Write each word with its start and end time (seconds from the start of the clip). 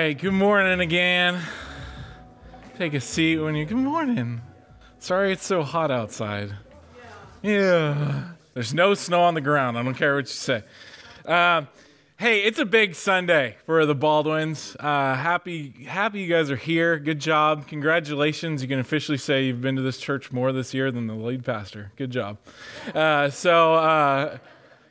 right, 0.00 0.18
good 0.18 0.32
morning 0.32 0.80
again. 0.80 1.38
Take 2.78 2.94
a 2.94 3.00
seat 3.02 3.36
when 3.36 3.54
you. 3.54 3.66
Good 3.66 3.76
morning. 3.76 4.40
Sorry 4.98 5.30
it's 5.30 5.44
so 5.44 5.62
hot 5.62 5.90
outside. 5.90 6.54
Yeah. 7.42 8.30
There's 8.54 8.72
no 8.72 8.94
snow 8.94 9.20
on 9.20 9.34
the 9.34 9.42
ground. 9.42 9.76
I 9.76 9.82
don't 9.82 9.92
care 9.92 10.14
what 10.14 10.24
you 10.24 10.32
say. 10.32 10.62
Uh, 11.26 11.64
hey, 12.16 12.44
it's 12.44 12.58
a 12.58 12.64
big 12.64 12.94
Sunday 12.94 13.56
for 13.66 13.84
the 13.84 13.94
Baldwins. 13.94 14.74
Uh, 14.80 15.14
happy, 15.16 15.74
happy 15.86 16.22
you 16.22 16.28
guys 16.28 16.50
are 16.50 16.56
here. 16.56 16.98
Good 16.98 17.20
job. 17.20 17.68
Congratulations. 17.68 18.62
You 18.62 18.68
can 18.68 18.78
officially 18.78 19.18
say 19.18 19.44
you've 19.44 19.60
been 19.60 19.76
to 19.76 19.82
this 19.82 19.98
church 19.98 20.32
more 20.32 20.50
this 20.50 20.72
year 20.72 20.90
than 20.90 21.08
the 21.08 21.14
lead 21.14 21.44
pastor. 21.44 21.92
Good 21.96 22.10
job. 22.10 22.38
Uh, 22.94 23.28
so, 23.28 23.74
uh, 23.74 24.38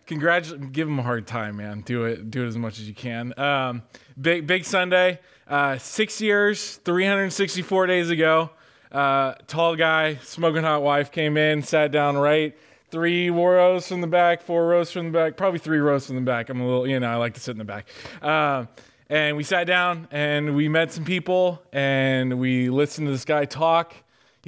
congratulate. 0.09 0.73
Give 0.73 0.87
him 0.87 0.99
a 0.99 1.03
hard 1.03 1.25
time, 1.25 1.57
man. 1.57 1.81
Do 1.81 2.03
it. 2.03 2.29
Do 2.29 2.43
it 2.43 2.47
as 2.47 2.57
much 2.57 2.79
as 2.79 2.87
you 2.87 2.93
can. 2.93 3.37
Um, 3.39 3.83
big, 4.19 4.45
big 4.45 4.65
Sunday. 4.65 5.19
Uh, 5.47 5.77
six 5.77 6.19
years, 6.19 6.75
364 6.77 7.87
days 7.87 8.09
ago. 8.09 8.49
Uh, 8.91 9.35
tall 9.47 9.75
guy, 9.75 10.15
smoking 10.15 10.63
hot 10.63 10.81
wife 10.81 11.11
came 11.11 11.37
in, 11.37 11.63
sat 11.63 11.91
down 11.91 12.17
right 12.17 12.57
three 12.91 13.29
rows 13.29 13.87
from 13.87 14.01
the 14.01 14.07
back, 14.07 14.41
four 14.41 14.67
rows 14.67 14.91
from 14.91 15.11
the 15.11 15.11
back, 15.11 15.37
probably 15.37 15.59
three 15.59 15.77
rows 15.77 16.07
from 16.07 16.15
the 16.15 16.21
back. 16.21 16.49
I'm 16.49 16.59
a 16.59 16.65
little, 16.65 16.87
you 16.87 16.99
know, 16.99 17.07
I 17.07 17.15
like 17.15 17.35
to 17.35 17.39
sit 17.39 17.51
in 17.51 17.57
the 17.57 17.63
back. 17.63 17.87
Uh, 18.21 18.65
and 19.09 19.37
we 19.37 19.43
sat 19.43 19.65
down 19.65 20.07
and 20.11 20.55
we 20.55 20.69
met 20.69 20.91
some 20.91 21.05
people 21.05 21.61
and 21.71 22.39
we 22.39 22.69
listened 22.69 23.07
to 23.07 23.11
this 23.11 23.25
guy 23.25 23.45
talk. 23.45 23.93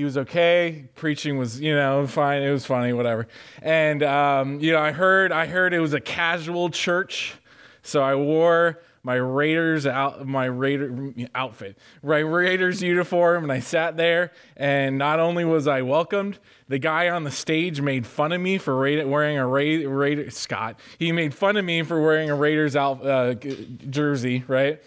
He 0.01 0.05
was 0.05 0.17
okay. 0.17 0.85
Preaching 0.95 1.37
was, 1.37 1.61
you 1.61 1.75
know, 1.75 2.07
fine. 2.07 2.41
It 2.41 2.49
was 2.49 2.65
funny, 2.65 2.91
whatever. 2.91 3.27
And 3.61 4.01
um, 4.01 4.59
you 4.59 4.71
know, 4.71 4.79
I 4.79 4.93
heard, 4.93 5.31
I 5.31 5.45
heard 5.45 5.75
it 5.75 5.79
was 5.79 5.93
a 5.93 6.01
casual 6.01 6.71
church, 6.71 7.35
so 7.83 8.01
I 8.01 8.15
wore 8.15 8.81
my 9.03 9.13
Raiders 9.13 9.85
out 9.85 10.26
my 10.26 10.45
Raider 10.45 11.13
outfit, 11.35 11.77
my 12.01 12.17
Raiders 12.17 12.81
uniform, 12.81 13.43
and 13.43 13.51
I 13.51 13.59
sat 13.59 13.95
there. 13.95 14.31
And 14.57 14.98
not 14.98 15.20
only 15.20 15.45
was 15.45 15.67
I 15.67 15.84
welcomed, 15.84 16.39
the 16.67 16.79
guy 16.79 17.09
on 17.09 17.23
the 17.23 17.29
stage 17.29 17.79
made 17.79 18.07
fun 18.07 18.31
of 18.31 18.41
me 18.41 18.57
for 18.57 18.79
wearing 18.79 19.37
a 19.37 19.45
Ra- 19.45 19.87
Raider 19.87 20.31
Scott. 20.31 20.79
He 20.98 21.11
made 21.11 21.35
fun 21.35 21.57
of 21.57 21.65
me 21.65 21.83
for 21.83 22.01
wearing 22.01 22.31
a 22.31 22.35
Raiders 22.35 22.76
out 22.76 23.05
uh, 23.05 23.35
jersey, 23.35 24.45
right? 24.48 24.81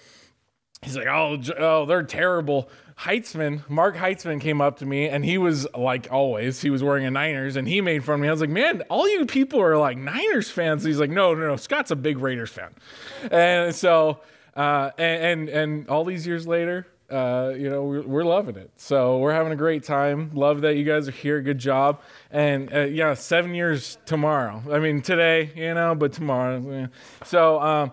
He's 0.83 0.97
like, 0.97 1.07
oh, 1.07 1.41
oh, 1.57 1.87
they're 1.87 2.03
terrible. 2.03 2.69
Heitzman, 2.99 3.69
Mark 3.69 3.97
Heitzman 3.97 4.41
came 4.41 4.61
up 4.61 4.79
to 4.79 4.87
me 4.87 5.09
and 5.09 5.25
he 5.25 5.37
was 5.37 5.67
like 5.75 6.09
always, 6.11 6.63
he 6.63 6.71
was 6.71 6.83
wearing 6.83 7.05
a 7.05 7.11
Niners 7.11 7.57
and 7.57 7.67
he 7.67 7.81
made 7.81 8.05
fun 8.05 8.17
of 8.17 8.21
me. 8.21 8.29
I 8.29 8.31
was 8.31 8.41
like, 8.41 8.51
man, 8.51 8.83
all 8.83 9.09
you 9.09 9.27
people 9.27 9.61
are 9.61 9.77
like 9.77 9.99
Niners 9.99 10.51
fans. 10.51 10.85
he's 10.85 11.01
like, 11.01 11.11
no, 11.11 11.35
no, 11.35 11.49
no, 11.49 11.57
Scott's 11.57 11.91
a 11.91 11.97
big 11.97 12.19
Raiders 12.19 12.51
fan. 12.51 12.73
And 13.31 13.75
so, 13.75 14.21
uh, 14.57 14.91
and, 14.97 15.25
and, 15.25 15.49
and 15.49 15.89
all 15.89 16.05
these 16.05 16.27
years 16.27 16.47
later, 16.47 16.87
uh, 17.11 17.53
you 17.57 17.69
know, 17.69 17.85
we're, 17.85 18.03
we're, 18.03 18.25
loving 18.25 18.57
it. 18.57 18.71
So 18.77 19.19
we're 19.19 19.33
having 19.33 19.53
a 19.53 19.57
great 19.57 19.85
time. 19.85 20.31
Love 20.33 20.63
that 20.63 20.77
you 20.77 20.85
guys 20.85 21.07
are 21.07 21.13
here. 21.13 21.43
Good 21.43 21.59
job. 21.59 22.01
And 22.31 22.73
uh, 22.73 22.81
yeah, 22.81 23.15
seven 23.15 23.55
years 23.55 23.99
tomorrow. 24.07 24.63
I 24.71 24.79
mean, 24.79 25.03
today, 25.03 25.51
you 25.55 25.75
know, 25.75 25.95
but 25.95 26.13
tomorrow. 26.13 26.89
So, 27.25 27.61
um, 27.61 27.93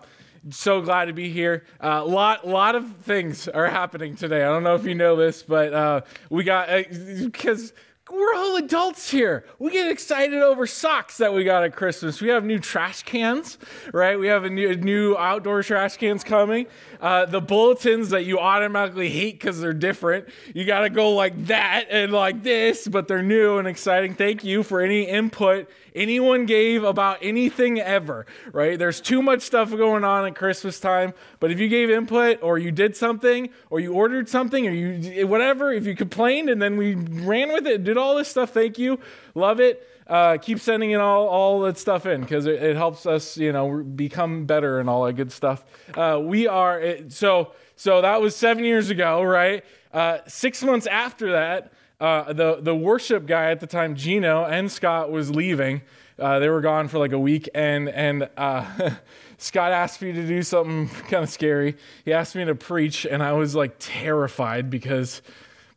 so 0.50 0.80
glad 0.80 1.06
to 1.06 1.12
be 1.12 1.30
here. 1.30 1.64
A 1.80 1.92
uh, 1.92 2.04
lot, 2.04 2.46
lot 2.46 2.74
of 2.74 2.96
things 2.98 3.48
are 3.48 3.68
happening 3.68 4.16
today. 4.16 4.42
I 4.42 4.48
don't 4.48 4.62
know 4.62 4.74
if 4.74 4.84
you 4.84 4.94
know 4.94 5.16
this, 5.16 5.42
but 5.42 5.72
uh, 5.72 6.00
we 6.30 6.44
got 6.44 6.68
because. 6.68 7.72
We're 8.12 8.34
all 8.34 8.56
adults 8.56 9.10
here. 9.10 9.46
We 9.58 9.70
get 9.70 9.90
excited 9.90 10.42
over 10.42 10.66
socks 10.66 11.16
that 11.16 11.32
we 11.32 11.44
got 11.44 11.64
at 11.64 11.74
Christmas. 11.74 12.20
We 12.20 12.28
have 12.28 12.44
new 12.44 12.58
trash 12.58 13.04
cans, 13.04 13.56
right? 13.90 14.18
We 14.18 14.26
have 14.26 14.44
a 14.44 14.50
new, 14.50 14.76
new 14.76 15.16
outdoor 15.16 15.62
trash 15.62 15.96
cans 15.96 16.22
coming. 16.22 16.66
Uh, 17.00 17.24
the 17.24 17.40
bulletins 17.40 18.10
that 18.10 18.26
you 18.26 18.38
automatically 18.38 19.08
hate 19.08 19.40
because 19.40 19.62
they're 19.62 19.72
different. 19.72 20.28
You 20.54 20.66
got 20.66 20.80
to 20.80 20.90
go 20.90 21.12
like 21.12 21.46
that 21.46 21.86
and 21.88 22.12
like 22.12 22.42
this, 22.42 22.86
but 22.86 23.08
they're 23.08 23.22
new 23.22 23.56
and 23.56 23.66
exciting. 23.66 24.12
Thank 24.12 24.44
you 24.44 24.62
for 24.62 24.82
any 24.82 25.04
input 25.04 25.70
anyone 25.94 26.46
gave 26.46 26.84
about 26.84 27.18
anything 27.22 27.80
ever, 27.80 28.26
right? 28.52 28.78
There's 28.78 29.00
too 29.00 29.22
much 29.22 29.42
stuff 29.42 29.70
going 29.70 30.04
on 30.04 30.26
at 30.26 30.34
Christmas 30.34 30.80
time, 30.80 31.14
but 31.40 31.50
if 31.50 31.58
you 31.58 31.68
gave 31.68 31.90
input 31.90 32.42
or 32.42 32.58
you 32.58 32.70
did 32.70 32.96
something 32.96 33.50
or 33.70 33.80
you 33.80 33.92
ordered 33.92 34.28
something 34.28 34.66
or 34.66 34.70
you 34.70 35.26
whatever, 35.26 35.72
if 35.72 35.86
you 35.86 35.94
complained 35.94 36.48
and 36.48 36.60
then 36.60 36.76
we 36.76 36.94
ran 36.94 37.52
with 37.52 37.66
it, 37.66 37.84
did 37.84 37.96
all 37.96 38.01
this 38.16 38.28
stuff, 38.28 38.50
thank 38.50 38.78
you. 38.78 38.98
Love 39.34 39.60
it. 39.60 39.88
Uh, 40.06 40.36
keep 40.36 40.58
sending 40.58 40.90
in 40.90 41.00
all, 41.00 41.28
all 41.28 41.60
that 41.60 41.78
stuff 41.78 42.06
in 42.06 42.20
because 42.20 42.46
it, 42.46 42.62
it, 42.62 42.76
helps 42.76 43.06
us, 43.06 43.36
you 43.36 43.52
know, 43.52 43.82
become 43.82 44.44
better 44.46 44.80
and 44.80 44.90
all 44.90 45.04
that 45.04 45.14
good 45.14 45.30
stuff. 45.30 45.64
Uh, 45.94 46.20
we 46.22 46.46
are 46.46 46.80
it, 46.80 47.12
so 47.12 47.52
so 47.76 48.02
that 48.02 48.20
was 48.20 48.34
seven 48.34 48.64
years 48.64 48.90
ago, 48.90 49.22
right? 49.22 49.64
Uh, 49.92 50.18
six 50.26 50.62
months 50.62 50.86
after 50.86 51.32
that, 51.32 51.72
uh, 52.00 52.32
the 52.32 52.58
the 52.60 52.74
worship 52.74 53.26
guy 53.26 53.50
at 53.52 53.60
the 53.60 53.66
time, 53.66 53.94
Gino 53.94 54.44
and 54.44 54.70
Scott, 54.70 55.10
was 55.10 55.30
leaving. 55.30 55.82
Uh, 56.18 56.38
they 56.40 56.48
were 56.48 56.60
gone 56.60 56.88
for 56.88 56.98
like 56.98 57.12
a 57.12 57.18
week, 57.18 57.48
and 57.54 57.88
and 57.88 58.28
uh, 58.36 58.90
Scott 59.38 59.72
asked 59.72 60.02
me 60.02 60.12
to 60.12 60.26
do 60.26 60.42
something 60.42 60.88
kind 61.08 61.24
of 61.24 61.30
scary. 61.30 61.76
He 62.04 62.12
asked 62.12 62.34
me 62.34 62.44
to 62.44 62.54
preach, 62.54 63.06
and 63.06 63.22
I 63.22 63.32
was 63.32 63.54
like 63.54 63.76
terrified 63.78 64.68
because 64.68 65.22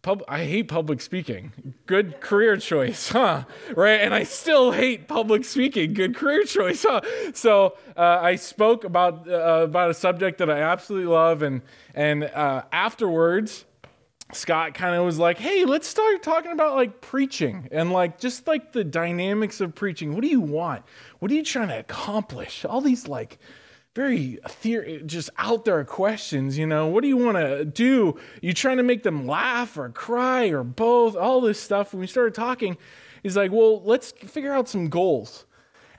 Pub, 0.06 0.24
I 0.28 0.46
hate 0.46 0.68
public 0.68 1.02
speaking. 1.02 1.74
Good 1.88 2.22
career 2.22 2.58
choice, 2.58 3.10
huh? 3.12 3.46
Right? 3.76 4.02
And 4.02 4.14
I 4.14 4.22
still 4.22 4.72
hate 4.72 5.08
public 5.08 5.44
speaking. 5.44 5.96
Good 5.96 6.16
career 6.16 6.44
choice, 6.44 6.86
huh? 6.88 7.02
So 7.34 7.76
uh, 7.98 8.20
I 8.22 8.36
spoke 8.36 8.84
about 8.84 9.28
uh, 9.28 9.64
about 9.64 9.90
a 9.90 9.96
subject 9.96 10.38
that 10.38 10.50
I 10.52 10.60
absolutely 10.62 11.12
love, 11.12 11.42
and 11.42 11.64
and 11.96 12.24
uh, 12.26 12.64
afterwards. 12.72 13.66
Scott 14.32 14.74
kind 14.74 14.96
of 14.96 15.06
was 15.06 15.18
like, 15.20 15.38
"Hey, 15.38 15.66
let's 15.66 15.88
start 15.88 16.22
talking 16.22 16.52
about 16.52 16.76
like 16.76 17.00
preaching 17.02 17.68
and 17.72 17.92
like 17.92 18.20
just 18.20 18.48
like 18.48 18.74
the 18.74 18.84
dynamics 18.84 19.62
of 19.62 19.74
preaching. 19.76 20.14
What 20.14 20.22
do 20.22 20.28
you 20.28 20.42
want? 20.42 20.84
What 21.20 21.32
are 21.32 21.36
you 21.36 21.44
trying 21.44 21.70
to 21.70 21.80
accomplish? 21.80 22.66
All 22.66 22.82
these 22.82 23.08
like 23.08 23.40
very 23.96 24.40
theory, 24.46 25.02
just 25.06 25.30
out 25.38 25.64
there 25.64 25.84
questions. 25.86 26.58
You 26.58 26.68
know, 26.68 26.88
what 26.88 27.02
do 27.02 27.08
you 27.08 27.18
want 27.18 27.38
to 27.38 27.64
do? 27.64 28.20
You 28.42 28.54
trying 28.54 28.78
to 28.78 28.84
make 28.84 29.04
them 29.04 29.26
laugh 29.26 29.78
or 29.78 29.90
cry 29.90 30.48
or 30.48 30.64
both? 30.64 31.16
All 31.16 31.42
this 31.42 31.60
stuff. 31.60 31.94
When 31.94 32.02
we 32.02 32.08
started 32.08 32.36
talking, 32.36 32.78
he's 33.24 33.38
like, 33.38 33.52
"Well, 33.52 33.82
let's 33.84 34.12
figure 34.12 34.54
out 34.54 34.68
some 34.68 34.90
goals." 34.90 35.46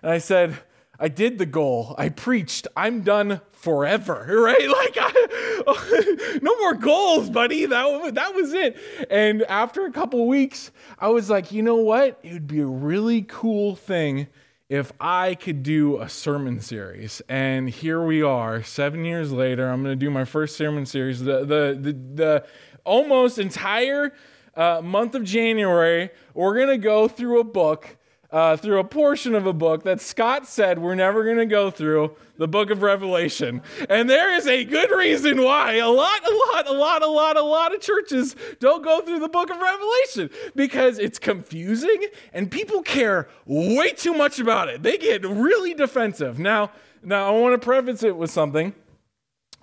And 0.03 0.12
I 0.12 0.19
said, 0.19 0.59
"I 1.01 1.09
did 1.09 1.39
the 1.39 1.47
goal. 1.47 1.95
I 1.97 2.11
preached. 2.11 2.69
I'm 2.77 3.01
done 3.01 3.41
forever." 3.53 4.27
Right? 4.47 4.69
Like, 4.69 4.97
I, 5.01 6.39
no 6.43 6.56
more 6.59 6.75
goals, 6.75 7.31
buddy. 7.31 7.65
That 7.65 8.15
that 8.15 8.35
was 8.35 8.53
it. 8.53 8.77
And 9.11 9.43
after 9.45 9.87
a 9.87 9.91
couple 9.91 10.27
weeks, 10.29 10.71
I 10.99 11.09
was 11.09 11.31
like, 11.31 11.51
you 11.51 11.62
know 11.62 11.77
what? 11.77 12.21
It 12.23 12.35
would 12.35 12.47
be 12.47 12.61
a 12.61 12.67
really 12.67 13.23
cool 13.23 13.75
thing 13.75 14.29
if 14.69 14.93
I 15.00 15.34
could 15.37 15.62
do 15.62 16.00
a 16.00 16.09
sermon 16.09 16.60
series. 16.60 17.22
And 17.28 17.71
here 17.71 18.03
we 18.03 18.22
are, 18.22 18.62
seven 18.62 19.04
years 19.04 19.31
later. 19.31 19.69
I'm 19.69 19.82
going 19.82 19.99
to 19.99 20.04
do 20.04 20.10
my 20.10 20.25
first 20.25 20.56
sermon 20.56 20.87
series. 20.87 21.21
The, 21.21 21.41
the, 21.41 21.78
the, 21.81 21.93
the 21.93 22.47
almost 22.84 23.38
entire 23.38 24.12
uh, 24.55 24.81
month 24.82 25.15
of 25.15 25.22
January, 25.22 26.10
we're 26.34 26.56
going 26.56 26.69
to 26.69 26.78
go 26.78 27.06
through 27.06 27.41
a 27.41 27.44
book 27.44 27.96
uh, 28.31 28.56
through 28.56 28.78
a 28.78 28.84
portion 28.84 29.34
of 29.34 29.47
a 29.47 29.53
book 29.53 29.84
that 29.84 30.00
Scott 30.00 30.47
said 30.47 30.78
we're 30.78 30.94
never 30.94 31.25
going 31.25 31.37
to 31.37 31.47
go 31.47 31.70
through, 31.70 32.16
the 32.37 32.48
book 32.48 32.70
of 32.70 32.82
Revelation. 32.82 33.62
And 33.88 34.10
there 34.10 34.34
is 34.34 34.47
a 34.47 34.64
good 34.64 34.91
reason 34.91 35.42
why 35.42 35.75
a 35.75 35.88
lot, 35.88 36.20
a 36.28 36.34
lot, 36.53 36.69
a 36.69 36.72
lot, 36.72 37.03
a 37.03 37.06
lot, 37.06 37.37
a 37.37 37.42
lot 37.42 37.75
of 37.75 37.81
churches 37.81 38.37
don't 38.60 38.84
go 38.84 39.00
through 39.00 39.20
the 39.20 39.28
book 39.28 39.50
of 39.50 39.59
Revelation 39.59 40.31
because 40.54 40.98
it's 40.98 41.19
confusing 41.19 42.06
and 42.32 42.50
people 42.50 42.82
care 42.82 43.28
way 43.47 43.92
too 43.92 44.12
much 44.12 44.38
about 44.38 44.69
it. 44.69 44.82
They 44.82 44.98
get 44.98 45.25
really 45.25 45.75
defensive. 45.75 46.38
Now, 46.38 46.70
now 47.03 47.28
I 47.28 47.38
want 47.38 47.61
to 47.61 47.64
preface 47.64 48.02
it 48.02 48.17
with 48.17 48.31
something. 48.31 48.75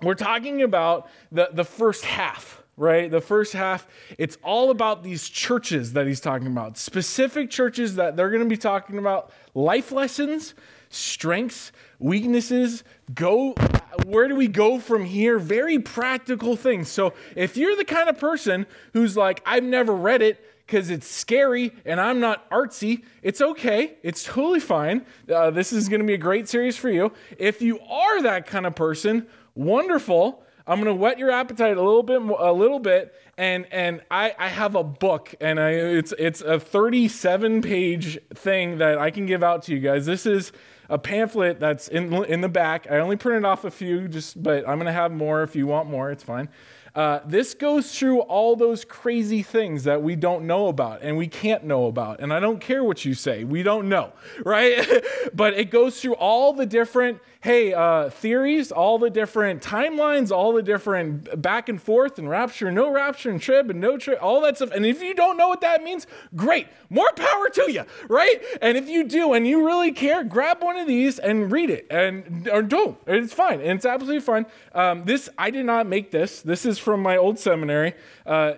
We're 0.02 0.14
talking 0.14 0.62
about 0.62 1.08
the, 1.30 1.50
the 1.52 1.64
first 1.64 2.04
half 2.04 2.63
right? 2.76 3.10
The 3.10 3.20
first 3.20 3.52
half, 3.52 3.86
it's 4.18 4.36
all 4.42 4.70
about 4.70 5.02
these 5.02 5.28
churches 5.28 5.92
that 5.92 6.06
he's 6.06 6.20
talking 6.20 6.46
about, 6.46 6.76
specific 6.76 7.50
churches 7.50 7.96
that 7.96 8.16
they're 8.16 8.30
going 8.30 8.42
to 8.42 8.48
be 8.48 8.56
talking 8.56 8.98
about 8.98 9.32
life 9.54 9.92
lessons, 9.92 10.54
strengths, 10.90 11.72
weaknesses, 11.98 12.84
go 13.14 13.54
where 14.06 14.28
do 14.28 14.34
we 14.34 14.48
go 14.48 14.78
from 14.78 15.04
here? 15.04 15.38
Very 15.38 15.78
practical 15.78 16.56
things. 16.56 16.88
So, 16.88 17.14
if 17.36 17.56
you're 17.56 17.76
the 17.76 17.84
kind 17.84 18.08
of 18.08 18.18
person 18.18 18.66
who's 18.92 19.16
like 19.16 19.42
I've 19.46 19.64
never 19.64 19.94
read 19.94 20.22
it 20.22 20.44
because 20.66 20.90
it's 20.90 21.06
scary 21.06 21.72
and 21.84 22.00
I'm 22.00 22.20
not 22.20 22.48
artsy, 22.50 23.04
it's 23.22 23.40
okay. 23.40 23.94
It's 24.02 24.24
totally 24.24 24.60
fine. 24.60 25.04
Uh, 25.32 25.50
this 25.50 25.72
is 25.72 25.88
going 25.88 26.00
to 26.00 26.06
be 26.06 26.14
a 26.14 26.18
great 26.18 26.48
series 26.48 26.76
for 26.76 26.90
you. 26.90 27.12
If 27.38 27.60
you 27.60 27.78
are 27.80 28.22
that 28.22 28.46
kind 28.46 28.66
of 28.66 28.74
person, 28.74 29.26
wonderful 29.54 30.43
I'm 30.66 30.82
to 30.84 30.94
whet 30.94 31.18
your 31.18 31.30
appetite 31.30 31.76
a 31.76 31.82
little 31.82 32.02
bit, 32.02 32.22
a 32.22 32.52
little 32.52 32.78
bit, 32.78 33.14
and 33.36 33.66
and 33.70 34.00
I, 34.10 34.34
I 34.38 34.48
have 34.48 34.74
a 34.74 34.84
book, 34.84 35.34
and 35.40 35.60
I, 35.60 35.70
it's 35.70 36.14
it's 36.18 36.40
a 36.40 36.58
37 36.58 37.60
page 37.60 38.18
thing 38.34 38.78
that 38.78 38.98
I 38.98 39.10
can 39.10 39.26
give 39.26 39.42
out 39.42 39.64
to 39.64 39.74
you 39.74 39.80
guys. 39.80 40.06
This 40.06 40.24
is 40.24 40.52
a 40.88 40.98
pamphlet 40.98 41.60
that's 41.60 41.88
in, 41.88 42.12
in 42.24 42.40
the 42.40 42.48
back. 42.48 42.86
I 42.90 42.98
only 42.98 43.16
printed 43.16 43.44
off 43.44 43.64
a 43.64 43.70
few, 43.70 44.08
just 44.08 44.42
but 44.42 44.68
I'm 44.68 44.80
to 44.80 44.92
have 44.92 45.12
more 45.12 45.42
if 45.42 45.54
you 45.54 45.66
want 45.66 45.90
more. 45.90 46.10
It's 46.10 46.22
fine. 46.22 46.48
Uh, 46.94 47.18
this 47.26 47.54
goes 47.54 47.98
through 47.98 48.20
all 48.20 48.54
those 48.54 48.84
crazy 48.84 49.42
things 49.42 49.82
that 49.82 50.00
we 50.00 50.14
don't 50.14 50.46
know 50.46 50.68
about 50.68 51.02
and 51.02 51.16
we 51.16 51.26
can't 51.26 51.64
know 51.64 51.86
about. 51.86 52.20
And 52.20 52.32
I 52.32 52.38
don't 52.38 52.60
care 52.60 52.84
what 52.84 53.04
you 53.04 53.14
say, 53.14 53.42
we 53.42 53.64
don't 53.64 53.88
know, 53.88 54.12
right? 54.44 54.86
but 55.34 55.54
it 55.54 55.70
goes 55.70 56.00
through 56.00 56.14
all 56.14 56.52
the 56.52 56.66
different, 56.66 57.20
hey, 57.44 57.74
uh, 57.74 58.08
theories, 58.08 58.72
all 58.72 58.98
the 58.98 59.10
different 59.10 59.62
timelines, 59.62 60.30
all 60.30 60.54
the 60.54 60.62
different 60.62 61.42
back 61.42 61.68
and 61.68 61.80
forth 61.80 62.18
and 62.18 62.26
rapture, 62.26 62.72
no 62.72 62.90
rapture, 62.90 63.28
and 63.28 63.38
trib 63.38 63.68
and 63.68 63.78
no 63.82 63.98
trib, 63.98 64.16
all 64.22 64.40
that 64.40 64.56
stuff. 64.56 64.70
And 64.70 64.86
if 64.86 65.02
you 65.02 65.14
don't 65.14 65.36
know 65.36 65.48
what 65.48 65.60
that 65.60 65.82
means, 65.82 66.06
great, 66.34 66.68
more 66.88 67.12
power 67.14 67.50
to 67.50 67.70
you, 67.70 67.84
right? 68.08 68.40
And 68.62 68.78
if 68.78 68.88
you 68.88 69.04
do 69.04 69.34
and 69.34 69.46
you 69.46 69.66
really 69.66 69.92
care, 69.92 70.24
grab 70.24 70.62
one 70.62 70.78
of 70.78 70.86
these 70.88 71.18
and 71.18 71.52
read 71.52 71.68
it, 71.68 71.86
and 71.90 72.48
or 72.48 72.62
don't. 72.62 72.96
It's 73.06 73.34
fine, 73.34 73.60
and 73.60 73.72
it's 73.72 73.84
absolutely 73.84 74.22
fine. 74.22 74.46
Um, 74.74 75.04
this 75.04 75.28
I 75.36 75.50
did 75.50 75.66
not 75.66 75.86
make 75.86 76.10
this. 76.10 76.40
This 76.40 76.64
is 76.64 76.78
from 76.78 77.02
my 77.02 77.18
old 77.18 77.38
seminary, 77.38 77.92
uh, 78.24 78.54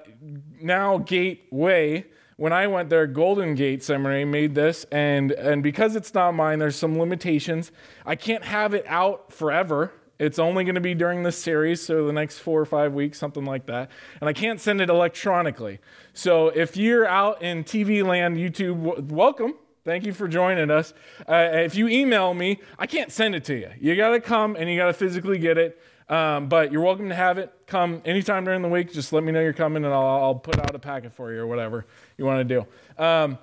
now 0.63 0.99
Gateway. 0.99 2.07
When 2.39 2.53
I 2.53 2.67
went 2.67 2.91
there, 2.91 3.07
Golden 3.07 3.55
Gate 3.55 3.83
Seminary 3.83 4.27
made 4.27 4.55
this, 4.55 4.85
and, 4.93 5.33
and 5.33 5.63
because 5.63 5.97
it's 5.97 6.13
not 6.13 6.33
mine, 6.33 6.59
there's 6.59 6.77
some 6.77 6.99
limitations. 6.99 7.73
I 8.05 8.15
can't 8.15 8.45
have 8.45 8.75
it 8.75 8.85
out 8.87 9.33
forever. 9.33 9.91
It's 10.19 10.39
only 10.39 10.65
going 10.65 10.75
to 10.75 10.83
be 10.83 10.93
during 10.93 11.23
this 11.23 11.39
series, 11.39 11.83
so 11.83 12.07
the 12.07 12.13
next 12.13 12.41
four 12.41 12.61
or 12.61 12.67
five 12.67 12.93
weeks, 12.93 13.19
something 13.19 13.47
like 13.47 13.65
that. 13.67 13.91
And 14.21 14.29
I 14.29 14.35
can't 14.35 14.61
send 14.61 14.83
it 14.83 14.91
electronically. 14.91 15.79
So 16.13 16.49
if 16.49 16.77
you're 16.77 17.09
out 17.09 17.41
in 17.41 17.65
TV 17.65 18.07
land, 18.07 18.37
YouTube, 18.37 18.85
w- 18.85 19.07
welcome. 19.15 19.55
Thank 19.87 20.05
you 20.05 20.13
for 20.13 20.29
joining 20.29 20.71
us. 20.71 20.93
Uh, 21.27 21.49
if 21.53 21.75
you 21.75 21.89
email 21.89 22.35
me, 22.35 22.61
I 22.79 22.87
can't 22.87 23.11
send 23.11 23.35
it 23.35 23.45
to 23.45 23.55
you. 23.55 23.71
You 23.81 23.97
got 23.97 24.11
to 24.11 24.21
come 24.21 24.57
and 24.57 24.69
you 24.69 24.77
got 24.77 24.89
to 24.89 24.93
physically 24.93 25.39
get 25.39 25.57
it. 25.57 25.81
Um, 26.09 26.49
but 26.49 26.71
you're 26.71 26.83
welcome 26.83 27.09
to 27.09 27.15
have 27.15 27.39
it. 27.39 27.53
Come 27.67 28.01
anytime 28.05 28.45
during 28.45 28.63
the 28.63 28.69
week. 28.69 28.93
Just 28.93 29.13
let 29.13 29.25
me 29.25 29.33
know 29.33 29.41
you're 29.41 29.53
coming, 29.53 29.85
and 29.85 29.93
I'll, 29.93 30.07
I'll 30.07 30.35
put 30.35 30.59
out 30.59 30.75
a 30.75 30.79
packet 30.79 31.13
for 31.13 31.33
you 31.33 31.41
or 31.41 31.47
whatever 31.47 31.85
you 32.17 32.25
want 32.25 32.47
to 32.49 32.55
do. 32.55 33.03
Um, 33.03 33.39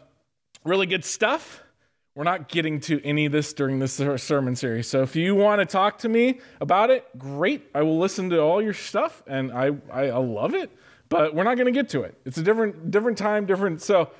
really 0.63 0.85
good 0.85 1.03
stuff. 1.03 1.61
We're 2.15 2.23
not 2.23 2.47
getting 2.47 2.79
to 2.81 3.03
any 3.03 3.25
of 3.25 3.31
this 3.31 3.53
during 3.53 3.79
this 3.79 3.93
sermon 4.17 4.55
series. 4.55 4.87
So 4.87 5.01
if 5.01 5.15
you 5.15 5.33
want 5.35 5.59
to 5.59 5.65
talk 5.65 5.97
to 5.99 6.09
me 6.09 6.39
about 6.61 6.89
it, 6.89 7.05
great. 7.17 7.69
I 7.73 7.81
will 7.81 7.97
listen 7.97 8.29
to 8.29 8.39
all 8.39 8.61
your 8.61 8.73
stuff, 8.73 9.23
and 9.27 9.51
I 9.51 9.71
I, 9.91 10.09
I 10.09 10.17
love 10.17 10.53
it. 10.53 10.71
But 11.09 11.35
we're 11.35 11.43
not 11.43 11.55
going 11.55 11.65
to 11.65 11.71
get 11.71 11.89
to 11.89 12.03
it. 12.03 12.15
It's 12.23 12.37
a 12.37 12.43
different 12.43 12.91
different 12.91 13.17
time, 13.17 13.45
different. 13.45 13.81
So. 13.81 14.11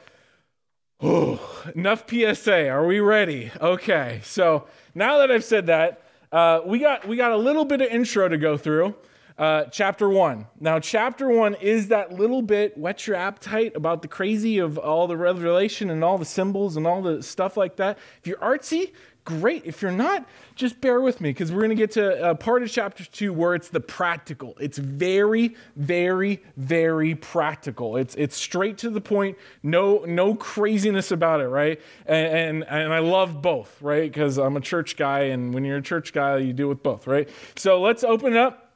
Oh, 1.06 1.66
enough 1.76 2.06
PSA. 2.10 2.70
Are 2.70 2.86
we 2.86 3.00
ready? 3.00 3.52
Okay. 3.60 4.22
So 4.24 4.68
now 4.96 5.20
that 5.20 5.32
I've 5.32 5.44
said 5.44 5.66
that, 5.68 6.03
uh, 6.34 6.62
we, 6.66 6.80
got, 6.80 7.08
we 7.08 7.16
got 7.16 7.32
a 7.32 7.38
little 7.38 7.64
bit 7.64 7.80
of 7.80 7.88
intro 7.88 8.28
to 8.28 8.38
go 8.38 8.58
through. 8.58 8.96
Uh, 9.38 9.64
chapter 9.66 10.10
one. 10.10 10.46
Now, 10.60 10.80
chapter 10.80 11.28
one 11.28 11.56
is 11.56 11.88
that 11.88 12.12
little 12.12 12.42
bit 12.42 12.78
whet 12.78 13.08
your 13.08 13.16
appetite 13.16 13.76
about 13.76 14.02
the 14.02 14.08
crazy 14.08 14.60
of 14.60 14.78
all 14.78 15.08
the 15.08 15.18
revelation 15.18 15.90
and 15.90 16.04
all 16.04 16.20
the 16.20 16.26
symbols 16.26 16.78
and 16.78 16.86
all 16.86 17.02
the 17.02 17.24
stuff 17.24 17.58
like 17.58 17.78
that. 17.78 17.98
If 18.20 18.28
you're 18.28 18.38
artsy, 18.38 18.92
great. 19.26 19.64
If 19.66 19.82
you're 19.82 19.92
not, 19.92 20.28
just 20.56 20.82
bear 20.82 21.02
with 21.02 21.22
me 21.22 21.30
because 21.30 21.52
we're 21.52 21.62
going 21.62 21.70
to 21.70 21.76
get 21.76 21.92
to 21.92 22.32
a 22.32 22.36
part 22.36 22.64
of 22.64 22.72
chapter 22.72 23.06
two 23.06 23.34
where 23.34 23.56
it's 23.56 23.70
the 23.70 23.80
practical. 23.80 24.56
It's 24.60 24.78
very, 24.78 25.56
very, 25.76 26.44
very 26.58 27.16
practical. 27.16 27.98
It's 27.98 28.16
it's 28.16 28.36
straight 28.36 28.78
to 28.80 28.90
the 28.90 29.02
point. 29.02 29.38
No 29.62 30.04
no 30.06 30.36
craziness 30.36 31.12
about 31.12 31.42
it, 31.42 31.48
right? 31.48 31.82
And 32.06 32.64
and, 32.64 32.64
and 32.68 32.94
I 32.94 33.00
love 33.00 33.42
both, 33.42 33.82
right? 33.82 34.12
Because 34.12 34.38
I'm 34.38 34.58
a 34.58 34.62
church 34.62 34.98
guy, 34.98 35.22
and 35.22 35.54
when 35.54 35.64
you're 35.64 35.78
a 35.78 35.82
church 35.82 36.14
guy, 36.14 36.38
you 36.38 36.54
deal 36.54 36.70
with 36.70 36.84
both, 36.84 37.08
right? 37.08 37.30
So 37.56 37.82
let's 37.82 38.04
open 38.04 38.34
it 38.34 38.40
up. 38.40 38.72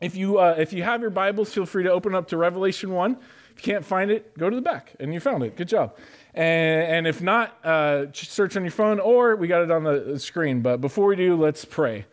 If 0.00 0.16
you 0.16 0.38
uh, 0.38 0.54
if 0.58 0.72
you 0.72 0.82
have 0.82 1.00
your 1.02 1.10
Bibles, 1.10 1.52
feel 1.52 1.66
free 1.66 1.84
to 1.84 1.90
open 1.90 2.14
up 2.14 2.28
to 2.28 2.36
Revelation 2.36 2.92
one. 2.92 3.18
If 3.50 3.66
you 3.66 3.72
can't 3.72 3.84
find 3.84 4.10
it, 4.10 4.38
go 4.38 4.48
to 4.48 4.56
the 4.56 4.62
back, 4.62 4.94
and 4.98 5.12
you 5.12 5.20
found 5.20 5.42
it. 5.42 5.56
Good 5.56 5.68
job. 5.68 5.96
And, 6.34 6.92
and 6.92 7.06
if 7.06 7.20
not, 7.20 7.58
uh, 7.64 8.06
search 8.12 8.56
on 8.56 8.62
your 8.62 8.70
phone 8.70 9.00
or 9.00 9.36
we 9.36 9.48
got 9.48 9.62
it 9.62 9.70
on 9.70 9.84
the 9.84 10.18
screen. 10.18 10.60
But 10.60 10.80
before 10.80 11.06
we 11.06 11.16
do, 11.16 11.36
let's 11.36 11.64
pray. 11.64 12.06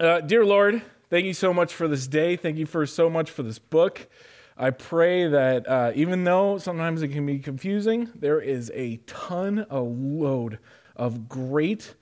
Uh, 0.00 0.20
dear 0.20 0.44
Lord, 0.44 0.82
thank 1.10 1.24
you 1.24 1.34
so 1.34 1.54
much 1.54 1.72
for 1.72 1.86
this 1.86 2.06
day. 2.06 2.36
Thank 2.36 2.56
you 2.56 2.66
for 2.66 2.84
so 2.86 3.08
much 3.08 3.30
for 3.30 3.42
this 3.42 3.58
book. 3.58 4.08
I 4.56 4.70
pray 4.70 5.28
that 5.28 5.68
uh, 5.68 5.92
even 5.94 6.24
though 6.24 6.58
sometimes 6.58 7.02
it 7.02 7.08
can 7.08 7.26
be 7.26 7.38
confusing, 7.40 8.10
there 8.14 8.40
is 8.40 8.70
a 8.74 8.98
ton, 9.06 9.66
a 9.68 9.80
load 9.80 10.58
of 10.94 11.28
great, 11.28 11.94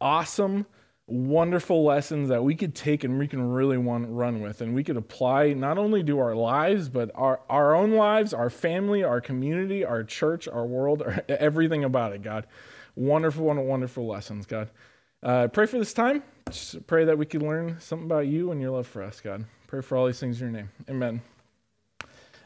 awesome, 0.00 0.66
wonderful 1.06 1.84
lessons 1.84 2.30
that 2.30 2.42
we 2.42 2.54
could 2.54 2.74
take 2.74 3.04
and 3.04 3.18
we 3.18 3.28
can 3.28 3.42
really 3.42 3.76
want, 3.76 4.08
run 4.08 4.40
with. 4.40 4.62
And 4.62 4.74
we 4.74 4.82
could 4.82 4.96
apply 4.96 5.52
not 5.52 5.76
only 5.76 6.02
to 6.04 6.18
our 6.18 6.34
lives 6.34 6.88
but 6.88 7.10
our, 7.14 7.40
our 7.50 7.74
own 7.74 7.92
lives 7.92 8.32
our 8.32 8.48
family 8.48 9.04
our 9.04 9.20
community 9.20 9.84
our 9.84 10.02
church 10.02 10.48
our 10.48 10.64
world 10.64 11.02
our, 11.02 11.22
everything 11.28 11.84
about 11.84 12.12
it 12.12 12.22
god. 12.22 12.46
Wonderful 12.96 13.44
wonderful 13.44 14.06
lessons 14.06 14.46
god. 14.46 14.70
Uh, 15.22 15.48
pray 15.48 15.66
for 15.66 15.78
this 15.78 15.92
time. 15.92 16.22
Just 16.50 16.86
pray 16.86 17.04
that 17.04 17.16
we 17.18 17.26
could 17.26 17.42
learn 17.42 17.76
something 17.80 18.06
about 18.06 18.26
you 18.26 18.50
and 18.50 18.60
your 18.60 18.70
love 18.70 18.86
for 18.86 19.02
us 19.02 19.20
god. 19.20 19.44
Pray 19.66 19.82
for 19.82 19.96
all 19.96 20.06
these 20.06 20.20
things 20.20 20.40
in 20.40 20.48
your 20.48 20.56
name. 20.56 20.70
Amen. 20.88 21.20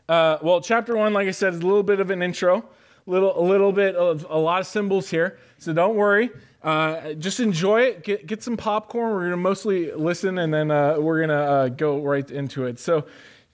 Uh, 0.08 0.38
well 0.43 0.61
chapter 0.61 0.96
one 0.96 1.12
like 1.12 1.28
i 1.28 1.32
said 1.32 1.54
is 1.54 1.61
a 1.61 1.66
little 1.66 1.82
bit 1.82 2.00
of 2.00 2.11
an 2.11 2.22
intro 2.22 2.64
little, 3.06 3.38
a 3.38 3.44
little 3.44 3.72
bit 3.72 3.96
of 3.96 4.26
a 4.28 4.38
lot 4.38 4.61
of 4.61 4.66
symbols 4.66 5.11
here. 5.11 5.38
So 5.58 5.72
don't 5.72 5.96
worry 5.96 6.31
uh, 6.62 7.14
just 7.14 7.40
enjoy 7.40 7.82
it. 7.82 8.05
Get, 8.05 8.26
get 8.26 8.43
some 8.43 8.56
popcorn. 8.56 9.12
We're 9.12 9.20
going 9.20 9.31
to 9.31 9.37
mostly 9.37 9.93
listen 9.93 10.38
and 10.38 10.52
then 10.52 10.70
uh, 10.70 10.96
we're 10.99 11.19
going 11.19 11.28
to 11.28 11.34
uh, 11.34 11.69
go 11.69 12.00
right 12.00 12.28
into 12.31 12.66
it. 12.66 12.78
So, 12.78 13.06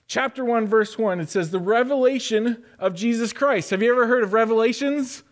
chapter 0.06 0.44
1, 0.44 0.66
verse 0.66 0.96
1, 0.96 1.20
it 1.20 1.28
says, 1.28 1.50
The 1.50 1.58
revelation 1.58 2.64
of 2.78 2.94
Jesus 2.94 3.32
Christ. 3.32 3.70
Have 3.70 3.82
you 3.82 3.92
ever 3.92 4.06
heard 4.06 4.24
of 4.24 4.32
revelations? 4.32 5.22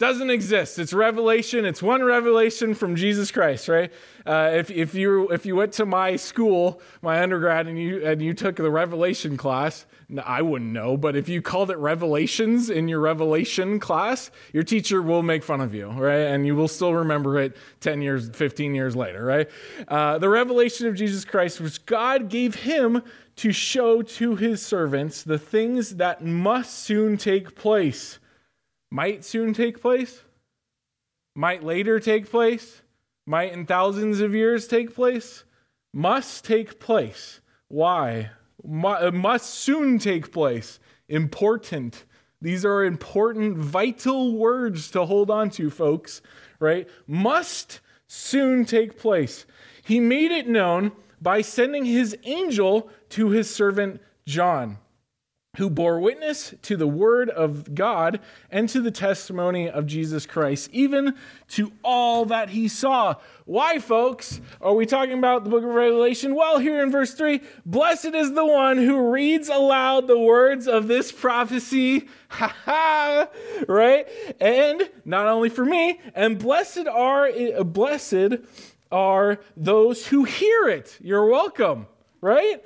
Doesn't 0.00 0.30
exist. 0.30 0.78
It's 0.78 0.94
revelation. 0.94 1.66
It's 1.66 1.82
one 1.82 2.02
revelation 2.02 2.74
from 2.74 2.96
Jesus 2.96 3.30
Christ, 3.30 3.68
right? 3.68 3.92
Uh, 4.24 4.50
if, 4.54 4.70
if, 4.70 4.94
you, 4.94 5.28
if 5.28 5.44
you 5.44 5.54
went 5.54 5.74
to 5.74 5.84
my 5.84 6.16
school, 6.16 6.80
my 7.02 7.22
undergrad, 7.22 7.66
and 7.66 7.78
you, 7.78 8.02
and 8.06 8.22
you 8.22 8.32
took 8.32 8.56
the 8.56 8.70
revelation 8.70 9.36
class, 9.36 9.84
I 10.24 10.40
wouldn't 10.40 10.72
know, 10.72 10.96
but 10.96 11.16
if 11.16 11.28
you 11.28 11.42
called 11.42 11.70
it 11.70 11.76
revelations 11.76 12.70
in 12.70 12.88
your 12.88 13.00
revelation 13.00 13.78
class, 13.78 14.30
your 14.54 14.62
teacher 14.62 15.02
will 15.02 15.22
make 15.22 15.44
fun 15.44 15.60
of 15.60 15.74
you, 15.74 15.90
right? 15.90 16.28
And 16.28 16.46
you 16.46 16.56
will 16.56 16.66
still 16.66 16.94
remember 16.94 17.38
it 17.38 17.54
10 17.80 18.00
years, 18.00 18.30
15 18.30 18.74
years 18.74 18.96
later, 18.96 19.22
right? 19.22 19.50
Uh, 19.86 20.16
the 20.16 20.30
revelation 20.30 20.86
of 20.86 20.94
Jesus 20.94 21.26
Christ, 21.26 21.60
which 21.60 21.84
God 21.84 22.30
gave 22.30 22.54
him 22.54 23.02
to 23.36 23.52
show 23.52 24.00
to 24.00 24.36
his 24.36 24.64
servants 24.64 25.22
the 25.22 25.38
things 25.38 25.96
that 25.96 26.24
must 26.24 26.78
soon 26.78 27.18
take 27.18 27.54
place. 27.54 28.18
Might 28.90 29.24
soon 29.24 29.54
take 29.54 29.80
place? 29.80 30.22
Might 31.34 31.62
later 31.62 32.00
take 32.00 32.28
place? 32.28 32.82
Might 33.26 33.52
in 33.52 33.64
thousands 33.64 34.20
of 34.20 34.34
years 34.34 34.66
take 34.66 34.94
place? 34.94 35.44
Must 35.92 36.44
take 36.44 36.80
place. 36.80 37.40
Why? 37.68 38.30
Uh, 38.64 39.10
must 39.12 39.54
soon 39.54 39.98
take 39.98 40.32
place. 40.32 40.80
Important. 41.08 42.04
These 42.42 42.64
are 42.64 42.84
important, 42.84 43.58
vital 43.58 44.34
words 44.34 44.90
to 44.92 45.04
hold 45.04 45.30
on 45.30 45.50
to, 45.50 45.70
folks, 45.70 46.22
right? 46.58 46.88
Must 47.06 47.80
soon 48.06 48.64
take 48.64 48.98
place. 48.98 49.46
He 49.84 50.00
made 50.00 50.32
it 50.32 50.48
known 50.48 50.92
by 51.20 51.42
sending 51.42 51.84
his 51.84 52.16
angel 52.24 52.90
to 53.10 53.30
his 53.30 53.54
servant 53.54 54.00
John 54.26 54.78
who 55.56 55.68
bore 55.68 55.98
witness 55.98 56.54
to 56.62 56.76
the 56.76 56.86
word 56.86 57.28
of 57.28 57.74
God 57.74 58.20
and 58.50 58.68
to 58.68 58.80
the 58.80 58.92
testimony 58.92 59.68
of 59.68 59.84
Jesus 59.84 60.24
Christ, 60.24 60.70
even 60.72 61.16
to 61.48 61.72
all 61.82 62.24
that 62.26 62.50
he 62.50 62.68
saw. 62.68 63.16
Why, 63.46 63.80
folks, 63.80 64.40
are 64.60 64.74
we 64.74 64.86
talking 64.86 65.18
about 65.18 65.42
the 65.42 65.50
book 65.50 65.64
of 65.64 65.70
Revelation? 65.70 66.36
Well, 66.36 66.58
here 66.58 66.80
in 66.80 66.92
verse 66.92 67.14
3 67.14 67.40
Blessed 67.66 68.14
is 68.14 68.32
the 68.32 68.46
one 68.46 68.76
who 68.76 69.10
reads 69.10 69.48
aloud 69.48 70.06
the 70.06 70.18
words 70.18 70.68
of 70.68 70.88
this 70.88 71.12
prophecy. 71.12 72.08
Ha 72.30 72.54
ha! 72.64 73.28
Right? 73.66 74.06
And 74.40 74.88
not 75.04 75.26
only 75.26 75.48
for 75.48 75.64
me, 75.64 76.00
and 76.14 76.38
blessed 76.38 76.86
are 76.86 77.26
eh, 77.26 77.60
blessed 77.64 78.36
are 78.92 79.40
those 79.56 80.06
who 80.06 80.22
hear 80.22 80.68
it. 80.68 80.96
You're 81.00 81.26
welcome, 81.26 81.88
right? 82.20 82.62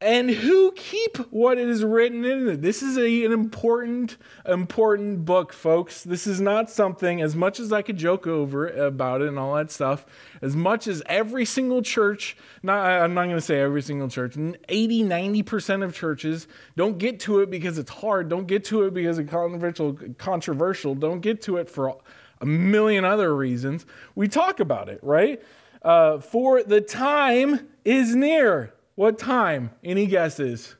And 0.00 0.30
who 0.30 0.70
keep 0.72 1.16
what 1.32 1.58
is 1.58 1.82
written 1.82 2.24
in 2.24 2.48
it. 2.48 2.62
This 2.62 2.82
is 2.82 2.96
a, 2.96 3.24
an 3.24 3.32
important, 3.32 4.16
important 4.46 5.24
book, 5.24 5.52
folks. 5.52 6.04
This 6.04 6.28
is 6.28 6.40
not 6.40 6.70
something, 6.70 7.20
as 7.20 7.34
much 7.34 7.58
as 7.58 7.72
I 7.72 7.82
could 7.82 7.96
joke 7.96 8.24
over 8.26 8.68
about 8.68 9.22
it 9.22 9.28
and 9.28 9.38
all 9.38 9.56
that 9.56 9.72
stuff, 9.72 10.06
as 10.40 10.54
much 10.54 10.86
as 10.86 11.02
every 11.06 11.44
single 11.44 11.82
church, 11.82 12.36
not, 12.62 12.86
I'm 12.86 13.12
not 13.14 13.24
going 13.24 13.36
to 13.36 13.40
say 13.40 13.60
every 13.60 13.82
single 13.82 14.08
church, 14.08 14.36
80, 14.68 15.02
90% 15.02 15.82
of 15.82 15.92
churches 15.92 16.46
don't 16.76 16.98
get 16.98 17.18
to 17.20 17.40
it 17.40 17.50
because 17.50 17.76
it's 17.76 17.90
hard, 17.90 18.28
don't 18.28 18.46
get 18.46 18.64
to 18.66 18.84
it 18.84 18.94
because 18.94 19.18
it's 19.18 19.30
controversial, 19.30 19.98
controversial, 20.16 20.94
don't 20.94 21.20
get 21.20 21.42
to 21.42 21.56
it 21.56 21.68
for 21.68 21.96
a 22.40 22.46
million 22.46 23.04
other 23.04 23.34
reasons, 23.34 23.84
we 24.14 24.28
talk 24.28 24.60
about 24.60 24.88
it, 24.88 25.00
right? 25.02 25.42
Uh, 25.82 26.18
for 26.20 26.62
the 26.62 26.80
time 26.80 27.68
is 27.84 28.14
near. 28.14 28.72
What 28.98 29.16
time? 29.16 29.70
Any 29.84 30.06
guesses? 30.06 30.74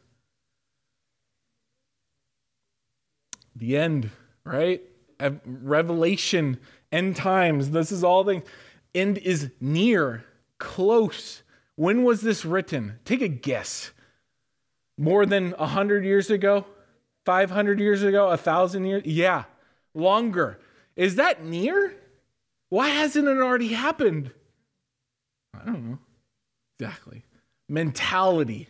The 3.55 3.77
end, 3.77 4.11
right? 4.43 4.83
Revelation, 5.45 6.59
end 6.91 7.15
times. 7.15 7.71
This 7.71 7.93
is 7.93 8.03
all 8.03 8.25
things. 8.25 8.43
End 8.93 9.19
is 9.19 9.53
near, 9.61 10.25
close. 10.59 11.45
When 11.77 12.03
was 12.03 12.23
this 12.23 12.45
written? 12.45 12.99
Take 13.05 13.23
a 13.23 13.29
guess. 13.29 13.93
More 14.97 15.25
than 15.25 15.53
100 15.53 16.05
years 16.05 16.29
ago? 16.29 16.67
500 17.25 17.79
years 17.79 18.03
ago? 18.03 18.27
1,000 18.31 18.85
years? 18.85 19.07
Yeah, 19.07 19.45
longer. 19.95 20.59
Is 20.97 21.15
that 21.15 21.45
near? 21.45 21.95
Why 22.69 22.89
hasn't 22.89 23.29
it 23.29 23.39
already 23.39 23.69
happened? 23.69 24.33
I 25.55 25.65
don't 25.67 25.89
know. 25.89 25.99
Exactly. 26.81 27.23
Mentality. 27.69 28.69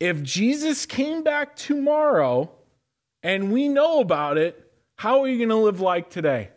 If 0.00 0.22
Jesus 0.22 0.86
came 0.86 1.22
back 1.22 1.56
tomorrow 1.56 2.50
and 3.22 3.52
we 3.52 3.68
know 3.68 4.00
about 4.00 4.38
it, 4.38 4.70
how 4.96 5.22
are 5.22 5.28
you 5.28 5.38
going 5.38 5.48
to 5.50 5.56
live 5.56 5.80
like 5.80 6.10
today? 6.10 6.50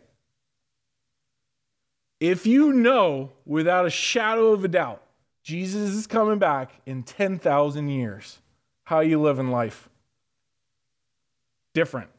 If 2.20 2.46
you 2.46 2.72
know 2.72 3.32
without 3.46 3.86
a 3.86 3.90
shadow 3.90 4.48
of 4.52 4.64
a 4.64 4.68
doubt 4.68 5.02
Jesus 5.48 5.94
is 5.94 6.06
coming 6.06 6.38
back 6.38 6.72
in 6.84 7.04
10,000 7.04 7.88
years, 7.88 8.38
how 8.84 8.96
are 8.96 9.04
you 9.04 9.18
live 9.18 9.38
in 9.38 9.50
life? 9.50 9.88
Different. 11.72 12.10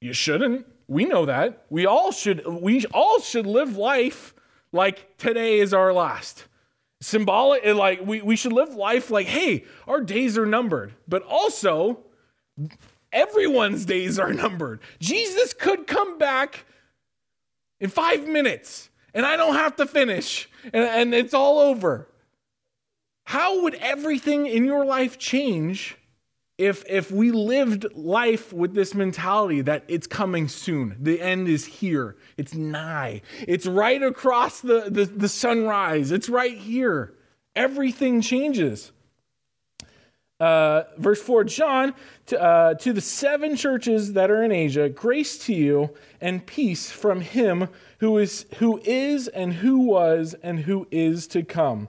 You 0.00 0.14
shouldn't. 0.14 0.66
We 0.88 1.04
know 1.04 1.26
that. 1.26 1.66
We 1.68 1.84
all 1.84 2.10
should 2.10 2.46
we 2.46 2.86
all 2.86 3.20
should 3.20 3.46
live 3.46 3.76
life 3.76 4.34
like 4.72 5.18
today 5.18 5.58
is 5.60 5.74
our 5.74 5.92
last. 5.92 6.46
Symbolic 7.00 7.64
like 7.64 8.00
we, 8.04 8.20
we 8.20 8.36
should 8.36 8.52
live 8.52 8.74
life 8.74 9.10
like, 9.10 9.26
hey, 9.26 9.64
our 9.86 10.00
days 10.00 10.36
are 10.36 10.46
numbered. 10.46 10.92
But 11.08 11.22
also, 11.22 12.00
everyone's 13.12 13.84
days 13.84 14.18
are 14.18 14.32
numbered. 14.34 14.80
Jesus 14.98 15.52
could 15.54 15.86
come 15.86 16.18
back 16.18 16.64
in 17.80 17.88
five 17.88 18.26
minutes 18.28 18.90
and 19.14 19.24
I 19.24 19.36
don't 19.36 19.54
have 19.54 19.76
to 19.76 19.86
finish 19.86 20.48
and, 20.64 20.84
and 20.84 21.14
it's 21.14 21.34
all 21.34 21.58
over. 21.58 22.06
How 23.24 23.62
would 23.62 23.74
everything 23.74 24.46
in 24.46 24.64
your 24.64 24.84
life 24.84 25.18
change 25.18 25.96
if 26.60 26.84
if 26.88 27.10
we 27.10 27.30
lived 27.30 27.86
life 27.94 28.52
with 28.52 28.74
this 28.74 28.94
mentality 28.94 29.62
that 29.62 29.82
it's 29.88 30.06
coming 30.06 30.46
soon 30.46 30.94
the 31.00 31.20
end 31.20 31.48
is 31.48 31.64
here 31.64 32.16
it's 32.36 32.54
nigh 32.54 33.22
it's 33.48 33.66
right 33.66 34.02
across 34.02 34.60
the 34.60 34.88
the, 34.90 35.06
the 35.06 35.28
sunrise 35.28 36.12
it's 36.12 36.28
right 36.28 36.58
here 36.58 37.14
everything 37.56 38.20
changes. 38.20 38.92
Uh, 40.38 40.84
verse 40.96 41.20
4 41.20 41.44
john 41.44 41.94
to, 42.24 42.40
uh, 42.40 42.72
to 42.72 42.94
the 42.94 43.00
seven 43.00 43.56
churches 43.56 44.14
that 44.14 44.30
are 44.30 44.42
in 44.42 44.50
asia 44.50 44.88
grace 44.88 45.36
to 45.36 45.52
you 45.52 45.90
and 46.18 46.46
peace 46.46 46.90
from 46.90 47.20
him 47.20 47.68
who 48.00 48.16
is 48.16 48.46
who 48.56 48.80
is 48.84 49.28
and 49.28 49.52
who 49.52 49.80
was 49.80 50.34
and 50.42 50.60
who 50.60 50.88
is 50.90 51.26
to 51.28 51.42
come. 51.42 51.88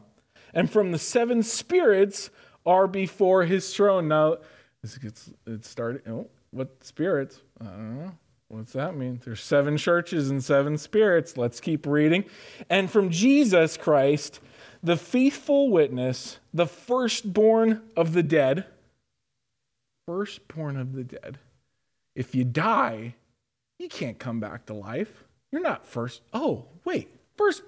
And 0.54 0.70
from 0.70 0.92
the 0.92 1.00
seven 1.00 1.42
spirits 1.42 2.30
are 2.66 2.88
before 2.88 3.46
his 3.46 3.74
throne. 3.74 4.10
Now 4.10 4.38
this 4.82 4.98
gets 4.98 5.30
it 5.46 5.66
started. 5.66 6.02
Oh, 6.08 6.28
what 6.52 6.84
spirits? 6.84 7.42
I 7.60 7.66
don't 7.66 8.00
know. 8.00 8.12
What's 8.48 8.74
that 8.74 8.98
mean? 8.98 9.22
There's 9.24 9.42
seven 9.42 9.78
churches 9.78 10.30
and 10.30 10.44
seven 10.44 10.78
spirits. 10.78 11.38
Let's 11.38 11.62
keep 11.62 11.86
reading. 11.86 12.26
And 12.70 12.92
from 12.92 13.10
Jesus 13.10 13.78
Christ, 13.78 14.42
the 14.84 14.98
faithful 14.98 15.70
witness, 15.70 16.40
the 16.54 16.68
firstborn 16.68 17.82
of 17.96 18.12
the 18.12 18.24
dead. 18.24 18.66
Firstborn 20.06 20.76
of 20.76 20.94
the 20.94 21.06
dead. 21.06 21.38
If 22.14 22.36
you 22.36 22.44
die, 22.44 23.16
you 23.80 23.88
can't 23.88 24.20
come 24.20 24.42
back 24.42 24.66
to 24.66 24.74
life. 24.74 25.24
You're 25.52 25.62
not 25.62 25.86
first. 25.86 26.22
Oh, 26.34 26.66
wait. 26.84 27.10
First, 27.38 27.64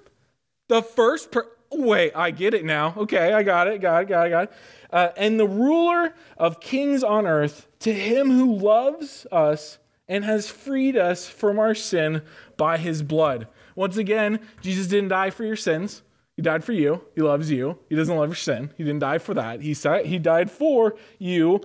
the 0.68 0.82
first. 0.82 1.32
Per- 1.32 1.50
wait, 1.76 2.14
I 2.16 2.32
get 2.32 2.54
it 2.54 2.66
now. 2.66 2.94
Okay, 2.98 3.34
I 3.34 3.44
got 3.44 3.68
it. 3.68 3.82
Got 3.82 4.04
it. 4.04 4.10
Got 4.10 4.28
it. 4.28 4.30
Got 4.30 4.44
it 4.44 4.54
uh, 4.94 5.10
and 5.18 5.40
the 5.40 5.48
ruler 5.48 6.14
of 6.38 6.60
kings 6.60 7.04
on 7.04 7.26
earth, 7.26 7.68
to 7.80 7.92
him 7.92 8.30
who 8.30 8.56
loves 8.56 9.26
us 9.32 9.80
and 10.08 10.24
has 10.24 10.50
freed 10.50 10.96
us 10.96 11.28
from 11.28 11.58
our 11.58 11.74
sin 11.74 12.22
by 12.58 12.78
his 12.78 13.02
blood. 13.02 13.48
Once 13.76 13.98
again, 13.98 14.40
Jesus 14.62 14.86
didn't 14.86 15.10
die 15.10 15.32
for 15.32 15.44
your 15.44 15.56
sins. 15.56 16.04
He 16.36 16.44
died 16.44 16.64
for 16.64 16.74
you. 16.74 17.02
He 17.16 17.22
loves 17.22 17.50
you. 17.50 17.80
He 17.90 17.96
doesn't 17.96 18.16
love 18.16 18.30
your 18.30 18.36
sin. 18.36 18.72
He 18.78 18.84
didn't 18.84 19.00
die 19.00 19.18
for 19.18 19.34
that. 19.34 19.62
He, 19.62 19.74
he 20.06 20.20
died 20.20 20.52
for 20.52 20.96
you 21.18 21.62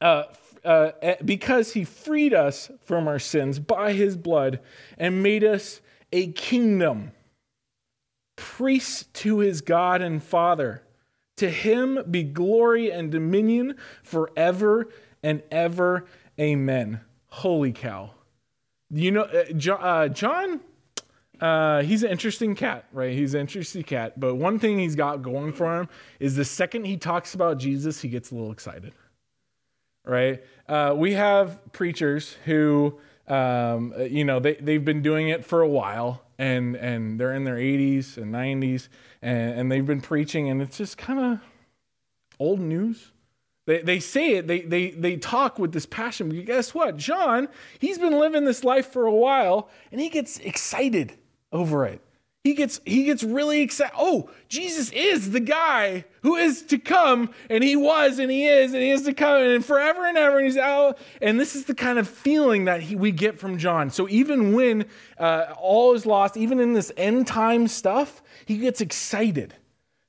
uh, 0.00 0.24
uh, 0.64 0.90
eh, 1.00 1.16
because 1.24 1.74
he 1.74 1.84
freed 1.84 2.34
us 2.34 2.72
from 2.84 3.06
our 3.06 3.20
sins 3.20 3.60
by 3.60 3.92
his 3.92 4.16
blood 4.16 4.58
and 4.98 5.22
made 5.22 5.44
us 5.44 5.80
a 6.12 6.32
kingdom, 6.32 7.12
priests 8.36 9.04
to 9.14 9.38
his 9.38 9.60
God 9.60 10.02
and 10.02 10.22
Father. 10.22 10.82
To 11.38 11.50
him 11.50 12.02
be 12.10 12.22
glory 12.22 12.90
and 12.90 13.10
dominion 13.10 13.76
forever 14.02 14.88
and 15.22 15.42
ever. 15.50 16.06
Amen. 16.40 17.00
Holy 17.28 17.72
cow. 17.72 18.10
You 18.90 19.10
know, 19.10 19.22
uh, 19.22 19.72
uh, 19.72 20.08
John, 20.08 20.60
uh, 21.40 21.82
he's 21.82 22.02
an 22.02 22.10
interesting 22.10 22.54
cat, 22.54 22.86
right? 22.92 23.12
He's 23.12 23.34
an 23.34 23.40
interesting 23.40 23.82
cat. 23.82 24.18
But 24.18 24.36
one 24.36 24.58
thing 24.58 24.78
he's 24.78 24.94
got 24.94 25.22
going 25.22 25.52
for 25.52 25.80
him 25.80 25.88
is 26.20 26.36
the 26.36 26.44
second 26.44 26.84
he 26.84 26.96
talks 26.96 27.34
about 27.34 27.58
Jesus, 27.58 28.00
he 28.00 28.08
gets 28.08 28.30
a 28.30 28.34
little 28.34 28.52
excited, 28.52 28.92
right? 30.04 30.42
Uh, 30.68 30.94
we 30.96 31.14
have 31.14 31.60
preachers 31.72 32.36
who, 32.44 32.98
um, 33.28 33.92
you 34.08 34.24
know, 34.24 34.40
they, 34.40 34.54
they've 34.54 34.84
been 34.84 35.02
doing 35.02 35.28
it 35.28 35.44
for 35.44 35.60
a 35.60 35.68
while 35.68 36.22
and 36.38 36.76
and 36.76 37.18
they're 37.18 37.32
in 37.32 37.44
their 37.44 37.56
80s 37.56 38.16
and 38.16 38.32
90s 38.32 38.88
and, 39.22 39.60
and 39.60 39.72
they've 39.72 39.86
been 39.86 40.00
preaching 40.00 40.48
and 40.48 40.60
it's 40.60 40.78
just 40.78 40.98
kind 40.98 41.18
of 41.18 41.40
old 42.38 42.60
news. 42.60 43.12
They, 43.66 43.82
they 43.82 44.00
say 44.00 44.34
it 44.34 44.46
they, 44.46 44.60
they 44.60 44.90
they 44.90 45.16
talk 45.16 45.58
with 45.58 45.72
this 45.72 45.86
passion 45.86 46.28
but 46.28 46.44
guess 46.44 46.74
what? 46.74 46.96
John 46.96 47.48
he's 47.78 47.98
been 47.98 48.18
living 48.18 48.44
this 48.44 48.64
life 48.64 48.92
for 48.92 49.06
a 49.06 49.14
while 49.14 49.68
and 49.90 50.00
he 50.00 50.08
gets 50.08 50.38
excited 50.38 51.16
over 51.52 51.84
it 51.86 52.00
he 52.46 52.54
gets 52.54 52.80
he 52.84 53.04
gets 53.04 53.24
really 53.24 53.60
excited. 53.60 53.92
Oh, 53.98 54.30
Jesus 54.48 54.90
is 54.92 55.32
the 55.32 55.40
guy 55.40 56.04
who 56.22 56.36
is 56.36 56.62
to 56.62 56.78
come, 56.78 57.30
and 57.50 57.64
he 57.64 57.74
was, 57.74 58.20
and 58.20 58.30
he 58.30 58.46
is, 58.46 58.72
and 58.72 58.82
he 58.82 58.90
is 58.90 59.02
to 59.02 59.12
come, 59.12 59.42
and 59.42 59.64
forever 59.64 60.06
and 60.06 60.16
ever, 60.16 60.38
and 60.38 60.46
he's 60.46 60.56
out. 60.56 60.98
And 61.20 61.40
this 61.40 61.56
is 61.56 61.64
the 61.64 61.74
kind 61.74 61.98
of 61.98 62.08
feeling 62.08 62.66
that 62.66 62.82
he, 62.82 62.94
we 62.94 63.10
get 63.10 63.40
from 63.40 63.58
John. 63.58 63.90
So 63.90 64.08
even 64.08 64.52
when 64.52 64.86
uh, 65.18 65.54
all 65.58 65.94
is 65.94 66.06
lost, 66.06 66.36
even 66.36 66.60
in 66.60 66.72
this 66.72 66.92
end 66.96 67.26
time 67.26 67.66
stuff, 67.66 68.22
he 68.46 68.58
gets 68.58 68.80
excited. 68.80 69.54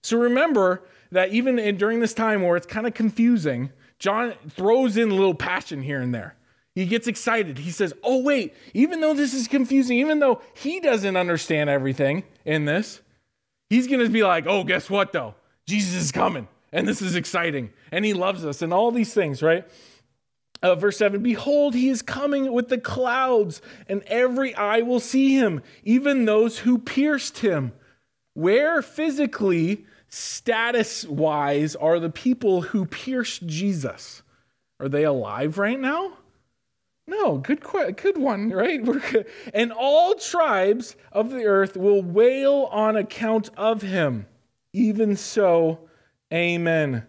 So 0.03 0.17
remember 0.17 0.83
that 1.11 1.31
even 1.31 1.57
in, 1.57 1.77
during 1.77 1.99
this 1.99 2.13
time 2.13 2.43
where 2.43 2.55
it's 2.55 2.67
kind 2.67 2.85
of 2.85 2.93
confusing, 2.93 3.71
John 3.97 4.35
throws 4.49 4.95
in 4.95 5.09
a 5.09 5.15
little 5.15 5.33
passion 5.33 5.81
here 5.81 6.01
and 6.01 6.13
there. 6.13 6.36
He 6.77 6.85
gets 6.85 7.07
excited. 7.07 7.57
He 7.57 7.71
says, 7.71 7.91
Oh, 8.03 8.21
wait, 8.21 8.53
even 8.75 9.01
though 9.01 9.15
this 9.15 9.33
is 9.33 9.47
confusing, 9.47 9.97
even 9.97 10.19
though 10.19 10.41
he 10.53 10.79
doesn't 10.79 11.17
understand 11.17 11.71
everything 11.71 12.23
in 12.45 12.65
this, 12.65 13.01
he's 13.67 13.87
going 13.87 14.01
to 14.01 14.09
be 14.09 14.21
like, 14.21 14.45
Oh, 14.45 14.63
guess 14.63 14.87
what, 14.87 15.11
though? 15.11 15.33
Jesus 15.65 15.95
is 15.95 16.11
coming, 16.11 16.47
and 16.71 16.87
this 16.87 17.01
is 17.01 17.15
exciting, 17.15 17.71
and 17.91 18.05
he 18.05 18.13
loves 18.13 18.45
us, 18.45 18.61
and 18.61 18.71
all 18.71 18.91
these 18.91 19.11
things, 19.11 19.41
right? 19.41 19.67
Uh, 20.61 20.75
verse 20.75 20.97
7 20.97 21.23
Behold, 21.23 21.73
he 21.73 21.89
is 21.89 22.03
coming 22.03 22.53
with 22.53 22.69
the 22.69 22.77
clouds, 22.77 23.59
and 23.89 24.03
every 24.03 24.53
eye 24.53 24.81
will 24.81 24.99
see 24.99 25.33
him, 25.33 25.63
even 25.83 26.25
those 26.25 26.59
who 26.59 26.77
pierced 26.77 27.39
him. 27.39 27.71
Where 28.35 28.83
physically, 28.83 29.83
status 30.09 31.07
wise, 31.07 31.75
are 31.75 31.99
the 31.99 32.11
people 32.11 32.61
who 32.61 32.85
pierced 32.85 33.47
Jesus? 33.47 34.21
Are 34.79 34.87
they 34.87 35.05
alive 35.05 35.57
right 35.57 35.79
now? 35.79 36.13
No, 37.07 37.37
good, 37.37 37.63
good 37.95 38.17
one, 38.17 38.49
right? 38.49 38.81
and 39.53 39.71
all 39.71 40.15
tribes 40.15 40.95
of 41.11 41.31
the 41.31 41.45
earth 41.45 41.77
will 41.77 42.03
wail 42.03 42.67
on 42.71 42.97
account 42.97 43.49
of 43.55 43.81
him. 43.81 44.27
Even 44.73 45.15
so, 45.15 45.79
amen. 46.33 47.07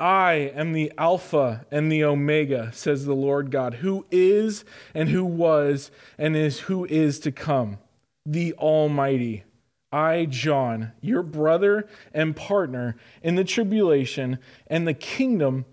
I 0.00 0.52
am 0.54 0.72
the 0.72 0.92
Alpha 0.98 1.66
and 1.70 1.90
the 1.90 2.04
Omega, 2.04 2.70
says 2.72 3.04
the 3.04 3.14
Lord 3.14 3.50
God, 3.50 3.74
who 3.74 4.06
is 4.10 4.64
and 4.94 5.08
who 5.08 5.24
was 5.24 5.90
and 6.16 6.36
is 6.36 6.60
who 6.60 6.84
is 6.86 7.18
to 7.20 7.32
come, 7.32 7.78
the 8.26 8.52
Almighty. 8.54 9.44
I, 9.90 10.26
John, 10.26 10.92
your 11.00 11.22
brother 11.22 11.88
and 12.12 12.36
partner 12.36 12.96
in 13.22 13.36
the 13.36 13.44
tribulation 13.44 14.38
and 14.66 14.86
the 14.86 14.94
kingdom 14.94 15.64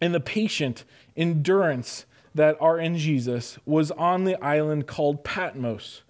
and 0.00 0.14
the 0.14 0.20
patient 0.20 0.84
endurance 1.16 2.06
that 2.34 2.56
are 2.60 2.78
in 2.78 2.96
Jesus 2.96 3.58
was 3.64 3.90
on 3.92 4.24
the 4.24 4.42
island 4.42 4.86
called 4.86 5.24
Patmos 5.24 6.02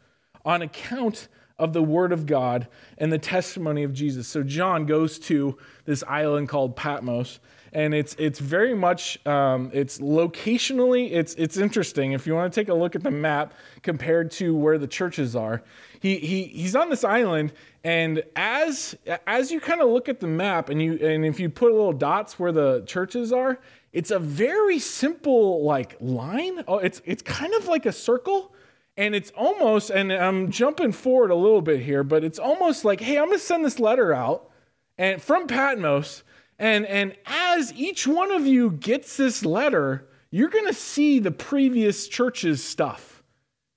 on 0.44 0.62
account 0.62 1.28
of 1.58 1.72
the 1.72 1.82
word 1.82 2.12
of 2.12 2.26
God 2.26 2.68
and 2.98 3.12
the 3.12 3.18
testimony 3.18 3.82
of 3.82 3.92
Jesus. 3.92 4.28
So 4.28 4.42
John 4.42 4.86
goes 4.86 5.18
to 5.20 5.58
this 5.84 6.04
island 6.06 6.48
called 6.48 6.76
Patmos, 6.76 7.40
and 7.72 7.92
it's 7.92 8.14
it's 8.18 8.38
very 8.38 8.74
much 8.74 9.24
um, 9.26 9.70
it's 9.74 9.98
locationally 9.98 11.10
it's 11.12 11.34
it's 11.34 11.56
interesting. 11.56 12.12
If 12.12 12.26
you 12.26 12.34
want 12.34 12.52
to 12.52 12.60
take 12.60 12.68
a 12.68 12.74
look 12.74 12.94
at 12.94 13.02
the 13.02 13.10
map 13.10 13.52
compared 13.82 14.30
to 14.32 14.54
where 14.56 14.78
the 14.78 14.86
churches 14.86 15.34
are, 15.34 15.62
he 16.00 16.18
he 16.18 16.44
he's 16.44 16.76
on 16.76 16.90
this 16.90 17.04
island, 17.04 17.52
and 17.82 18.22
as 18.36 18.96
as 19.26 19.50
you 19.50 19.60
kind 19.60 19.80
of 19.80 19.88
look 19.88 20.08
at 20.08 20.20
the 20.20 20.28
map, 20.28 20.68
and 20.70 20.80
you 20.80 20.94
and 20.94 21.26
if 21.26 21.40
you 21.40 21.50
put 21.50 21.72
little 21.72 21.92
dots 21.92 22.38
where 22.38 22.52
the 22.52 22.82
churches 22.86 23.32
are, 23.32 23.58
it's 23.98 24.10
a 24.12 24.18
very 24.18 24.78
simple 24.78 25.64
like 25.64 25.96
line. 26.00 26.64
Oh, 26.68 26.78
it's 26.78 27.02
it's 27.04 27.22
kind 27.22 27.52
of 27.54 27.66
like 27.66 27.84
a 27.84 27.92
circle 27.92 28.54
and 28.98 29.14
it's 29.14 29.30
almost, 29.36 29.90
and 29.90 30.12
I'm 30.12 30.50
jumping 30.50 30.90
forward 30.90 31.30
a 31.30 31.36
little 31.36 31.62
bit 31.62 31.82
here, 31.82 32.02
but 32.02 32.24
it's 32.24 32.40
almost 32.40 32.84
like, 32.84 33.00
hey, 33.00 33.16
I'm 33.16 33.26
going 33.26 33.38
to 33.38 33.44
send 33.44 33.64
this 33.64 33.78
letter 33.78 34.12
out 34.12 34.50
and 34.98 35.22
from 35.22 35.46
Patmos. 35.46 36.24
And, 36.58 36.84
and 36.84 37.14
as 37.24 37.72
each 37.74 38.08
one 38.08 38.32
of 38.32 38.44
you 38.44 38.72
gets 38.72 39.16
this 39.16 39.44
letter, 39.44 40.08
you're 40.32 40.48
going 40.48 40.66
to 40.66 40.74
see 40.74 41.20
the 41.20 41.30
previous 41.30 42.08
church's 42.08 42.62
stuff 42.62 43.18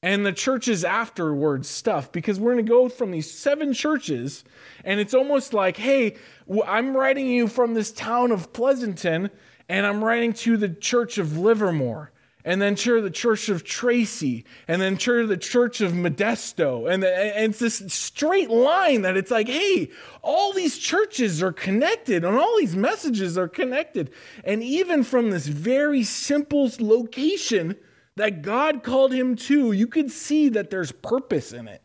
and 0.01 0.25
the 0.25 0.34
churches 0.34 0.84
afterwards 0.84 1.70
stuff 1.70 2.12
because 2.12 2.40
we're 2.40 2.54
going 2.54 2.66
to 2.66 2.70
go 2.70 2.90
from 2.90 3.12
these 3.12 3.30
seven 3.30 3.74
churches 3.74 4.44
and 4.84 5.00
it's 5.00 5.13
almost 5.13 5.54
like 5.54 5.78
hey 5.78 6.16
i'm 6.66 6.96
writing 6.96 7.28
you 7.28 7.48
from 7.48 7.74
this 7.74 7.92
town 7.92 8.32
of 8.32 8.51
pleasanton 8.51 9.30
and 9.72 9.86
i'm 9.86 10.04
writing 10.04 10.34
to 10.34 10.58
the 10.58 10.70
church 10.70 11.18
of 11.18 11.38
livermore 11.38 12.12
and 12.44 12.62
then 12.62 12.75
to 12.75 13.01
the 13.01 13.12
church 13.12 13.50
of 13.50 13.63
Tracy, 13.63 14.46
and 14.68 14.82
then 14.82 14.98
to 14.98 15.28
the 15.28 15.38
church 15.38 15.82
of 15.82 15.92
Modesto. 15.94 16.92
And, 16.92 17.04
and 17.04 17.51
it's 17.51 17.60
this 17.60 17.84
straight 17.88 18.50
line 18.50 19.04
that 19.04 19.18
it's 19.18 19.32
like, 19.32 19.48
hey, 19.48 19.92
all 20.22 20.54
these 20.54 20.78
churches 20.78 21.44
are 21.44 21.54
connected, 21.54 22.24
and 22.24 22.38
all 22.38 22.58
these 22.58 22.75
messages 22.75 23.38
are 23.38 23.48
connected. 23.48 24.12
And 24.44 24.63
even 24.63 25.04
from 25.04 25.30
this 25.30 25.48
very 25.48 26.04
simple 26.04 26.72
location 26.80 27.75
that 28.16 28.42
God 28.42 28.84
called 28.84 29.13
him 29.13 29.36
to, 29.36 29.72
you 29.72 29.88
could 29.88 30.12
see 30.12 30.50
that 30.50 30.70
there's 30.70 30.92
purpose 30.92 31.54
in 31.54 31.68
it. 31.68 31.82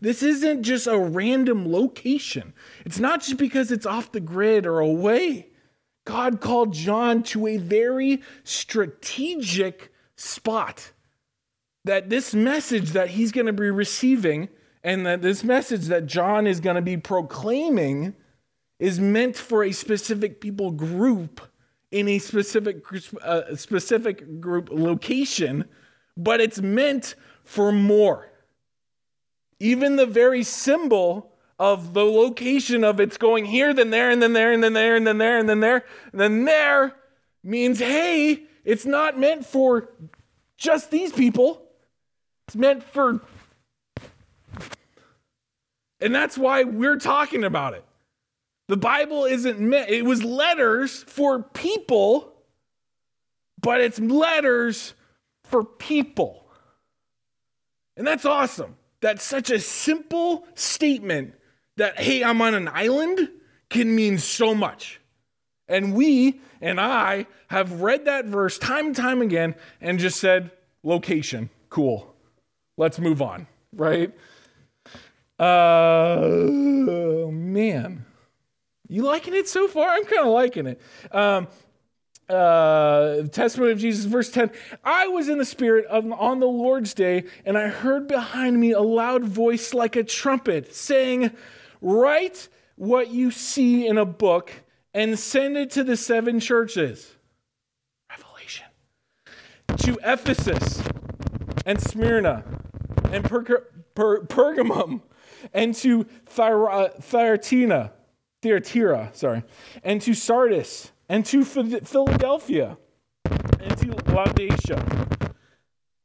This 0.00 0.22
isn't 0.22 0.62
just 0.62 0.86
a 0.86 0.98
random 0.98 1.70
location, 1.70 2.52
it's 2.84 2.98
not 2.98 3.22
just 3.22 3.36
because 3.36 3.70
it's 3.72 3.86
off 3.86 4.12
the 4.12 4.20
grid 4.20 4.66
or 4.66 4.80
away. 4.80 5.49
God 6.10 6.40
called 6.40 6.72
John 6.72 7.22
to 7.24 7.46
a 7.46 7.56
very 7.56 8.20
strategic 8.42 9.92
spot. 10.16 10.90
That 11.84 12.10
this 12.10 12.34
message 12.34 12.90
that 12.90 13.10
he's 13.10 13.30
going 13.30 13.46
to 13.46 13.52
be 13.52 13.70
receiving 13.70 14.48
and 14.82 15.06
that 15.06 15.22
this 15.22 15.44
message 15.44 15.86
that 15.86 16.06
John 16.06 16.48
is 16.48 16.58
going 16.58 16.74
to 16.74 16.82
be 16.82 16.96
proclaiming 16.96 18.14
is 18.80 18.98
meant 18.98 19.36
for 19.36 19.62
a 19.62 19.70
specific 19.70 20.40
people 20.40 20.72
group 20.72 21.40
in 21.92 22.08
a 22.08 22.18
specific 22.18 22.82
uh, 23.22 23.54
specific 23.54 24.40
group 24.40 24.68
location, 24.72 25.64
but 26.16 26.40
it's 26.40 26.60
meant 26.60 27.14
for 27.44 27.70
more. 27.70 28.32
Even 29.60 29.94
the 29.94 30.06
very 30.06 30.42
symbol 30.42 31.29
of 31.60 31.92
the 31.92 32.04
location 32.06 32.82
of 32.82 32.98
it's 33.00 33.18
going 33.18 33.44
here, 33.44 33.74
then 33.74 33.90
there, 33.90 34.10
and 34.10 34.22
then 34.22 34.32
there, 34.32 34.50
and 34.50 34.64
then 34.64 34.72
there, 34.72 34.96
and 34.96 35.06
then 35.06 35.18
there, 35.18 35.38
and 35.38 35.46
then 35.46 35.60
there, 35.60 35.84
and 36.10 36.18
then 36.18 36.44
there 36.46 36.94
means, 37.44 37.78
hey, 37.78 38.44
it's 38.64 38.86
not 38.86 39.18
meant 39.18 39.44
for 39.44 39.90
just 40.56 40.90
these 40.90 41.12
people. 41.12 41.62
It's 42.48 42.56
meant 42.56 42.82
for. 42.82 43.20
And 46.00 46.14
that's 46.14 46.38
why 46.38 46.64
we're 46.64 46.98
talking 46.98 47.44
about 47.44 47.74
it. 47.74 47.84
The 48.68 48.78
Bible 48.78 49.26
isn't 49.26 49.60
meant, 49.60 49.90
it 49.90 50.06
was 50.06 50.24
letters 50.24 51.02
for 51.02 51.42
people, 51.42 52.32
but 53.60 53.82
it's 53.82 54.00
letters 54.00 54.94
for 55.44 55.62
people. 55.62 56.46
And 57.98 58.06
that's 58.06 58.24
awesome. 58.24 58.76
That's 59.02 59.22
such 59.22 59.50
a 59.50 59.60
simple 59.60 60.46
statement 60.54 61.34
that, 61.80 61.98
hey, 61.98 62.22
I'm 62.22 62.40
on 62.40 62.54
an 62.54 62.68
island 62.68 63.28
can 63.68 63.94
mean 63.94 64.18
so 64.18 64.54
much. 64.54 65.00
And 65.68 65.94
we 65.94 66.40
and 66.60 66.80
I 66.80 67.26
have 67.48 67.80
read 67.80 68.04
that 68.04 68.26
verse 68.26 68.58
time 68.58 68.86
and 68.86 68.96
time 68.96 69.22
again 69.22 69.54
and 69.80 69.98
just 69.98 70.20
said, 70.20 70.50
location, 70.82 71.50
cool. 71.68 72.14
Let's 72.76 72.98
move 72.98 73.22
on, 73.22 73.46
right? 73.72 74.12
Uh, 75.38 77.28
man. 77.30 78.04
You 78.88 79.02
liking 79.02 79.34
it 79.34 79.48
so 79.48 79.68
far? 79.68 79.88
I'm 79.88 80.04
kind 80.04 80.26
of 80.26 80.32
liking 80.32 80.66
it. 80.66 80.80
Um, 81.12 81.46
uh, 82.28 83.22
testimony 83.28 83.72
of 83.72 83.78
Jesus, 83.78 84.04
verse 84.04 84.30
10. 84.30 84.50
I 84.84 85.08
was 85.08 85.28
in 85.28 85.38
the 85.38 85.44
Spirit 85.44 85.86
of, 85.86 86.10
on 86.12 86.40
the 86.40 86.46
Lord's 86.46 86.94
day, 86.94 87.24
and 87.44 87.56
I 87.56 87.68
heard 87.68 88.08
behind 88.08 88.58
me 88.58 88.72
a 88.72 88.80
loud 88.80 89.24
voice 89.24 89.74
like 89.74 89.96
a 89.96 90.04
trumpet 90.04 90.74
saying, 90.74 91.30
Write 91.80 92.48
what 92.76 93.10
you 93.10 93.30
see 93.30 93.86
in 93.86 93.98
a 93.98 94.04
book 94.04 94.52
and 94.94 95.18
send 95.18 95.56
it 95.56 95.70
to 95.70 95.84
the 95.84 95.96
seven 95.96 96.40
churches. 96.40 97.14
Revelation. 98.10 98.66
To 99.78 99.98
Ephesus 100.02 100.82
and 101.64 101.80
Smyrna 101.80 102.44
and 103.12 103.24
per- 103.24 103.66
per- 103.94 104.22
Pergamum 104.22 105.02
and 105.54 105.74
to 105.76 106.04
Thyatira, 106.26 107.92
Thyatira, 108.42 109.10
sorry, 109.12 109.42
and 109.82 110.02
to 110.02 110.14
Sardis 110.14 110.92
and 111.08 111.24
to 111.26 111.44
Philadelphia 111.44 112.76
and 113.24 113.76
to 113.78 114.12
Laodicea. 114.12 115.08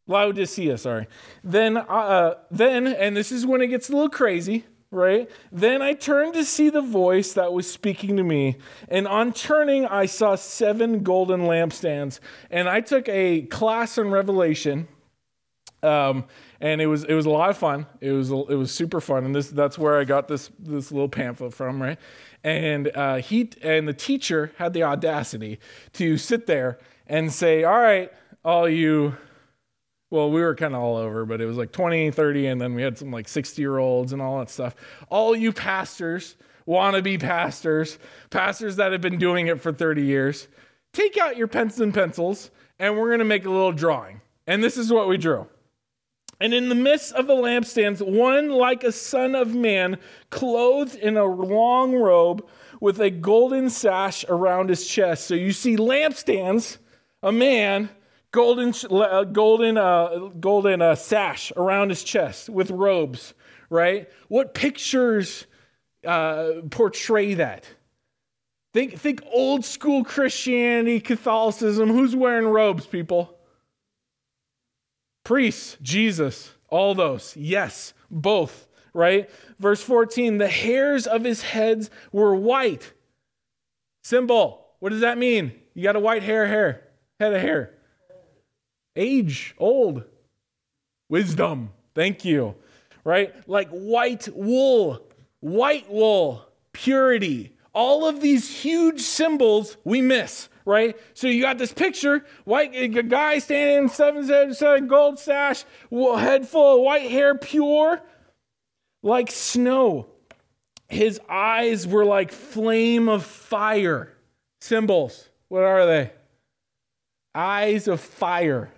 Laodicea, 0.07 0.77
sorry. 0.77 1.07
Then, 1.43 1.77
uh, 1.77 2.35
then, 2.51 2.87
and 2.87 3.17
this 3.17 3.31
is 3.31 3.45
when 3.45 3.61
it 3.61 3.67
gets 3.67 3.89
a 3.89 3.93
little 3.93 4.09
crazy 4.09 4.65
right? 4.91 5.29
Then 5.51 5.81
I 5.81 5.93
turned 5.93 6.33
to 6.35 6.45
see 6.45 6.69
the 6.69 6.81
voice 6.81 7.33
that 7.33 7.53
was 7.53 7.71
speaking 7.71 8.17
to 8.17 8.23
me. 8.23 8.57
And 8.87 9.07
on 9.07 9.33
turning, 9.33 9.85
I 9.85 10.05
saw 10.05 10.35
seven 10.35 11.03
golden 11.03 11.41
lampstands. 11.41 12.19
And 12.49 12.69
I 12.69 12.81
took 12.81 13.07
a 13.09 13.43
class 13.43 13.97
in 13.97 14.11
Revelation. 14.11 14.87
Um, 15.83 16.25
and 16.61 16.81
it 16.81 16.87
was 16.87 17.03
it 17.03 17.13
was 17.13 17.25
a 17.25 17.29
lot 17.29 17.49
of 17.49 17.57
fun. 17.57 17.85
It 18.01 18.11
was 18.11 18.31
it 18.31 18.55
was 18.55 18.73
super 18.73 18.99
fun, 18.99 19.25
and 19.25 19.35
this 19.35 19.49
that's 19.49 19.77
where 19.77 19.99
I 19.99 20.03
got 20.03 20.27
this 20.27 20.49
this 20.57 20.91
little 20.91 21.09
pamphlet 21.09 21.53
from, 21.53 21.79
right? 21.81 21.99
And 22.43 22.89
uh, 22.95 23.17
he 23.17 23.51
and 23.61 23.87
the 23.87 23.93
teacher 23.93 24.51
had 24.57 24.73
the 24.73 24.83
audacity 24.83 25.59
to 25.93 26.17
sit 26.17 26.47
there 26.47 26.79
and 27.05 27.31
say, 27.31 27.65
"All 27.65 27.79
right, 27.79 28.11
all 28.43 28.67
you 28.67 29.15
well, 30.15 30.31
we 30.31 30.41
were 30.41 30.55
kind 30.55 30.73
of 30.73 30.81
all 30.81 30.95
over, 30.95 31.25
but 31.25 31.41
it 31.41 31.45
was 31.45 31.57
like 31.57 31.73
20, 31.73 32.09
30, 32.11 32.47
and 32.47 32.61
then 32.61 32.73
we 32.73 32.81
had 32.81 32.97
some 32.97 33.11
like 33.11 33.27
60 33.27 33.61
year 33.61 33.77
olds 33.77 34.13
and 34.13 34.21
all 34.21 34.39
that 34.39 34.49
stuff. 34.49 34.75
All 35.09 35.35
you 35.35 35.51
pastors, 35.51 36.37
wannabe 36.65 37.19
pastors, 37.19 37.99
pastors 38.29 38.77
that 38.77 38.93
have 38.93 39.01
been 39.01 39.19
doing 39.19 39.47
it 39.47 39.61
for 39.61 39.73
30 39.73 40.03
years, 40.03 40.47
take 40.93 41.17
out 41.17 41.35
your 41.35 41.47
pens 41.47 41.81
and 41.81 41.93
pencils, 41.93 42.49
and 42.79 42.97
we're 42.97 43.09
going 43.09 43.19
to 43.19 43.25
make 43.25 43.45
a 43.45 43.49
little 43.49 43.73
drawing. 43.73 44.21
And 44.47 44.63
this 44.63 44.77
is 44.77 44.91
what 44.91 45.09
we 45.09 45.17
drew. 45.17 45.47
And 46.39 46.53
in 46.53 46.69
the 46.69 46.75
midst 46.75 47.13
of 47.13 47.27
the 47.27 47.33
lampstands, 47.33 48.01
one 48.01 48.49
like 48.49 48.83
a 48.83 48.91
son 48.91 49.35
of 49.35 49.53
man, 49.53 49.97
clothed 50.29 50.95
in 50.95 51.17
a 51.17 51.25
long 51.25 51.93
robe 51.93 52.45
with 52.79 52.99
a 52.99 53.09
golden 53.09 53.69
sash 53.69 54.25
around 54.29 54.69
his 54.69 54.87
chest. 54.87 55.27
So 55.27 55.33
you 55.33 55.51
see 55.51 55.75
lampstands, 55.77 56.77
a 57.23 57.31
man 57.31 57.89
golden, 58.35 58.73
uh, 58.91 59.23
golden, 59.23 59.77
uh, 59.77 60.29
golden 60.41 60.81
uh, 60.81 60.93
sash 60.95 61.53
around 61.55 61.87
his 61.87 62.03
chest 62.03 62.49
with 62.49 62.69
robes, 62.69 63.33
right? 63.69 64.09
What 64.27 64.53
pictures 64.53 65.47
uh, 66.05 66.49
portray 66.69 67.35
that? 67.35 67.65
Think, 68.73 68.99
think 68.99 69.21
old 69.31 69.63
school 69.63 70.03
Christianity, 70.03 70.99
Catholicism. 70.99 71.89
Who's 71.89 72.13
wearing 72.13 72.45
robes, 72.45 72.85
people? 72.85 73.39
Priests, 75.23 75.77
Jesus, 75.81 76.51
all 76.67 76.93
those. 76.93 77.37
Yes, 77.37 77.93
both, 78.11 78.67
right? 78.93 79.29
Verse 79.59 79.81
14 79.81 80.39
the 80.39 80.49
hairs 80.49 81.07
of 81.07 81.23
his 81.23 81.41
heads 81.41 81.89
were 82.11 82.35
white. 82.35 82.91
Symbol. 84.03 84.61
What 84.79 84.89
does 84.89 85.01
that 85.01 85.17
mean? 85.17 85.53
You 85.73 85.83
got 85.83 85.95
a 85.95 86.01
white 86.01 86.21
hair, 86.21 86.45
hair, 86.45 86.83
head 87.17 87.33
of 87.33 87.41
hair 87.41 87.75
age, 88.95 89.55
old, 89.57 90.03
wisdom. 91.09 91.71
Thank 91.93 92.25
you. 92.25 92.55
Right? 93.03 93.33
Like 93.47 93.69
white 93.69 94.27
wool, 94.33 95.01
white 95.39 95.89
wool, 95.91 96.47
purity. 96.73 97.55
all 97.75 98.07
of 98.07 98.21
these 98.21 98.49
huge 98.49 99.01
symbols 99.01 99.77
we 99.83 100.01
miss, 100.01 100.47
right? 100.63 100.97
So 101.13 101.27
you 101.27 101.41
got 101.41 101.57
this 101.57 101.73
picture, 101.73 102.25
white 102.45 102.71
guy 103.09 103.39
standing, 103.39 103.89
seven, 103.89 104.25
seven, 104.25 104.53
seven 104.53 104.87
gold 104.87 105.19
sash, 105.19 105.65
head 105.91 106.47
full 106.47 106.77
of 106.77 106.81
white 106.81 107.11
hair, 107.11 107.35
pure, 107.35 108.01
like 109.03 109.29
snow. 109.29 110.07
His 110.87 111.19
eyes 111.29 111.85
were 111.85 112.05
like 112.05 112.31
flame 112.31 113.09
of 113.09 113.25
fire. 113.25 114.13
Symbols. 114.61 115.29
What 115.49 115.63
are 115.63 115.85
they? 115.85 116.11
Eyes 117.35 117.87
of 117.87 117.99
fire. 117.99 118.71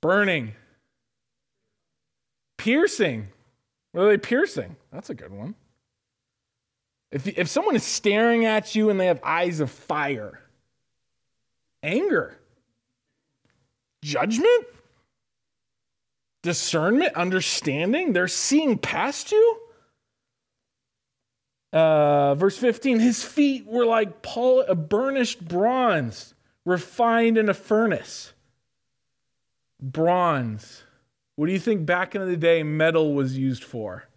Burning. 0.00 0.54
Piercing. 2.56 3.28
What 3.92 4.04
are 4.04 4.08
they 4.08 4.18
piercing? 4.18 4.76
That's 4.92 5.10
a 5.10 5.14
good 5.14 5.32
one. 5.32 5.54
If, 7.10 7.26
if 7.26 7.48
someone 7.48 7.74
is 7.74 7.84
staring 7.84 8.44
at 8.44 8.74
you 8.74 8.90
and 8.90 9.00
they 9.00 9.06
have 9.06 9.20
eyes 9.22 9.60
of 9.60 9.70
fire, 9.70 10.40
anger, 11.82 12.36
judgment, 14.02 14.66
discernment, 16.42 17.14
understanding, 17.14 18.12
they're 18.12 18.28
seeing 18.28 18.78
past 18.78 19.32
you. 19.32 19.60
Uh, 21.72 22.34
verse 22.34 22.56
15, 22.56 23.00
his 23.00 23.22
feet 23.22 23.66
were 23.66 23.84
like 23.84 24.22
pol- 24.22 24.64
burnished 24.74 25.46
bronze, 25.46 26.34
refined 26.64 27.38
in 27.38 27.48
a 27.48 27.54
furnace. 27.54 28.32
Bronze. 29.80 30.82
What 31.36 31.46
do 31.46 31.52
you 31.52 31.58
think 31.58 31.86
back 31.86 32.14
in 32.14 32.26
the 32.26 32.36
day 32.36 32.62
metal 32.62 33.14
was 33.14 33.38
used 33.38 33.62
for? 33.62 34.08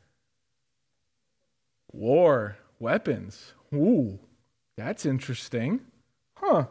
War, 1.91 2.57
weapons. 2.79 3.53
Ooh, 3.73 4.19
that's 4.77 5.05
interesting. 5.05 5.81
Huh. 6.35 6.65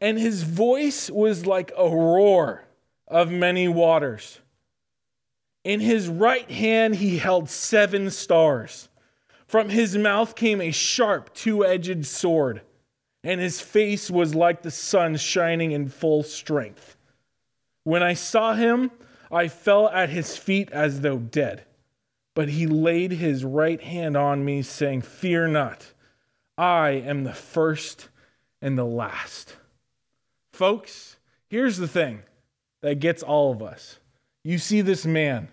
And 0.00 0.18
his 0.18 0.42
voice 0.42 1.10
was 1.10 1.46
like 1.46 1.72
a 1.76 1.88
roar 1.88 2.64
of 3.08 3.30
many 3.30 3.68
waters. 3.68 4.40
In 5.64 5.80
his 5.80 6.08
right 6.08 6.50
hand, 6.50 6.96
he 6.96 7.18
held 7.18 7.50
seven 7.50 8.10
stars. 8.10 8.88
From 9.46 9.68
his 9.68 9.96
mouth 9.96 10.34
came 10.34 10.60
a 10.60 10.70
sharp, 10.70 11.34
two 11.34 11.64
edged 11.64 12.06
sword, 12.06 12.62
and 13.22 13.40
his 13.40 13.60
face 13.60 14.10
was 14.10 14.34
like 14.34 14.62
the 14.62 14.70
sun 14.70 15.16
shining 15.16 15.72
in 15.72 15.88
full 15.88 16.22
strength. 16.22 16.95
When 17.86 18.02
I 18.02 18.14
saw 18.14 18.54
him, 18.54 18.90
I 19.30 19.46
fell 19.46 19.88
at 19.90 20.08
his 20.08 20.36
feet 20.36 20.72
as 20.72 21.02
though 21.02 21.18
dead. 21.18 21.66
But 22.34 22.48
he 22.48 22.66
laid 22.66 23.12
his 23.12 23.44
right 23.44 23.80
hand 23.80 24.16
on 24.16 24.44
me, 24.44 24.62
saying, 24.62 25.02
Fear 25.02 25.46
not, 25.46 25.92
I 26.58 26.90
am 26.90 27.22
the 27.22 27.32
first 27.32 28.08
and 28.60 28.76
the 28.76 28.84
last. 28.84 29.54
Folks, 30.52 31.16
here's 31.48 31.76
the 31.76 31.86
thing 31.86 32.24
that 32.82 32.98
gets 32.98 33.22
all 33.22 33.52
of 33.52 33.62
us. 33.62 34.00
You 34.42 34.58
see 34.58 34.80
this 34.80 35.06
man, 35.06 35.46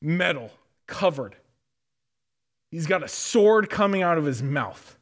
metal 0.00 0.52
covered 0.86 1.34
He's 2.70 2.86
got 2.86 3.02
a 3.02 3.08
sword 3.08 3.70
coming 3.70 4.02
out 4.02 4.18
of 4.18 4.24
his 4.24 4.42
mouth, 4.42 4.98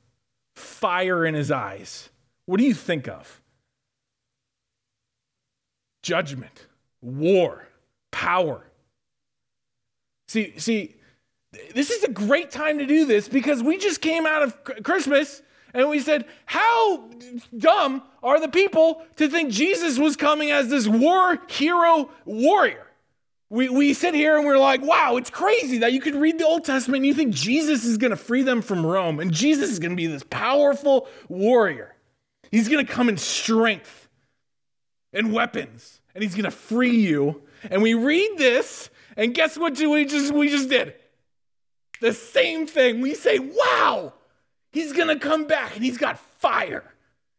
fire 0.54 1.26
in 1.26 1.34
his 1.34 1.50
eyes. 1.50 2.10
What 2.44 2.58
do 2.58 2.64
you 2.64 2.74
think 2.74 3.08
of? 3.08 3.42
Judgment, 6.06 6.68
war, 7.02 7.66
power. 8.12 8.64
See, 10.28 10.56
see, 10.56 10.94
this 11.74 11.90
is 11.90 12.04
a 12.04 12.08
great 12.08 12.52
time 12.52 12.78
to 12.78 12.86
do 12.86 13.06
this 13.06 13.28
because 13.28 13.60
we 13.60 13.76
just 13.76 14.00
came 14.00 14.24
out 14.24 14.44
of 14.44 14.62
Christmas 14.84 15.42
and 15.74 15.88
we 15.88 15.98
said, 15.98 16.26
How 16.44 17.10
dumb 17.58 18.04
are 18.22 18.38
the 18.38 18.46
people 18.46 19.02
to 19.16 19.28
think 19.28 19.50
Jesus 19.50 19.98
was 19.98 20.14
coming 20.14 20.52
as 20.52 20.68
this 20.68 20.86
war 20.86 21.42
hero 21.48 22.08
warrior? 22.24 22.86
We, 23.50 23.68
we 23.68 23.92
sit 23.92 24.14
here 24.14 24.36
and 24.36 24.46
we're 24.46 24.58
like, 24.58 24.82
wow, 24.82 25.16
it's 25.16 25.30
crazy 25.30 25.78
that 25.78 25.92
you 25.92 26.00
could 26.00 26.14
read 26.14 26.38
the 26.38 26.46
Old 26.46 26.64
Testament 26.64 26.98
and 26.98 27.06
you 27.06 27.14
think 27.14 27.34
Jesus 27.34 27.84
is 27.84 27.98
going 27.98 28.10
to 28.12 28.16
free 28.16 28.42
them 28.42 28.62
from 28.62 28.86
Rome 28.86 29.18
and 29.18 29.32
Jesus 29.32 29.70
is 29.70 29.80
going 29.80 29.90
to 29.90 29.96
be 29.96 30.06
this 30.06 30.24
powerful 30.30 31.08
warrior. 31.28 31.96
He's 32.52 32.68
going 32.68 32.86
to 32.86 32.92
come 32.92 33.08
in 33.08 33.16
strength 33.16 34.05
and 35.12 35.32
weapons 35.32 36.00
and 36.14 36.22
he's 36.22 36.34
going 36.34 36.44
to 36.44 36.50
free 36.50 36.96
you. 36.96 37.42
And 37.70 37.82
we 37.82 37.94
read 37.94 38.38
this 38.38 38.90
and 39.16 39.34
guess 39.34 39.58
what 39.58 39.78
we 39.78 40.04
just, 40.04 40.32
we 40.32 40.48
just 40.48 40.68
did? 40.68 40.94
The 42.00 42.12
same 42.12 42.66
thing. 42.66 43.00
We 43.00 43.14
say, 43.14 43.38
wow, 43.38 44.14
he's 44.72 44.92
going 44.92 45.08
to 45.08 45.18
come 45.18 45.46
back 45.46 45.74
and 45.74 45.84
he's 45.84 45.98
got 45.98 46.18
fire 46.18 46.84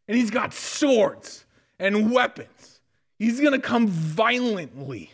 and 0.08 0.18
he's 0.18 0.32
got 0.32 0.54
swords 0.54 1.46
and 1.80 2.12
weapons. 2.12 2.82
He's 3.20 3.40
going 3.40 3.54
to 3.54 3.60
come 3.60 3.88
violently. 3.88 5.12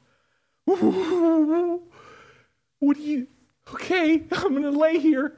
do 2.98 3.02
you. 3.02 3.28
Okay, 3.74 4.24
I'm 4.32 4.50
going 4.50 4.64
to 4.64 4.72
lay 4.72 5.00
here. 5.00 5.34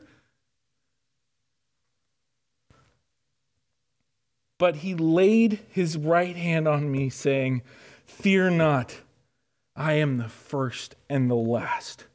But 4.57 4.77
he 4.77 4.93
laid 4.93 5.59
his 5.69 5.97
right 5.97 6.35
hand 6.35 6.67
on 6.67 6.91
me, 6.91 7.09
saying, 7.09 7.61
Fear 8.05 8.51
not, 8.51 9.01
I 9.75 9.93
am 9.93 10.17
the 10.17 10.27
first 10.27 10.95
and 11.09 11.29
the 11.31 11.35
last. 11.35 12.05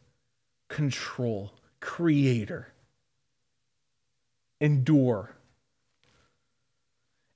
Control, 0.68 1.55
creator, 1.81 2.72
endure 4.61 5.35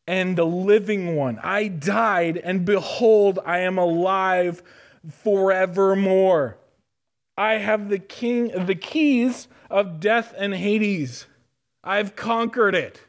and 0.08 0.36
the 0.36 0.46
living 0.46 1.14
one. 1.14 1.38
I 1.42 1.68
died, 1.68 2.38
and 2.38 2.64
behold, 2.64 3.38
I 3.44 3.58
am 3.58 3.76
alive 3.76 4.62
forevermore. 5.06 6.57
I 7.38 7.58
have 7.58 7.88
the 7.88 8.00
king 8.00 8.66
the 8.66 8.74
keys 8.74 9.46
of 9.70 10.00
death 10.00 10.34
and 10.36 10.52
Hades. 10.52 11.26
I've 11.84 12.16
conquered 12.16 12.74
it. 12.74 13.00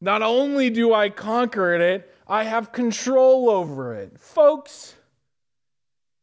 Not 0.00 0.22
only 0.22 0.70
do 0.70 0.92
I 0.92 1.08
conquer 1.08 1.74
it, 1.74 2.12
I 2.26 2.42
have 2.42 2.72
control 2.72 3.48
over 3.48 3.94
it. 3.94 4.18
Folks, 4.18 4.96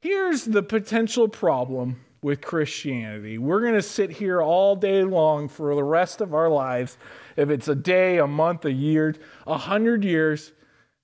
here's 0.01 0.43
the 0.43 0.61
potential 0.61 1.29
problem 1.29 2.01
with 2.21 2.41
Christianity. 2.41 3.37
We're 3.37 3.61
going 3.61 3.75
to 3.75 3.81
sit 3.81 4.11
here 4.11 4.41
all 4.41 4.75
day 4.75 5.05
long 5.05 5.47
for 5.47 5.73
the 5.73 5.85
rest 5.85 6.19
of 6.19 6.33
our 6.33 6.49
lives, 6.49 6.97
if 7.37 7.49
it's 7.49 7.69
a 7.69 7.75
day, 7.75 8.17
a 8.17 8.27
month, 8.27 8.65
a 8.65 8.73
year, 8.73 9.15
a 9.47 9.57
hundred 9.57 10.03
years, 10.03 10.51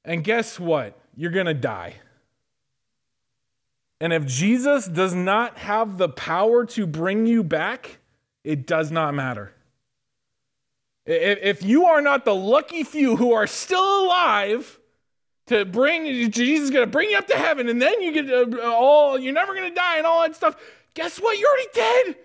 and 0.04 0.26
guess 0.26 0.60
what? 0.60 1.00
You're 1.16 1.32
going 1.32 1.46
to 1.46 1.54
die. 1.54 1.96
And 4.00 4.14
if 4.14 4.26
Jesus 4.26 4.88
does 4.88 5.16
not 5.16 5.58
have 5.58 5.98
the 5.98 6.10
power 6.10 6.66
to 6.68 6.86
bring 6.86 7.26
you 7.26 7.44
back, 7.44 7.98
it 8.44 8.68
does 8.68 8.92
not 8.92 9.14
matter. 9.14 9.54
If 11.06 11.64
you 11.64 11.86
are 11.86 12.02
not 12.02 12.26
the 12.26 12.36
lucky 12.36 12.84
few 12.84 13.16
who 13.16 13.34
are 13.34 13.48
still 13.48 14.06
alive, 14.06 14.80
to 15.48 15.64
bring 15.66 16.06
Jesus 16.32 16.66
is 16.66 16.72
going 16.72 16.86
to 16.86 16.92
bring 16.92 17.10
you 17.10 17.18
up 17.18 17.28
to 17.28 17.38
heaven, 17.38 17.70
and 17.70 17.82
then 17.82 18.02
you 18.02 18.12
get 18.12 18.30
uh, 18.30 18.60
all 18.70 19.18
you're 19.18 19.34
never 19.34 19.54
going 19.54 19.70
to 19.70 19.76
die 19.76 19.98
and 19.98 20.06
all 20.06 20.22
that 20.22 20.36
stuff. 20.36 20.58
Guess 20.94 21.20
what? 21.20 21.40
You're 21.40 21.50
already 21.50 21.70
dead. 21.74 22.16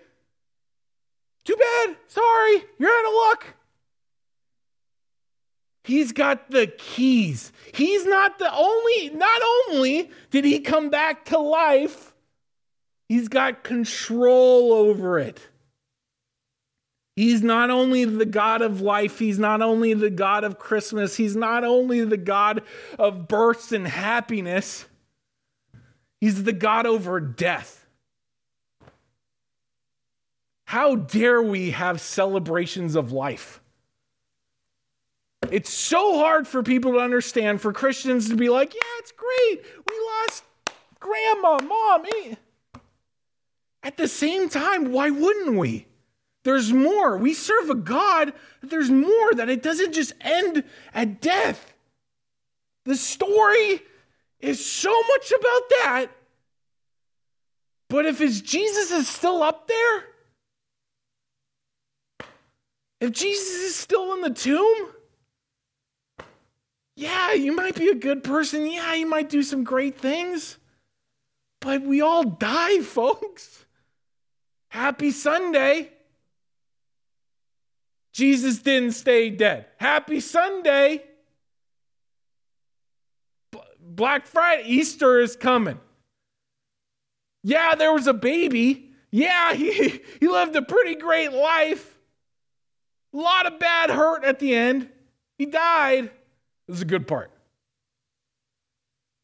Too 1.45 1.55
bad. 1.55 1.95
Sorry. 2.07 2.63
You're 2.77 2.91
out 2.91 3.07
of 3.07 3.13
luck. 3.13 3.45
He's 5.83 6.13
got 6.13 6.49
the 6.49 6.67
keys. 6.67 7.51
He's 7.73 8.05
not 8.05 8.39
the 8.39 8.53
only, 8.53 9.09
not 9.09 9.41
only 9.69 10.09
did 10.31 10.45
he 10.45 10.61
come 10.61 10.89
back 10.89 11.25
to 11.25 11.37
life, 11.37 12.13
he's 13.09 13.27
got 13.27 13.63
control 13.63 14.73
over 14.73 15.19
it. 15.19 15.49
He's 17.15 17.43
not 17.43 17.69
only 17.69 18.05
the 18.05 18.25
God 18.25 18.61
of 18.61 18.81
life, 18.81 19.19
he's 19.19 19.37
not 19.37 19.61
only 19.61 19.93
the 19.93 20.09
God 20.09 20.43
of 20.43 20.57
Christmas, 20.57 21.17
he's 21.17 21.35
not 21.35 21.63
only 21.63 22.03
the 22.03 22.17
God 22.17 22.63
of 22.97 23.27
births 23.27 23.71
and 23.71 23.87
happiness, 23.87 24.85
he's 26.19 26.43
the 26.43 26.53
God 26.53 26.87
over 26.87 27.19
death. 27.19 27.85
How 30.65 30.95
dare 30.95 31.41
we 31.41 31.71
have 31.71 32.01
celebrations 32.01 32.95
of 32.95 33.11
life? 33.11 33.61
It's 35.51 35.71
so 35.71 36.17
hard 36.19 36.47
for 36.47 36.63
people 36.63 36.93
to 36.93 36.99
understand, 36.99 37.61
for 37.61 37.73
Christians 37.73 38.29
to 38.29 38.35
be 38.35 38.49
like, 38.49 38.73
yeah, 38.73 38.81
it's 38.99 39.11
great. 39.11 39.65
We 39.87 39.93
lost 40.21 40.43
grandma, 40.99 41.59
mom. 41.61 42.05
Eh. 42.05 42.35
At 43.83 43.97
the 43.97 44.07
same 44.07 44.49
time, 44.49 44.91
why 44.91 45.09
wouldn't 45.09 45.57
we? 45.57 45.87
There's 46.43 46.73
more. 46.73 47.17
We 47.17 47.33
serve 47.33 47.69
a 47.69 47.75
God, 47.75 48.33
there's 48.61 48.89
more, 48.89 49.33
that 49.33 49.49
it 49.49 49.63
doesn't 49.63 49.93
just 49.93 50.13
end 50.21 50.63
at 50.93 51.21
death. 51.21 51.73
The 52.85 52.95
story 52.95 53.81
is 54.39 54.63
so 54.65 54.91
much 55.07 55.31
about 55.31 55.69
that. 55.69 56.07
But 57.89 58.05
if 58.05 58.19
his 58.19 58.41
Jesus 58.41 58.91
is 58.91 59.07
still 59.07 59.41
up 59.41 59.67
there, 59.67 60.03
if 62.99 63.11
Jesus 63.11 63.61
is 63.61 63.75
still 63.75 64.13
in 64.13 64.21
the 64.21 64.29
tomb, 64.29 64.89
yeah, 66.95 67.33
you 67.33 67.55
might 67.55 67.75
be 67.75 67.89
a 67.89 67.95
good 67.95 68.23
person. 68.23 68.67
Yeah, 68.67 68.93
you 68.93 69.07
might 69.07 69.29
do 69.29 69.43
some 69.43 69.63
great 69.63 69.97
things. 69.97 70.57
But 71.59 71.81
we 71.81 72.01
all 72.01 72.23
die, 72.23 72.79
folks. 72.81 73.65
Happy 74.69 75.11
Sunday. 75.11 75.91
Jesus 78.11 78.59
didn't 78.59 78.91
stay 78.91 79.29
dead. 79.29 79.65
Happy 79.77 80.19
Sunday. 80.19 81.03
Black 83.79 84.27
Friday, 84.27 84.63
Easter 84.67 85.19
is 85.19 85.35
coming. 85.35 85.79
Yeah, 87.43 87.75
there 87.75 87.93
was 87.93 88.07
a 88.07 88.13
baby. 88.13 88.91
Yeah, 89.11 89.53
he, 89.55 89.99
he 90.19 90.27
lived 90.27 90.55
a 90.55 90.61
pretty 90.61 90.95
great 90.95 91.31
life. 91.33 91.97
A 93.13 93.17
lot 93.17 93.45
of 93.45 93.59
bad 93.59 93.89
hurt 93.89 94.23
at 94.23 94.39
the 94.39 94.55
end. 94.55 94.89
He 95.37 95.45
died. 95.45 96.11
This 96.67 96.77
is 96.77 96.81
a 96.81 96.85
good 96.85 97.07
part. 97.07 97.31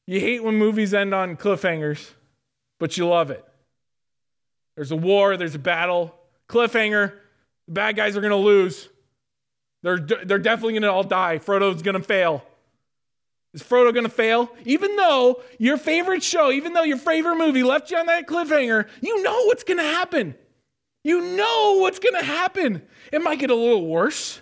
You 0.08 0.19
hate 0.19 0.43
when 0.43 0.56
movies 0.56 0.93
end 0.93 1.13
on 1.13 1.38
cliffhangers, 1.38 2.12
but 2.80 2.97
you 2.97 3.08
love 3.08 3.30
it. 3.30 3.45
There's 4.75 4.91
a 4.91 4.95
war, 4.95 5.38
there's 5.38 5.56
a 5.56 5.60
battle, 5.60 6.15
cliffhanger, 6.47 7.13
the 7.67 7.73
bad 7.73 7.95
guys 7.95 8.17
are 8.17 8.21
going 8.21 8.32
to 8.32 8.38
lose. 8.38 8.89
They're, 9.84 9.99
they're 9.99 10.39
definitely 10.39 10.73
going 10.73 10.84
to 10.84 10.91
all 10.91 11.04
die. 11.04 11.38
Frodo's 11.38 11.82
going 11.82 11.95
to 11.95 12.04
fail. 12.04 12.43
Is 13.54 13.63
Frodo 13.63 13.93
going 13.93 14.06
to 14.06 14.10
fail? 14.10 14.49
Even 14.65 14.95
though 14.95 15.41
your 15.58 15.78
favorite 15.78 16.23
show, 16.23 16.52
even 16.52 16.73
though 16.73 16.84
your 16.84 16.97
favorite 16.97 17.38
movie 17.38 17.63
left 17.63 17.89
you 17.89 17.97
on 17.97 18.06
that 18.06 18.28
cliffhanger, 18.28 18.88
you 19.02 19.23
know 19.23 19.45
what's 19.45 19.63
going 19.63 19.78
to 19.78 19.84
happen. 19.84 20.36
You 21.04 21.21
know 21.36 21.78
what's 21.80 21.99
going 21.99 22.15
to 22.15 22.25
happen. 22.25 22.82
It 23.12 23.21
might 23.21 23.39
get 23.39 23.49
a 23.49 23.56
little 23.56 23.88
worse. 23.88 24.41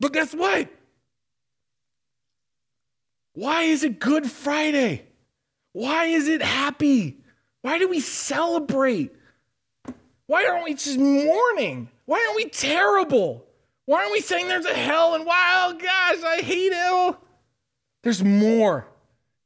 But 0.00 0.12
guess 0.12 0.34
what? 0.34 0.68
Why 3.38 3.62
is 3.62 3.84
it 3.84 4.00
Good 4.00 4.28
Friday? 4.28 5.04
Why 5.70 6.06
is 6.06 6.26
it 6.26 6.42
happy? 6.42 7.18
Why 7.62 7.78
do 7.78 7.86
we 7.86 8.00
celebrate? 8.00 9.14
Why 10.26 10.44
aren't 10.46 10.64
we 10.64 10.74
just 10.74 10.98
mourning? 10.98 11.88
Why 12.04 12.24
aren't 12.26 12.34
we 12.34 12.48
terrible? 12.48 13.46
Why 13.84 14.00
aren't 14.00 14.10
we 14.10 14.22
saying 14.22 14.48
there's 14.48 14.66
a 14.66 14.74
hell 14.74 15.14
and 15.14 15.24
wow, 15.24 15.72
gosh, 15.80 16.20
I 16.24 16.40
hate 16.42 16.72
it? 16.74 17.16
There's 18.02 18.24
more. 18.24 18.88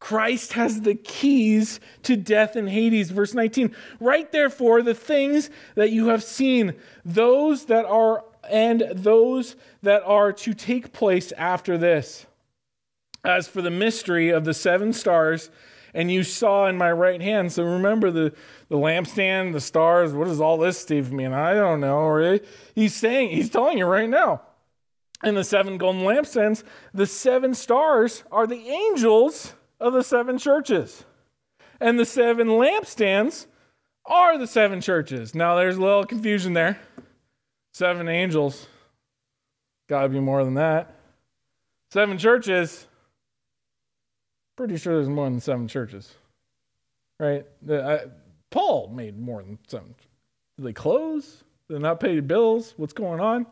Christ 0.00 0.54
has 0.54 0.80
the 0.80 0.94
keys 0.94 1.78
to 2.04 2.16
death 2.16 2.56
and 2.56 2.70
Hades. 2.70 3.10
Verse 3.10 3.34
19. 3.34 3.76
Write 4.00 4.32
therefore 4.32 4.80
the 4.80 4.94
things 4.94 5.50
that 5.74 5.90
you 5.90 6.08
have 6.08 6.24
seen, 6.24 6.76
those 7.04 7.66
that 7.66 7.84
are 7.84 8.24
and 8.50 8.84
those 8.94 9.54
that 9.82 10.02
are 10.04 10.32
to 10.32 10.54
take 10.54 10.94
place 10.94 11.30
after 11.32 11.76
this. 11.76 12.24
As 13.24 13.46
for 13.46 13.62
the 13.62 13.70
mystery 13.70 14.30
of 14.30 14.44
the 14.44 14.54
seven 14.54 14.92
stars, 14.92 15.50
and 15.94 16.10
you 16.10 16.22
saw 16.22 16.66
in 16.66 16.76
my 16.76 16.90
right 16.90 17.20
hand. 17.20 17.52
So 17.52 17.64
remember 17.64 18.10
the, 18.10 18.32
the 18.68 18.76
lampstand, 18.76 19.52
the 19.52 19.60
stars. 19.60 20.12
What 20.12 20.26
does 20.26 20.40
all 20.40 20.56
this, 20.56 20.78
Steve, 20.78 21.12
mean? 21.12 21.32
I 21.32 21.54
don't 21.54 21.80
know. 21.80 22.38
He's 22.74 22.94
saying, 22.94 23.30
he's 23.30 23.50
telling 23.50 23.78
you 23.78 23.86
right 23.86 24.08
now. 24.08 24.42
And 25.22 25.36
the 25.36 25.44
seven 25.44 25.78
golden 25.78 26.02
lampstands, 26.02 26.64
the 26.92 27.06
seven 27.06 27.54
stars 27.54 28.24
are 28.32 28.46
the 28.46 28.68
angels 28.68 29.54
of 29.78 29.92
the 29.92 30.02
seven 30.02 30.38
churches. 30.38 31.04
And 31.80 31.98
the 31.98 32.06
seven 32.06 32.48
lampstands 32.48 33.46
are 34.06 34.36
the 34.36 34.46
seven 34.46 34.80
churches. 34.80 35.34
Now 35.34 35.54
there's 35.54 35.76
a 35.76 35.80
little 35.80 36.04
confusion 36.04 36.54
there. 36.54 36.80
Seven 37.72 38.08
angels. 38.08 38.66
Gotta 39.88 40.08
be 40.08 40.20
more 40.20 40.44
than 40.44 40.54
that. 40.54 40.96
Seven 41.90 42.18
churches 42.18 42.86
Pretty 44.56 44.76
sure 44.76 44.96
there's 44.96 45.08
more 45.08 45.28
than 45.28 45.40
seven 45.40 45.66
churches, 45.66 46.14
right? 47.18 47.46
The, 47.62 47.82
I, 47.82 48.00
Paul 48.50 48.88
made 48.94 49.18
more 49.18 49.42
than 49.42 49.58
seven. 49.66 49.94
Did 50.56 50.66
they 50.66 50.72
close? 50.72 51.42
Did 51.68 51.78
they 51.78 51.82
not 51.82 52.00
pay 52.00 52.20
bills? 52.20 52.74
What's 52.76 52.92
going 52.92 53.20
on? 53.20 53.46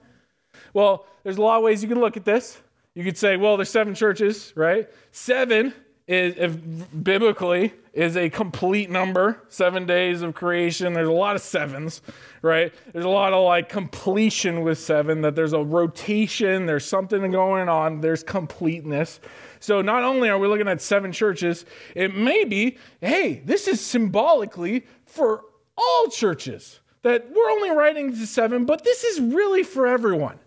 Well, 0.75 1.07
there's 1.23 1.39
a 1.39 1.43
lot 1.43 1.57
of 1.57 1.63
ways 1.63 1.83
you 1.83 1.89
can 1.89 2.01
look 2.01 2.17
at 2.17 2.25
this. 2.25 2.61
You 2.95 3.05
could 3.05 3.17
say, 3.17 3.37
well, 3.37 3.57
there's 3.57 3.71
seven 3.71 3.95
churches, 3.95 4.53
right? 4.57 4.89
Seven 5.13 5.73
is, 6.07 6.35
if 6.37 6.59
biblically, 7.03 7.73
is 7.93 8.17
a 8.17 8.29
complete 8.29 8.91
number. 8.91 9.43
Seven 9.49 9.87
days 9.87 10.23
of 10.23 10.35
creation. 10.35 10.93
There's 10.93 11.09
a 11.09 11.13
lot 11.13 11.37
of 11.37 11.43
sevens, 11.43 12.03
right? 12.43 12.75
There's 12.93 13.05
a 13.05 13.09
lot 13.09 13.33
of 13.33 13.45
like 13.45 13.69
completion 13.69 14.63
with 14.63 14.79
seven. 14.79 15.23
That 15.23 15.35
there's 15.35 15.53
a 15.53 15.63
rotation. 15.63 16.67
There's 16.67 16.85
something 16.85 17.31
going 17.31 17.69
on. 17.69 18.01
There's 18.01 18.23
completeness. 18.23 19.21
So 19.61 19.83
not 19.83 20.03
only 20.03 20.29
are 20.31 20.39
we 20.39 20.49
looking 20.49 20.69
at 20.69 20.81
seven 20.81 21.13
churches, 21.13 21.65
it 21.95 22.15
may 22.15 22.45
be, 22.45 22.79
hey, 23.01 23.43
this 23.45 23.69
is 23.69 23.81
symbolically 23.81 24.87
for 25.05 25.45
all 25.77 26.07
churches. 26.09 26.81
That 27.03 27.31
we're 27.31 27.51
only 27.51 27.71
writing 27.71 28.11
to 28.11 28.27
seven, 28.27 28.67
but 28.67 28.85
this 28.85 29.05
is 29.05 29.21
really 29.21 29.63
for 29.63 29.87
everyone, 29.87 30.39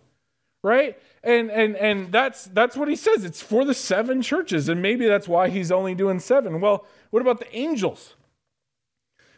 right? 0.63 0.99
And 1.23 1.49
and 1.49 1.75
and 1.75 2.11
that's 2.11 2.45
that's 2.45 2.77
what 2.77 2.87
he 2.87 2.95
says. 2.95 3.23
It's 3.23 3.41
for 3.41 3.65
the 3.65 3.73
seven 3.73 4.21
churches, 4.21 4.69
and 4.69 4.79
maybe 4.79 5.07
that's 5.07 5.27
why 5.27 5.49
he's 5.49 5.71
only 5.71 5.95
doing 5.95 6.19
seven. 6.19 6.61
Well, 6.61 6.85
what 7.09 7.21
about 7.21 7.39
the 7.39 7.55
angels? 7.55 8.13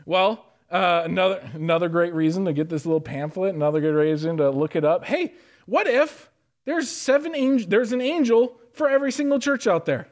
Well, 0.05 0.45
uh, 0.69 1.03
another 1.05 1.49
another 1.53 1.87
great 1.87 2.13
reason 2.13 2.43
to 2.45 2.53
get 2.53 2.67
this 2.67 2.85
little 2.85 2.99
pamphlet. 2.99 3.55
Another 3.55 3.79
good 3.79 3.95
reason 3.95 4.35
to 4.37 4.49
look 4.49 4.75
it 4.75 4.83
up. 4.83 5.05
Hey, 5.05 5.35
what 5.65 5.87
if 5.87 6.29
there's 6.65 6.89
seven 6.89 7.33
angels? 7.33 7.69
There's 7.69 7.93
an 7.93 8.01
angel 8.01 8.59
for 8.75 8.89
every 8.89 9.11
single 9.11 9.39
church 9.39 9.67
out 9.67 9.85
there, 9.85 10.07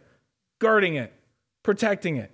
guarding 0.59 0.95
it, 0.95 1.13
protecting 1.63 2.17
it, 2.17 2.31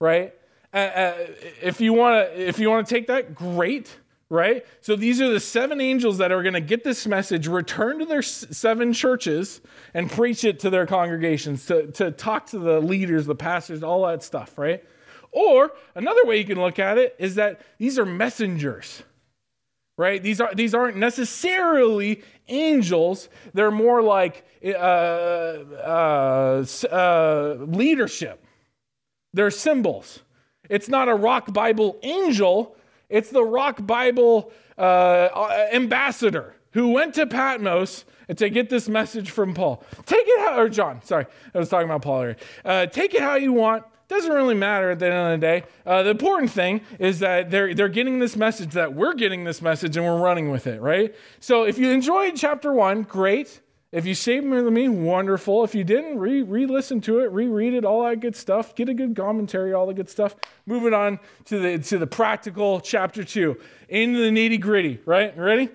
right? 0.00 0.34
Uh, 0.72 0.76
uh, 0.76 1.14
if 1.60 1.80
you 1.80 1.92
want 1.92 2.26
to, 2.26 2.48
if 2.48 2.58
you 2.58 2.70
want 2.70 2.86
to 2.86 2.94
take 2.94 3.06
that, 3.08 3.34
great, 3.34 3.94
right? 4.28 4.64
So 4.80 4.96
these 4.96 5.20
are 5.20 5.28
the 5.28 5.40
seven 5.40 5.80
angels 5.80 6.18
that 6.18 6.32
are 6.32 6.42
going 6.42 6.54
to 6.54 6.60
get 6.60 6.84
this 6.84 7.06
message, 7.06 7.46
return 7.46 7.98
to 7.98 8.06
their 8.06 8.22
seven 8.22 8.92
churches, 8.92 9.60
and 9.92 10.10
preach 10.10 10.44
it 10.44 10.60
to 10.60 10.70
their 10.70 10.86
congregations, 10.86 11.66
to, 11.66 11.92
to 11.92 12.10
talk 12.10 12.46
to 12.46 12.58
the 12.58 12.80
leaders, 12.80 13.26
the 13.26 13.34
pastors, 13.34 13.82
all 13.82 14.06
that 14.06 14.22
stuff, 14.22 14.56
right? 14.56 14.82
Or 15.32 15.72
another 15.94 16.24
way 16.24 16.38
you 16.38 16.44
can 16.44 16.60
look 16.60 16.78
at 16.78 16.98
it 16.98 17.16
is 17.18 17.34
that 17.34 17.60
these 17.78 17.98
are 17.98 18.06
messengers 18.06 19.02
right? 19.96 20.22
These, 20.22 20.40
are, 20.40 20.54
these 20.54 20.74
aren't 20.74 20.96
necessarily 20.96 22.22
angels, 22.48 23.28
they're 23.54 23.70
more 23.70 24.02
like 24.02 24.44
uh, 24.64 24.68
uh, 24.68 26.64
uh, 26.90 27.56
leadership. 27.60 28.44
They're 29.32 29.50
symbols. 29.50 30.20
It's 30.68 30.88
not 30.88 31.08
a 31.08 31.14
rock 31.14 31.52
Bible 31.52 31.98
angel, 32.02 32.76
it's 33.08 33.30
the 33.30 33.44
rock 33.44 33.86
Bible 33.86 34.52
uh, 34.78 35.68
ambassador 35.72 36.56
who 36.72 36.88
went 36.88 37.14
to 37.14 37.26
Patmos 37.26 38.04
to 38.34 38.48
get 38.48 38.70
this 38.70 38.88
message 38.88 39.30
from 39.30 39.52
Paul. 39.52 39.84
Take 40.06 40.24
it 40.26 40.40
how, 40.40 40.58
or 40.58 40.68
John, 40.70 41.02
sorry, 41.04 41.26
I 41.54 41.58
was 41.58 41.68
talking 41.68 41.86
about 41.86 42.02
Paul 42.02 42.22
here. 42.22 42.86
take 42.86 43.14
it 43.14 43.20
how 43.20 43.34
you 43.34 43.52
want. 43.52 43.84
Doesn't 44.12 44.30
really 44.30 44.54
matter 44.54 44.90
at 44.90 44.98
the 44.98 45.06
end 45.06 45.14
of 45.14 45.40
the 45.40 45.46
day. 45.46 45.64
Uh, 45.86 46.02
the 46.02 46.10
important 46.10 46.50
thing 46.50 46.82
is 46.98 47.20
that 47.20 47.50
they're, 47.50 47.74
they're 47.74 47.88
getting 47.88 48.18
this 48.18 48.36
message, 48.36 48.72
that 48.72 48.92
we're 48.92 49.14
getting 49.14 49.44
this 49.44 49.62
message, 49.62 49.96
and 49.96 50.04
we're 50.04 50.20
running 50.20 50.50
with 50.50 50.66
it, 50.66 50.82
right? 50.82 51.14
So 51.40 51.62
if 51.64 51.78
you 51.78 51.90
enjoyed 51.90 52.36
chapter 52.36 52.74
one, 52.74 53.04
great. 53.04 53.62
If 53.90 54.04
you 54.04 54.14
saved 54.14 54.46
with 54.46 54.66
me, 54.66 54.88
wonderful. 54.88 55.64
If 55.64 55.74
you 55.74 55.82
didn't, 55.82 56.18
re 56.18 56.42
listen 56.44 57.00
to 57.02 57.20
it, 57.20 57.32
reread 57.32 57.72
it, 57.72 57.86
all 57.86 58.04
that 58.04 58.20
good 58.20 58.36
stuff. 58.36 58.74
Get 58.74 58.90
a 58.90 58.94
good 58.94 59.16
commentary, 59.16 59.72
all 59.72 59.86
the 59.86 59.94
good 59.94 60.10
stuff. 60.10 60.36
Moving 60.66 60.92
on 60.92 61.18
to 61.46 61.58
the 61.58 61.78
to 61.78 61.96
the 61.96 62.06
practical 62.06 62.80
chapter 62.80 63.24
two, 63.24 63.58
into 63.88 64.18
the 64.18 64.30
nitty 64.30 64.60
gritty. 64.60 65.00
Right? 65.06 65.36
Ready? 65.36 65.70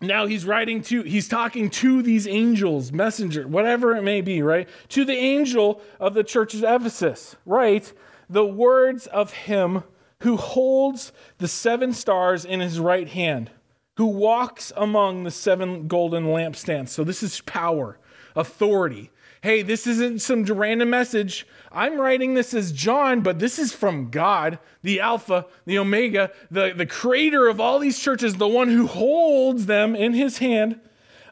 Now 0.00 0.26
he's 0.26 0.44
writing 0.44 0.82
to 0.82 1.02
he's 1.02 1.28
talking 1.28 1.70
to 1.70 2.02
these 2.02 2.26
angels 2.26 2.92
messenger 2.92 3.46
whatever 3.46 3.94
it 3.94 4.02
may 4.02 4.20
be 4.20 4.42
right? 4.42 4.68
To 4.90 5.04
the 5.04 5.16
angel 5.16 5.80
of 5.98 6.14
the 6.14 6.24
church 6.24 6.54
of 6.54 6.62
ephesus 6.62 7.36
right 7.44 7.92
the 8.28 8.46
words 8.46 9.06
of 9.08 9.32
him 9.32 9.82
who 10.20 10.36
holds 10.36 11.12
the 11.38 11.48
seven 11.48 11.92
stars 11.92 12.44
in 12.44 12.60
his 12.60 12.78
right 12.78 13.08
hand 13.08 13.50
who 13.96 14.06
walks 14.06 14.72
among 14.76 15.24
the 15.24 15.30
seven 15.30 15.86
golden 15.86 16.24
lampstands. 16.24 16.88
So 16.88 17.04
this 17.04 17.22
is 17.22 17.40
power 17.42 17.98
authority 18.34 19.10
hey, 19.42 19.62
this 19.62 19.86
isn't 19.86 20.20
some 20.20 20.44
random 20.44 20.90
message. 20.90 21.46
I'm 21.72 22.00
writing 22.00 22.34
this 22.34 22.52
as 22.52 22.72
John, 22.72 23.20
but 23.20 23.38
this 23.38 23.58
is 23.58 23.72
from 23.72 24.10
God, 24.10 24.58
the 24.82 25.00
Alpha, 25.00 25.46
the 25.66 25.78
Omega, 25.78 26.30
the, 26.50 26.72
the 26.76 26.86
creator 26.86 27.48
of 27.48 27.60
all 27.60 27.78
these 27.78 27.98
churches, 27.98 28.36
the 28.36 28.48
one 28.48 28.68
who 28.68 28.86
holds 28.86 29.66
them 29.66 29.94
in 29.96 30.12
his 30.12 30.38
hand. 30.38 30.80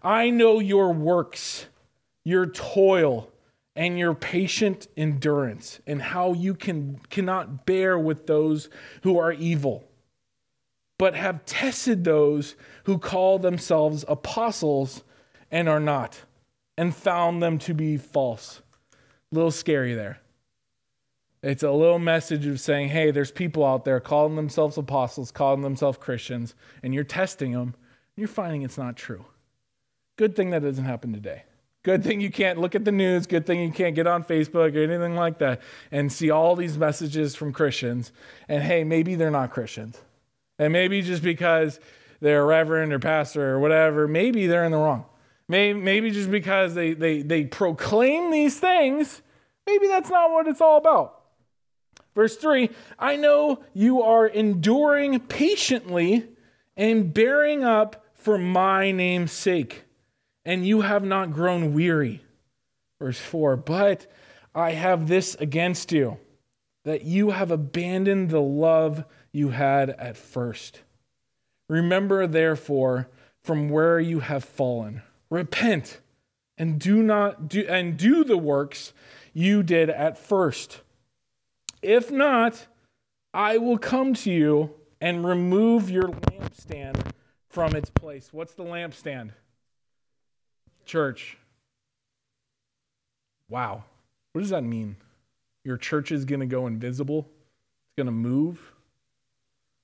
I 0.03 0.31
know 0.31 0.61
your 0.61 0.93
works, 0.93 1.67
your 2.25 2.47
toil 2.47 3.31
and 3.75 3.99
your 3.99 4.15
patient 4.15 4.89
endurance 4.97 5.81
and 5.87 6.03
how 6.03 6.33
you 6.33 6.55
can 6.55 6.99
cannot 7.11 7.65
bear 7.65 7.99
with 7.99 8.27
those 8.27 8.69
who 9.03 9.19
are 9.19 9.33
evil 9.33 9.89
but 10.99 11.15
have 11.15 11.45
tested 11.45 12.03
those 12.03 12.57
who 12.85 12.99
call 12.99 13.39
themselves 13.39 14.05
apostles 14.09 15.05
and 15.51 15.69
are 15.69 15.81
not 15.81 16.25
and 16.79 16.97
found 16.97 17.43
them 17.43 17.59
to 17.59 17.75
be 17.75 17.99
false 17.99 18.63
a 19.31 19.35
little 19.35 19.51
scary 19.51 19.95
there 19.95 20.19
it's 21.43 21.63
a 21.63 21.71
little 21.71 21.99
message 21.99 22.47
of 22.47 22.59
saying 22.59 22.89
hey 22.89 23.11
there's 23.11 23.31
people 23.31 23.67
out 23.67 23.85
there 23.85 24.01
calling 24.01 24.37
themselves 24.37 24.79
apostles 24.79 25.31
calling 25.31 25.61
themselves 25.61 25.99
christians 25.99 26.55
and 26.83 26.95
you're 26.95 27.05
testing 27.05 27.53
them 27.53 27.75
and 27.75 27.75
you're 28.17 28.29
finding 28.29 28.63
it's 28.63 28.79
not 28.79 28.97
true 28.97 29.27
good 30.17 30.35
thing 30.35 30.49
that 30.49 30.63
doesn't 30.63 30.87
happen 30.87 31.13
today 31.13 31.43
Good 31.85 32.05
thing 32.05 32.21
you 32.21 32.31
can't 32.31 32.59
look 32.59 32.75
at 32.75 32.85
the 32.85 32.93
news. 32.93 33.27
Good 33.27 33.47
thing 33.47 33.61
you 33.61 33.71
can't 33.71 33.95
get 33.95 34.07
on 34.07 34.25
Facebook 34.25 34.77
or 34.77 34.83
anything 34.83 35.15
like 35.15 35.39
that 35.39 35.63
and 35.91 36.13
see 36.13 36.31
all 36.31 36.57
these 36.57 36.77
messages 36.77 37.35
from 37.35 37.51
Christians. 37.51 38.13
And 38.47 38.63
hey, 38.63 38.85
maybe 38.85 39.15
they're 39.15 39.31
not 39.31 39.53
Christians. 39.53 39.99
And 40.59 40.73
maybe 40.73 41.01
just 41.01 41.23
because 41.23 41.81
they're 42.21 42.43
a 42.43 42.45
reverend 42.45 42.93
or 42.93 42.99
pastor 42.99 43.55
or 43.55 43.61
whatever, 43.61 44.09
maybe 44.09 44.47
they're 44.47 44.65
in 44.65 44.73
the 44.73 44.77
wrong. 44.77 45.07
Maybe, 45.49 45.79
maybe 45.79 46.11
just 46.11 46.31
because 46.31 46.75
they, 46.75 46.93
they, 46.93 47.23
they 47.23 47.45
proclaim 47.45 48.31
these 48.31 48.59
things, 48.61 49.23
maybe 49.67 49.87
that's 49.87 50.11
not 50.11 50.31
what 50.31 50.47
it's 50.47 50.61
all 50.61 50.77
about. 50.77 51.21
Verse 52.15 52.37
3 52.37 52.71
I 52.99 53.17
know 53.17 53.63
you 53.73 54.03
are 54.03 54.27
enduring 54.27 55.21
patiently 55.21 56.27
and 56.77 57.15
bearing 57.15 57.65
up 57.65 58.05
for 58.15 58.37
my 58.37 58.91
name's 58.91 59.33
sake 59.33 59.85
and 60.45 60.67
you 60.67 60.81
have 60.81 61.05
not 61.05 61.31
grown 61.31 61.75
weary. 61.75 62.23
Verse 62.99 63.21
4 63.21 63.57
But 63.57 64.11
I 64.55 64.73
have 64.73 65.07
this 65.07 65.35
against 65.35 65.93
you, 65.93 66.19
that 66.85 67.03
you 67.03 67.31
have 67.31 67.51
abandoned 67.51 68.31
the 68.31 68.41
love 68.41 69.05
you 69.31 69.51
had 69.51 69.91
at 69.91 70.17
first. 70.17 70.81
Remember, 71.69 72.27
therefore, 72.27 73.11
from 73.43 73.69
where 73.69 74.01
you 74.01 74.21
have 74.21 74.43
fallen. 74.43 75.03
Repent 75.31 76.01
and 76.57 76.79
do 76.81 77.03
not 77.03 77.49
do 77.49 77.67
and 77.69 77.97
do 77.97 78.25
the 78.25 78.39
works 78.39 78.93
you 79.33 79.63
did 79.63 79.91
at 79.91 80.19
first. 80.19 80.81
If 81.83 82.11
not, 82.11 82.67
I 83.33 83.59
will 83.59 83.79
come 83.79 84.15
to 84.15 84.31
you 84.31 84.75
and 85.01 85.25
remove 85.25 85.91
your 85.91 86.09
lampstand 86.09 87.13
from 87.49 87.77
its 87.77 87.91
place. 87.91 88.31
What's 88.33 88.55
the 88.55 88.65
lampstand? 88.65 89.31
Church. 90.87 91.37
Wow. 93.49 93.85
What 94.33 94.41
does 94.41 94.51
that 94.51 94.65
mean? 94.65 94.97
Your 95.65 95.77
church 95.77 96.11
is 96.11 96.25
going 96.25 96.41
to 96.41 96.47
go 96.47 96.67
invisible? 96.67 97.21
It's 97.21 97.97
going 97.97 98.07
to 98.07 98.13
move? 98.13 98.73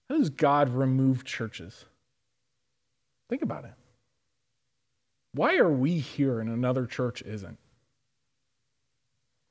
How 0.09 0.19
does 0.19 0.31
God 0.31 0.71
remove 0.71 1.25
churches? 1.25 1.85
Think 3.29 3.43
about 3.43 3.65
it. 3.65 3.73
Why 5.35 5.57
are 5.57 5.71
we 5.71 5.99
here 5.99 6.41
and 6.41 6.49
another 6.49 6.87
church 6.87 7.23
isn't? 7.23 7.59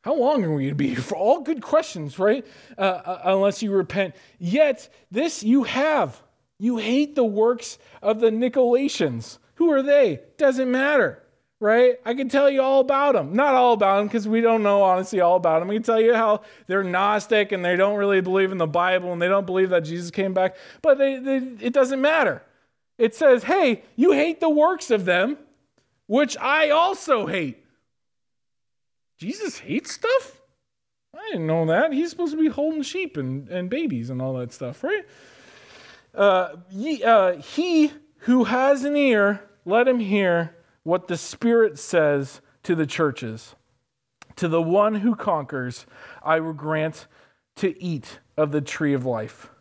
How 0.02 0.16
long 0.16 0.44
are 0.44 0.54
we 0.54 0.64
going 0.64 0.70
to 0.70 0.76
be 0.76 0.90
here? 0.90 1.02
For 1.02 1.16
all 1.16 1.42
good 1.42 1.62
questions, 1.62 2.20
right? 2.20 2.46
Uh, 2.78 2.82
uh, 2.82 3.22
unless 3.26 3.64
you 3.64 3.72
repent. 3.72 4.16
Yet, 4.38 4.90
this 5.12 5.44
you 5.44 5.64
have. 5.64 6.22
You 6.60 6.78
hate 6.78 7.16
the 7.16 7.24
works 7.24 7.78
of 8.02 8.20
the 8.20 8.30
Nicolaitans. 8.30 9.38
Who 9.56 9.72
are 9.72 9.82
they? 9.82 10.20
Doesn't 10.38 10.70
matter 10.72 11.24
right? 11.64 11.98
I 12.06 12.14
can 12.14 12.28
tell 12.28 12.50
you 12.50 12.62
all 12.62 12.82
about 12.82 13.14
them. 13.14 13.34
Not 13.34 13.54
all 13.54 13.72
about 13.72 14.00
them 14.00 14.08
because 14.08 14.28
we 14.28 14.42
don't 14.42 14.64
know 14.64 14.84
honestly 14.84 15.22
all 15.22 15.38
about 15.38 15.60
them. 15.60 15.70
I 15.70 15.76
can 15.76 15.84
tell 15.84 16.00
you 16.00 16.14
how 16.14 16.42
they're 16.68 16.84
Gnostic 16.84 17.54
and 17.54 17.64
they 17.64 17.78
don't 17.78 17.98
really 17.98 18.20
believe 18.20 18.52
in 18.52 18.58
the 18.58 18.68
Bible 18.68 19.14
and 19.14 19.22
they 19.22 19.30
don't 19.30 19.46
believe 19.46 19.70
that 19.70 19.86
Jesus 19.86 20.12
came 20.12 20.34
back, 20.34 20.58
but 20.82 20.98
they, 20.98 21.18
they, 21.20 21.38
it 21.62 21.72
doesn't 21.72 22.02
matter. 22.02 22.44
It 22.98 23.16
says, 23.16 23.44
hey, 23.44 23.84
you 23.96 24.12
hate 24.12 24.42
the 24.42 24.50
works 24.50 24.92
of 24.92 25.06
them, 25.06 25.38
which 26.08 26.38
I 26.38 26.70
also 26.70 27.28
hate. 27.28 27.64
Jesus 29.18 29.60
hates 29.60 29.92
stuff? 29.92 30.42
I 31.16 31.30
didn't 31.32 31.48
know 31.48 31.66
that. 31.68 31.94
He's 31.94 32.10
supposed 32.10 32.34
to 32.34 32.40
be 32.40 32.50
holding 32.50 32.82
sheep 32.82 33.18
and, 33.18 33.48
and 33.50 33.70
babies 33.70 34.10
and 34.10 34.22
all 34.22 34.34
that 34.36 34.52
stuff, 34.52 34.84
right? 34.84 35.06
Uh, 36.14 36.56
he, 36.72 37.04
uh, 37.04 37.38
he 37.38 37.92
who 38.20 38.46
has 38.46 38.84
an 38.84 38.96
ear, 38.96 39.48
let 39.66 39.88
him 39.88 40.00
hear 40.00 40.56
what 40.84 41.08
the 41.08 41.18
Spirit 41.18 41.80
says 41.80 42.42
to 42.64 42.76
the 42.76 42.86
churches. 42.86 43.56
To 44.38 44.48
the 44.48 44.62
one 44.62 44.96
who 44.96 45.16
conquers, 45.16 45.86
I 46.24 46.40
will 46.40 46.54
grant 46.54 47.08
to 47.58 47.82
eat 47.82 48.20
of 48.36 48.52
the 48.52 48.62
tree 48.62 48.94
of 48.94 49.06
life, 49.06 49.52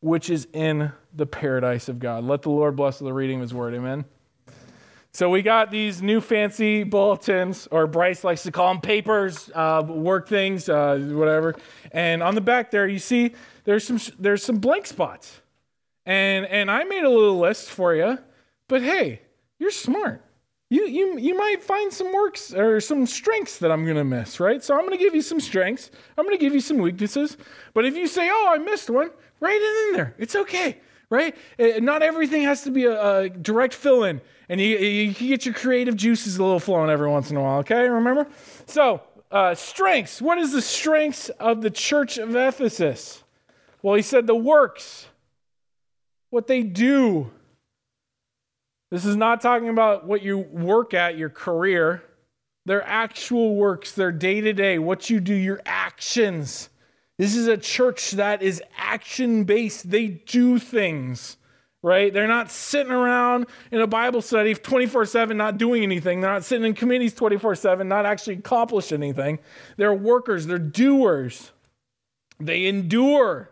which 0.00 0.30
is 0.30 0.46
in 0.52 0.92
the 1.12 1.26
paradise 1.26 1.88
of 1.88 1.98
God. 1.98 2.24
Let 2.24 2.42
the 2.42 2.50
Lord 2.50 2.76
bless 2.76 2.98
the 2.98 3.12
reading 3.12 3.36
of 3.36 3.42
his 3.42 3.54
word. 3.54 3.74
Amen. 3.74 4.04
So 5.12 5.28
we 5.28 5.42
got 5.42 5.70
these 5.70 6.00
new 6.00 6.20
fancy 6.20 6.84
bulletins, 6.84 7.68
or 7.70 7.86
Bryce 7.86 8.24
likes 8.24 8.42
to 8.44 8.50
call 8.50 8.72
them 8.72 8.80
papers, 8.80 9.50
uh, 9.54 9.84
work 9.86 10.26
things, 10.28 10.68
uh, 10.68 10.98
whatever. 11.12 11.54
And 11.92 12.22
on 12.22 12.34
the 12.34 12.40
back 12.40 12.70
there, 12.70 12.88
you 12.88 12.98
see 12.98 13.34
there's 13.64 13.86
some 13.86 14.00
there's 14.18 14.42
some 14.42 14.56
blank 14.56 14.86
spots, 14.86 15.40
and 16.06 16.46
and 16.46 16.70
I 16.70 16.84
made 16.84 17.04
a 17.04 17.10
little 17.10 17.38
list 17.38 17.68
for 17.68 17.94
you. 17.94 18.18
But 18.68 18.82
hey, 18.82 19.20
you're 19.58 19.70
smart 19.70 20.24
you, 20.72 20.86
you, 20.86 21.18
you 21.18 21.36
might 21.36 21.62
find 21.62 21.92
some 21.92 22.14
works 22.14 22.54
or 22.54 22.80
some 22.80 23.04
strengths 23.04 23.58
that 23.58 23.70
I'm 23.70 23.84
to 23.84 24.04
miss, 24.04 24.40
right? 24.40 24.64
So 24.64 24.74
I'm 24.74 24.88
to 24.88 24.96
give 24.96 25.14
you 25.14 25.20
some 25.20 25.38
strengths. 25.38 25.90
I'm 26.16 26.26
to 26.30 26.38
give 26.38 26.54
you 26.54 26.60
some 26.60 26.78
weaknesses. 26.78 27.36
But 27.74 27.84
if 27.84 27.94
you 27.94 28.06
say, 28.06 28.30
oh, 28.32 28.48
I 28.54 28.56
missed 28.56 28.88
one, 28.88 29.10
write 29.38 29.60
it 29.60 29.88
in 29.88 29.96
there. 29.96 30.14
It's 30.16 30.34
okay, 30.34 30.78
right? 31.12 31.36
It, 31.58 31.76
eh, 31.76 31.78
not 31.78 32.02
everything 32.02 32.42
has 32.42 32.62
to 32.62 32.70
be 32.70 32.86
a, 32.86 33.18
a 33.18 33.28
direct 33.28 33.74
fill 33.74 34.04
in. 34.04 34.20
And 34.48 34.60
you, 34.60 34.76
you 34.76 35.14
can 35.14 35.28
get 35.28 35.46
your 35.46 35.54
creative 35.54 35.96
juices 35.96 36.38
a 36.38 36.42
little 36.42 36.60
flowing 36.60 36.90
every 36.90 37.08
once 37.08 37.30
in 37.30 37.36
a 37.36 37.40
while, 37.40 37.58
okay? 37.60 37.88
Remember? 37.88 38.26
So, 38.66 39.02
uh, 39.30 39.54
strengths. 39.54 40.20
What 40.20 40.38
is 40.38 40.52
the 40.52 40.62
strengths 40.62 41.28
of 41.30 41.62
the 41.62 41.70
church 41.70 42.18
of 42.18 42.34
Ephesus? 42.34 43.22
Well, 43.82 43.94
he 43.94 44.02
said 44.02 44.26
the 44.26 44.34
works, 44.34 45.06
what 46.30 46.46
they 46.46 46.62
do 46.62 47.30
this 48.92 49.06
is 49.06 49.16
not 49.16 49.40
talking 49.40 49.70
about 49.70 50.06
what 50.06 50.20
you 50.20 50.36
work 50.36 50.92
at, 50.92 51.16
your 51.16 51.30
career. 51.30 52.02
Their 52.66 52.86
actual 52.86 53.56
works, 53.56 53.92
their 53.92 54.12
day 54.12 54.42
to 54.42 54.52
day, 54.52 54.78
what 54.78 55.08
you 55.08 55.18
do, 55.18 55.32
your 55.32 55.62
actions. 55.64 56.68
This 57.22 57.36
is 57.36 57.46
a 57.46 57.56
church 57.56 58.10
that 58.12 58.42
is 58.42 58.60
action 58.76 59.44
based. 59.44 59.88
They 59.88 60.08
do 60.08 60.58
things, 60.58 61.36
right? 61.80 62.12
They're 62.12 62.26
not 62.26 62.50
sitting 62.50 62.90
around 62.90 63.46
in 63.70 63.80
a 63.80 63.86
Bible 63.86 64.22
study 64.22 64.56
24 64.56 65.06
7, 65.06 65.36
not 65.36 65.56
doing 65.56 65.84
anything. 65.84 66.20
They're 66.20 66.32
not 66.32 66.42
sitting 66.42 66.66
in 66.66 66.74
committees 66.74 67.14
24 67.14 67.54
7, 67.54 67.86
not 67.86 68.06
actually 68.06 68.38
accomplishing 68.38 69.00
anything. 69.04 69.38
They're 69.76 69.94
workers, 69.94 70.48
they're 70.48 70.58
doers. 70.58 71.52
They 72.40 72.66
endure. 72.66 73.50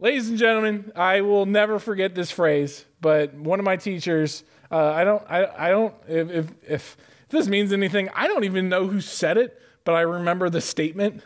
Ladies 0.00 0.30
and 0.30 0.38
gentlemen, 0.38 0.90
I 0.96 1.20
will 1.20 1.46
never 1.46 1.78
forget 1.78 2.16
this 2.16 2.32
phrase, 2.32 2.86
but 3.00 3.34
one 3.34 3.60
of 3.60 3.64
my 3.64 3.76
teachers, 3.76 4.42
uh, 4.72 4.90
I 4.90 5.04
don't, 5.04 5.22
I, 5.30 5.68
I 5.68 5.70
don't, 5.70 5.94
if, 6.08 6.28
if, 6.28 6.52
if 6.68 6.96
this 7.28 7.46
means 7.46 7.72
anything, 7.72 8.08
I 8.16 8.26
don't 8.26 8.42
even 8.42 8.68
know 8.68 8.88
who 8.88 9.00
said 9.00 9.38
it, 9.38 9.62
but 9.84 9.92
I 9.92 10.00
remember 10.00 10.50
the 10.50 10.60
statement. 10.60 11.22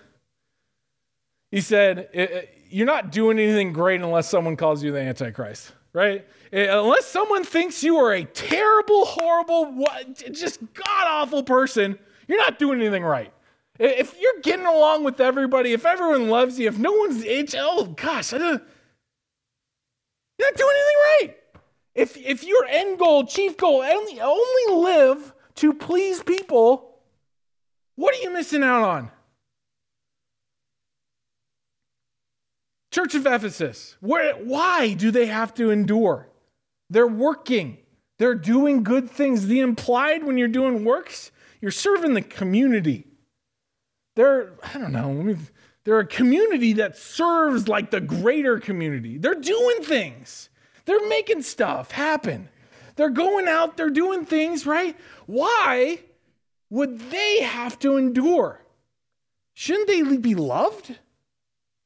He 1.57 1.63
said, 1.63 2.51
You're 2.69 2.85
not 2.85 3.11
doing 3.11 3.39
anything 3.39 3.73
great 3.73 4.03
unless 4.03 4.29
someone 4.29 4.57
calls 4.57 4.85
you 4.85 4.93
the 4.93 5.01
Antichrist, 5.01 5.73
right? 5.95 6.23
Unless 6.53 7.07
someone 7.07 7.45
thinks 7.45 7.83
you 7.83 7.97
are 7.97 8.13
a 8.13 8.27
terrible, 8.27 9.07
horrible, 9.07 9.87
just 10.33 10.61
god 10.75 11.07
awful 11.07 11.43
person, 11.43 11.99
you're 12.29 12.37
not 12.37 12.59
doing 12.59 12.79
anything 12.79 13.05
right. 13.05 13.33
If 13.79 14.21
you're 14.21 14.43
getting 14.43 14.67
along 14.67 15.05
with 15.05 15.19
everybody, 15.19 15.73
if 15.73 15.87
everyone 15.87 16.29
loves 16.29 16.59
you, 16.59 16.69
if 16.69 16.77
no 16.77 16.93
one's 16.93 17.25
oh 17.57 17.87
gosh, 17.87 18.35
I 18.35 18.37
don't, 18.39 18.63
you're 20.39 20.51
not 20.51 20.59
doing 20.59 20.75
anything 20.75 21.31
right. 21.31 21.37
If 21.95 22.17
if 22.19 22.45
your 22.45 22.67
end 22.67 22.99
goal, 22.99 23.25
chief 23.25 23.57
goal, 23.57 23.81
only 23.81 24.21
only 24.21 24.85
live 24.85 25.33
to 25.55 25.73
please 25.73 26.23
people, 26.23 26.99
what 27.95 28.15
are 28.15 28.21
you 28.21 28.31
missing 28.31 28.63
out 28.63 28.83
on? 28.83 29.11
Church 32.97 33.15
of 33.15 33.27
Ephesus, 33.27 33.95
where, 34.01 34.33
why 34.37 34.95
do 34.95 35.11
they 35.11 35.27
have 35.27 35.53
to 35.57 35.69
endure? 35.69 36.31
They're 36.89 37.07
working. 37.07 37.77
They're 38.17 38.35
doing 38.35 38.85
good 38.85 39.11
things. 39.11 39.49
The 39.49 39.61
implied 39.61 40.25
when 40.25 40.39
you're 40.39 40.49
doing 40.49 40.83
works, 40.83 41.31
you're 41.61 41.73
serving 41.73 42.15
the 42.15 42.23
community. 42.23 43.05
They're, 44.15 44.55
I 44.63 44.79
don't 44.79 44.93
know, 44.93 45.37
they're 45.85 45.99
a 45.99 46.07
community 46.07 46.73
that 46.73 46.97
serves 46.97 47.69
like 47.69 47.91
the 47.91 48.01
greater 48.01 48.59
community. 48.59 49.19
They're 49.19 49.35
doing 49.35 49.83
things, 49.83 50.49
they're 50.87 51.07
making 51.07 51.43
stuff 51.43 51.91
happen. 51.91 52.49
They're 52.95 53.11
going 53.11 53.47
out, 53.47 53.77
they're 53.77 53.91
doing 53.91 54.25
things, 54.25 54.65
right? 54.65 54.97
Why 55.27 55.99
would 56.71 56.99
they 57.11 57.43
have 57.43 57.79
to 57.81 57.99
endure? 57.99 58.63
Shouldn't 59.53 59.87
they 59.87 60.01
be 60.17 60.35
loved? 60.35 60.99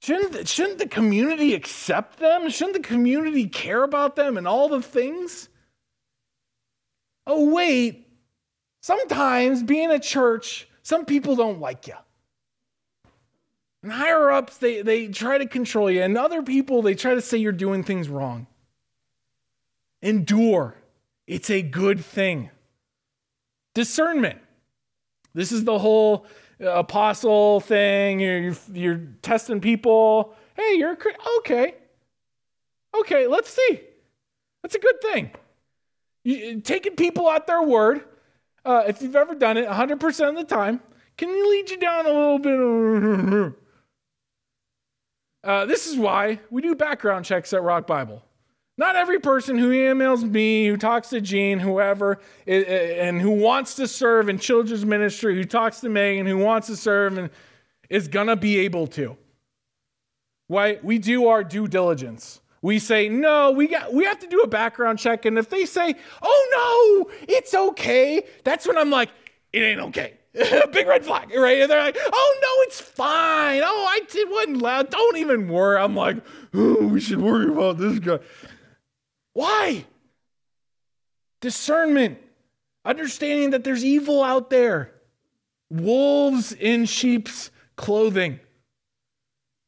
Shouldn't, 0.01 0.49
shouldn't 0.49 0.79
the 0.79 0.89
community 0.89 1.55
accept 1.55 2.19
them? 2.19 2.49
Shouldn't 2.49 2.83
the 2.83 2.89
community 2.89 3.47
care 3.47 3.83
about 3.83 4.17
them 4.17 4.39
and 4.39 4.49
all 4.49 4.69
the 4.69 4.81
things? 4.81 5.49
Oh, 7.27 7.51
wait. 7.51 8.09
Sometimes 8.81 9.63
being 9.63 9.91
a 9.91 9.99
church, 9.99 10.67
some 10.83 11.05
people 11.05 11.37
don't 11.37 11.61
like 11.61 11.87
you. 11.87 11.95
And 13.83 13.93
higher 13.93 14.31
ups, 14.31 14.57
they, 14.57 14.81
they 14.81 15.09
try 15.09 15.37
to 15.37 15.47
control 15.47 15.91
you. 15.91 16.03
And 16.03 16.17
other 16.17 16.43
people, 16.43 16.81
they 16.81 16.95
try 16.95 17.15
to 17.15 17.21
say 17.21 17.37
you're 17.37 17.53
doing 17.53 17.83
things 17.83 18.09
wrong. 18.09 18.47
Endure. 20.01 20.77
It's 21.27 21.51
a 21.51 21.61
good 21.61 22.03
thing. 22.03 22.51
Discernment. 23.75 24.39
This 25.35 25.53
is 25.53 25.65
the 25.65 25.79
whole 25.79 26.27
apostle 26.61 27.61
thing. 27.61 28.21
You're, 28.21 28.55
you're 28.73 29.01
testing 29.23 29.61
people. 29.61 30.35
Hey, 30.55 30.75
you're 30.77 30.97
okay. 31.39 31.75
Okay, 32.99 33.27
let's 33.27 33.51
see. 33.51 33.81
That's 34.63 34.75
a 34.75 34.79
good 34.79 35.01
thing. 35.01 35.31
You, 36.23 36.61
taking 36.61 36.97
people 36.97 37.31
at 37.31 37.47
their 37.47 37.63
word, 37.63 38.05
uh, 38.65 38.85
if 38.87 39.01
you've 39.01 39.17
ever 39.17 39.35
done 39.35 39.57
it 39.57 39.67
100% 39.67 40.29
of 40.29 40.37
the 40.37 40.45
time, 40.45 40.81
can 41.17 41.31
you 41.31 41.51
lead 41.51 41.71
you 41.71 41.79
down 41.79 42.07
a 42.07 42.09
little 42.09 42.39
bit. 42.39 43.55
Uh, 45.43 45.65
this 45.65 45.87
is 45.87 45.97
why 45.97 46.39
we 46.51 46.61
do 46.61 46.75
background 46.75 47.25
checks 47.25 47.55
at 47.55 47.63
Rock 47.63 47.87
Bible. 47.87 48.23
Not 48.79 48.97
every 48.97 49.21
person 49.21 49.59
who 49.59 49.71
emails 49.71 50.23
me, 50.23 50.67
who 50.67 50.77
talks 50.77 51.11
to 51.11 51.21
Gene, 51.21 51.59
whoever, 51.59 52.19
and 52.47 53.21
who 53.21 53.31
wants 53.31 53.75
to 53.75 53.87
serve 53.87 54.29
in 54.29 54.39
children's 54.39 54.87
ministry, 54.87 55.35
who 55.35 55.45
talks 55.45 55.81
to 55.81 55.89
Megan, 55.89 56.27
who 56.27 56.39
wants 56.39 56.67
to 56.69 56.77
serve, 56.77 57.19
and 57.19 57.31
is 57.91 58.09
gonna 58.09 58.37
be 58.37 58.59
able 58.61 58.87
to. 58.87 59.17
Why? 60.47 60.79
We 60.83 60.99
do 60.99 61.29
our 61.29 61.45
due 61.45 61.69
diligence. 61.69 62.41
We 62.63 62.79
say, 62.79 63.09
no, 63.09 63.53
we 63.53 63.69
got 63.69 63.93
we 63.93 64.05
have 64.05 64.19
to 64.21 64.27
do 64.27 64.41
a 64.41 64.47
background 64.47 64.99
check. 64.99 65.25
And 65.25 65.39
if 65.39 65.49
they 65.49 65.65
say, 65.65 65.95
oh 66.23 67.07
no, 67.09 67.13
it's 67.29 67.55
okay, 67.55 68.25
that's 68.45 68.67
when 68.67 68.77
I'm 68.77 68.91
like, 68.91 69.11
it 69.53 69.61
ain't 69.61 69.81
okay. 69.81 70.15
Big 70.73 70.87
red 70.87 71.05
flag, 71.05 71.35
right? 71.35 71.61
And 71.63 71.71
they're 71.71 71.83
like, 71.83 71.97
oh 72.01 72.39
no, 72.43 72.63
it's 72.63 72.81
fine. 72.81 73.63
Oh, 73.65 73.87
I 73.89 74.01
did 74.09 74.31
wasn't 74.31 74.59
loud. 74.59 74.91
Don't 74.91 75.17
even 75.17 75.49
worry. 75.49 75.79
I'm 75.79 75.97
like, 75.97 76.19
oh, 76.55 76.87
we 76.87 77.01
should 77.01 77.21
worry 77.21 77.49
about 77.49 77.79
this 77.79 77.99
guy. 77.99 78.19
Why? 79.33 79.85
Discernment, 81.41 82.19
understanding 82.85 83.51
that 83.51 83.65
there's 83.65 83.85
evil 83.85 84.23
out 84.23 84.51
there, 84.51 84.93
wolves 85.71 86.53
in 86.53 86.85
sheep's 86.87 87.51
clothing. 87.77 88.41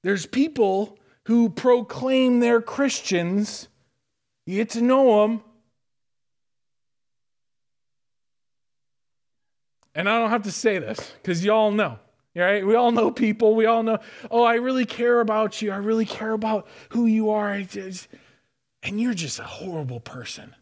There's 0.03 0.27
people 0.27 0.99
who 1.27 1.49
proclaim 1.49 2.41
they're 2.41 2.61
Christians. 2.61 3.69
You 4.47 4.57
get 4.57 4.71
to 4.71 4.83
know 4.83 5.23
them. 5.23 5.43
And 9.95 10.09
I 10.09 10.19
don't 10.19 10.31
have 10.31 10.43
to 10.45 10.53
say 10.53 10.79
this 10.79 11.13
because 11.23 11.45
you 11.45 11.53
all 11.53 11.71
know, 11.71 11.99
right? 12.35 12.67
We 12.67 12.75
all 12.75 12.93
know 12.93 13.11
people. 13.11 13.55
We 13.55 13.67
all 13.67 13.83
know, 13.83 13.99
oh, 14.31 14.43
I 14.43 14.55
really 14.55 14.87
care 14.87 15.21
about 15.21 15.63
you. 15.63 15.71
I 15.71 15.77
really 15.77 16.07
care 16.07 16.33
about 16.33 16.67
who 16.91 17.07
you 17.07 17.31
are. 17.31 17.53
I 17.53 17.63
just, 17.63 18.09
and 18.83 19.01
you're 19.01 19.15
just 19.15 19.39
a 19.39 19.45
horrible 19.45 20.01
person. 20.01 20.55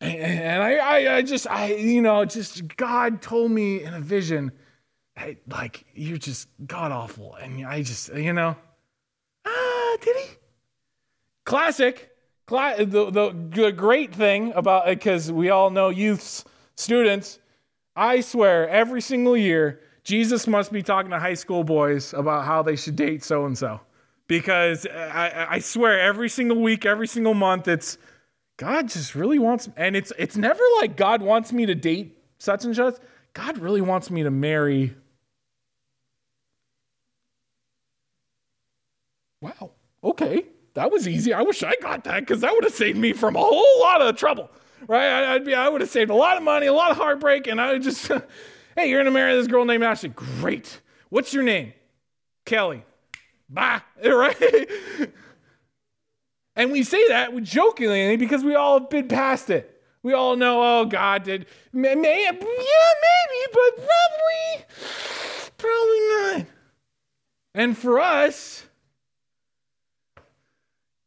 And 0.00 0.62
I, 0.62 0.76
I, 0.76 1.16
I 1.16 1.22
just, 1.22 1.46
I, 1.46 1.74
you 1.74 2.00
know, 2.00 2.24
just 2.24 2.74
God 2.76 3.20
told 3.20 3.50
me 3.50 3.84
in 3.84 3.92
a 3.92 4.00
vision, 4.00 4.50
hey, 5.14 5.38
like 5.46 5.84
you're 5.94 6.16
just 6.16 6.48
god 6.66 6.90
awful, 6.90 7.34
and 7.34 7.66
I 7.66 7.82
just, 7.82 8.14
you 8.14 8.32
know, 8.32 8.56
ah, 9.44 9.96
did 10.00 10.16
he? 10.16 10.36
Classic. 11.44 12.06
The, 12.48 12.84
the, 13.12 13.32
the 13.54 13.70
great 13.70 14.12
thing 14.12 14.52
about 14.56 14.86
because 14.86 15.30
we 15.30 15.50
all 15.50 15.70
know 15.70 15.88
youths, 15.88 16.44
students, 16.74 17.38
I 17.94 18.22
swear 18.22 18.68
every 18.68 19.00
single 19.00 19.36
year, 19.36 19.78
Jesus 20.02 20.48
must 20.48 20.72
be 20.72 20.82
talking 20.82 21.12
to 21.12 21.20
high 21.20 21.34
school 21.34 21.62
boys 21.62 22.12
about 22.12 22.44
how 22.44 22.62
they 22.62 22.74
should 22.74 22.96
date 22.96 23.22
so 23.22 23.46
and 23.46 23.56
so 23.56 23.80
because 24.30 24.86
I, 24.86 25.46
I 25.50 25.58
swear 25.58 25.98
every 25.98 26.28
single 26.28 26.58
week, 26.62 26.86
every 26.86 27.08
single 27.08 27.34
month, 27.34 27.66
it's 27.66 27.98
God 28.58 28.86
just 28.86 29.16
really 29.16 29.40
wants, 29.40 29.68
and 29.76 29.96
it's 29.96 30.12
it's 30.16 30.36
never 30.36 30.62
like 30.80 30.96
God 30.96 31.20
wants 31.20 31.52
me 31.52 31.66
to 31.66 31.74
date 31.74 32.16
such 32.38 32.64
and 32.64 32.76
such. 32.76 32.94
God 33.32 33.58
really 33.58 33.80
wants 33.80 34.08
me 34.08 34.22
to 34.22 34.30
marry. 34.30 34.94
Wow. 39.40 39.72
Okay, 40.04 40.46
that 40.74 40.92
was 40.92 41.08
easy. 41.08 41.32
I 41.32 41.42
wish 41.42 41.64
I 41.64 41.74
got 41.82 42.04
that 42.04 42.20
because 42.20 42.42
that 42.42 42.52
would 42.52 42.62
have 42.62 42.72
saved 42.72 42.98
me 42.98 43.12
from 43.12 43.34
a 43.34 43.40
whole 43.40 43.80
lot 43.80 44.00
of 44.00 44.14
trouble. 44.14 44.48
Right? 44.86 45.24
I'd 45.24 45.44
be. 45.44 45.54
I 45.56 45.68
would 45.68 45.80
have 45.80 45.90
saved 45.90 46.12
a 46.12 46.14
lot 46.14 46.36
of 46.36 46.44
money, 46.44 46.66
a 46.66 46.72
lot 46.72 46.92
of 46.92 46.96
heartbreak, 46.96 47.48
and 47.48 47.60
I 47.60 47.72
would 47.72 47.82
just. 47.82 48.06
hey, 48.76 48.88
you're 48.88 49.00
gonna 49.00 49.10
marry 49.10 49.34
this 49.34 49.48
girl 49.48 49.64
named 49.64 49.82
Ashley. 49.82 50.10
Great. 50.10 50.80
What's 51.08 51.34
your 51.34 51.42
name? 51.42 51.72
Kelly. 52.44 52.84
Bye. 53.50 53.82
Right? 54.02 54.70
and 56.56 56.72
we 56.72 56.82
say 56.82 57.08
that 57.08 57.36
jokingly 57.42 58.16
because 58.16 58.42
we 58.42 58.54
all 58.54 58.80
have 58.80 58.88
been 58.88 59.08
past 59.08 59.50
it. 59.50 59.82
We 60.02 60.14
all 60.14 60.36
know, 60.36 60.62
oh, 60.62 60.84
God 60.86 61.24
did. 61.24 61.46
May, 61.72 61.94
may, 61.94 62.22
yeah, 62.24 62.32
maybe, 62.32 63.52
but 63.52 63.76
probably, 63.76 64.64
probably 65.58 65.98
not. 66.08 66.46
And 67.54 67.76
for 67.76 68.00
us, 68.00 68.64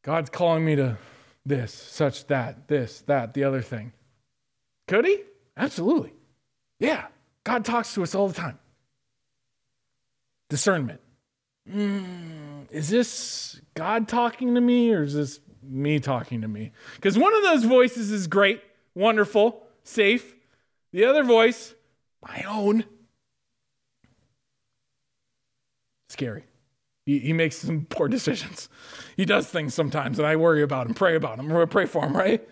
God's 0.04 0.30
calling 0.30 0.64
me 0.64 0.76
to 0.76 0.98
this, 1.46 1.74
such 1.74 2.28
that, 2.28 2.68
this, 2.68 3.02
that, 3.02 3.34
the 3.34 3.46
other 3.46 3.62
thing. 3.62 3.94
Could 4.88 5.06
he? 5.06 5.22
Absolutely. 5.58 6.14
Yeah. 6.80 7.08
God 7.44 7.66
talks 7.66 7.94
to 7.96 8.04
us 8.04 8.14
all 8.14 8.28
the 8.28 8.34
time. 8.36 8.60
Discernment 10.50 11.02
mm, 11.70 12.72
is 12.72 12.90
this 12.90 13.62
God 13.74 14.08
talking 14.08 14.56
to 14.56 14.62
me 14.62 14.92
or 14.92 15.04
is 15.04 15.14
this 15.14 15.40
me 15.62 16.00
talking 16.00 16.42
to 16.42 16.48
me? 16.48 16.72
Because 16.96 17.18
one 17.18 17.34
of 17.36 17.44
those 17.44 17.64
voices 17.64 18.12
is 18.12 18.28
great, 18.28 18.62
wonderful, 18.96 19.64
safe. 19.84 20.36
The 20.92 21.06
other 21.06 21.24
voice, 21.24 21.74
my 22.22 22.44
own, 22.48 22.86
scary. 26.10 26.46
He, 27.06 27.20
he 27.20 27.34
makes 27.34 27.58
some 27.58 27.86
poor 27.90 28.08
decisions. 28.08 28.70
He 29.18 29.26
does 29.26 29.48
things 29.48 29.74
sometimes, 29.74 30.20
and 30.20 30.28
I 30.28 30.36
worry 30.36 30.62
about 30.62 30.88
him, 30.88 30.94
pray 30.94 31.16
about 31.16 31.40
him, 31.40 31.52
or 31.52 31.66
pray 31.68 31.86
for 31.86 32.06
him, 32.06 32.16
right? 32.16 32.48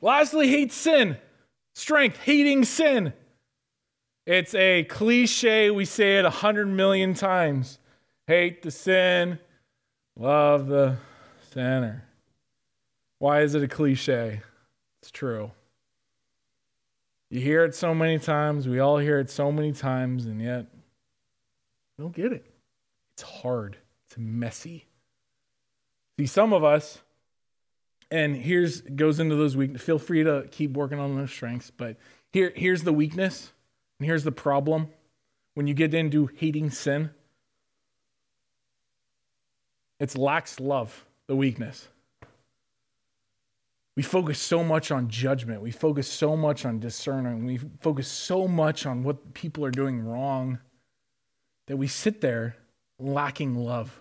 Lastly, 0.00 0.48
hate 0.48 0.72
sin. 0.72 1.16
Strength, 1.74 2.18
hating 2.18 2.64
sin. 2.64 3.12
It's 4.28 4.54
a 4.54 4.84
cliche. 4.84 5.70
We 5.70 5.86
say 5.86 6.18
it 6.18 6.26
a 6.26 6.30
hundred 6.30 6.66
million 6.66 7.14
times 7.14 7.78
hate 8.26 8.60
the 8.60 8.70
sin, 8.70 9.38
love 10.14 10.66
the 10.66 10.98
sinner. 11.54 12.04
Why 13.20 13.40
is 13.40 13.54
it 13.54 13.62
a 13.62 13.68
cliche? 13.68 14.42
It's 15.00 15.10
true. 15.10 15.50
You 17.30 17.40
hear 17.40 17.64
it 17.64 17.74
so 17.74 17.94
many 17.94 18.18
times. 18.18 18.68
We 18.68 18.80
all 18.80 18.98
hear 18.98 19.18
it 19.18 19.30
so 19.30 19.50
many 19.50 19.72
times, 19.72 20.26
and 20.26 20.42
yet 20.42 20.66
we 21.96 22.02
don't 22.02 22.14
get 22.14 22.30
it. 22.30 22.44
It's 23.14 23.22
hard, 23.22 23.78
it's 24.06 24.18
messy. 24.18 24.84
See, 26.20 26.26
some 26.26 26.52
of 26.52 26.64
us, 26.64 27.00
and 28.10 28.36
here's 28.36 28.82
goes 28.82 29.20
into 29.20 29.36
those 29.36 29.56
weaknesses. 29.56 29.86
Feel 29.86 29.98
free 29.98 30.22
to 30.22 30.46
keep 30.50 30.74
working 30.74 30.98
on 30.98 31.16
those 31.16 31.30
strengths, 31.30 31.70
but 31.70 31.96
here, 32.30 32.52
here's 32.54 32.82
the 32.82 32.92
weakness 32.92 33.52
and 33.98 34.06
here's 34.06 34.24
the 34.24 34.32
problem 34.32 34.88
when 35.54 35.66
you 35.66 35.74
get 35.74 35.94
into 35.94 36.26
hating 36.36 36.70
sin 36.70 37.10
it's 40.00 40.16
lacks 40.16 40.60
love, 40.60 41.04
the 41.26 41.34
weakness. 41.34 41.88
We 43.96 44.04
focus 44.04 44.38
so 44.38 44.62
much 44.62 44.92
on 44.92 45.08
judgment. 45.08 45.60
We 45.60 45.72
focus 45.72 46.06
so 46.06 46.36
much 46.36 46.64
on 46.64 46.78
discerning. 46.78 47.44
We 47.44 47.58
focus 47.80 48.06
so 48.06 48.46
much 48.46 48.86
on 48.86 49.02
what 49.02 49.34
people 49.34 49.64
are 49.64 49.72
doing 49.72 50.00
wrong 50.00 50.60
that 51.66 51.76
we 51.76 51.88
sit 51.88 52.20
there 52.20 52.54
lacking 53.00 53.56
love. 53.56 54.00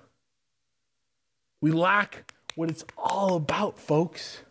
We 1.61 1.71
lack 1.71 2.31
what 2.53 2.69
it's 2.69 2.85
all 2.95 3.35
about, 3.35 3.79
folks. 3.79 4.41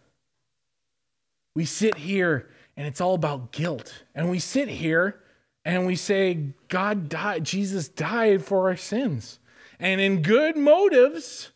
We 1.54 1.64
sit 1.64 1.94
here 1.94 2.50
and 2.76 2.88
it's 2.88 3.00
all 3.00 3.14
about 3.14 3.52
guilt. 3.52 4.02
And 4.16 4.28
we 4.28 4.40
sit 4.40 4.68
here 4.68 5.20
and 5.66 5.84
we 5.84 5.96
say, 5.96 6.52
God 6.68 7.08
died, 7.08 7.42
Jesus 7.42 7.88
died 7.88 8.44
for 8.44 8.68
our 8.68 8.76
sins. 8.76 9.40
And 9.80 10.00
in 10.00 10.22
good 10.22 10.56
motives, 10.56 11.50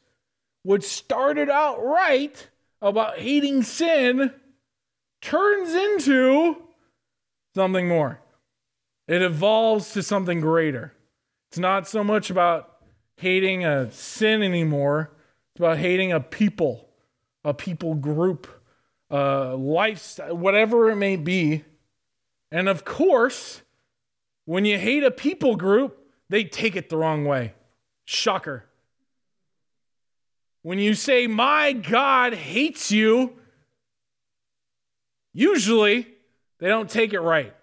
what 0.64 0.82
started 0.82 1.48
out 1.48 1.80
right 1.80 2.48
about 2.82 3.20
hating 3.20 3.62
sin, 3.62 4.32
turns 5.22 5.72
into 5.74 6.56
something 7.54 7.86
more. 7.86 8.20
It 9.06 9.22
evolves 9.22 9.92
to 9.92 10.02
something 10.02 10.40
greater. 10.40 10.92
It's 11.48 11.58
not 11.60 11.86
so 11.86 12.02
much 12.02 12.30
about 12.30 12.78
hating 13.16 13.64
a 13.64 13.92
sin 13.92 14.42
anymore, 14.42 15.12
it's 15.52 15.60
about 15.60 15.78
hating 15.78 16.10
a 16.10 16.18
people, 16.18 16.88
a 17.44 17.54
people 17.54 17.94
group, 17.94 18.48
a 19.08 19.54
lifestyle, 19.56 20.36
whatever 20.36 20.90
it 20.90 20.96
may 20.96 21.14
be. 21.14 21.62
And 22.50 22.68
of 22.68 22.84
course, 22.84 23.62
when 24.44 24.64
you 24.64 24.78
hate 24.78 25.04
a 25.04 25.10
people 25.10 25.56
group, 25.56 25.98
they 26.28 26.44
take 26.44 26.76
it 26.76 26.88
the 26.88 26.96
wrong 26.96 27.24
way. 27.24 27.54
Shocker. 28.04 28.64
When 30.62 30.78
you 30.78 30.94
say, 30.94 31.26
My 31.26 31.72
God 31.72 32.34
hates 32.34 32.90
you, 32.90 33.34
usually 35.32 36.06
they 36.58 36.68
don't 36.68 36.90
take 36.90 37.12
it 37.12 37.20
right. 37.20 37.54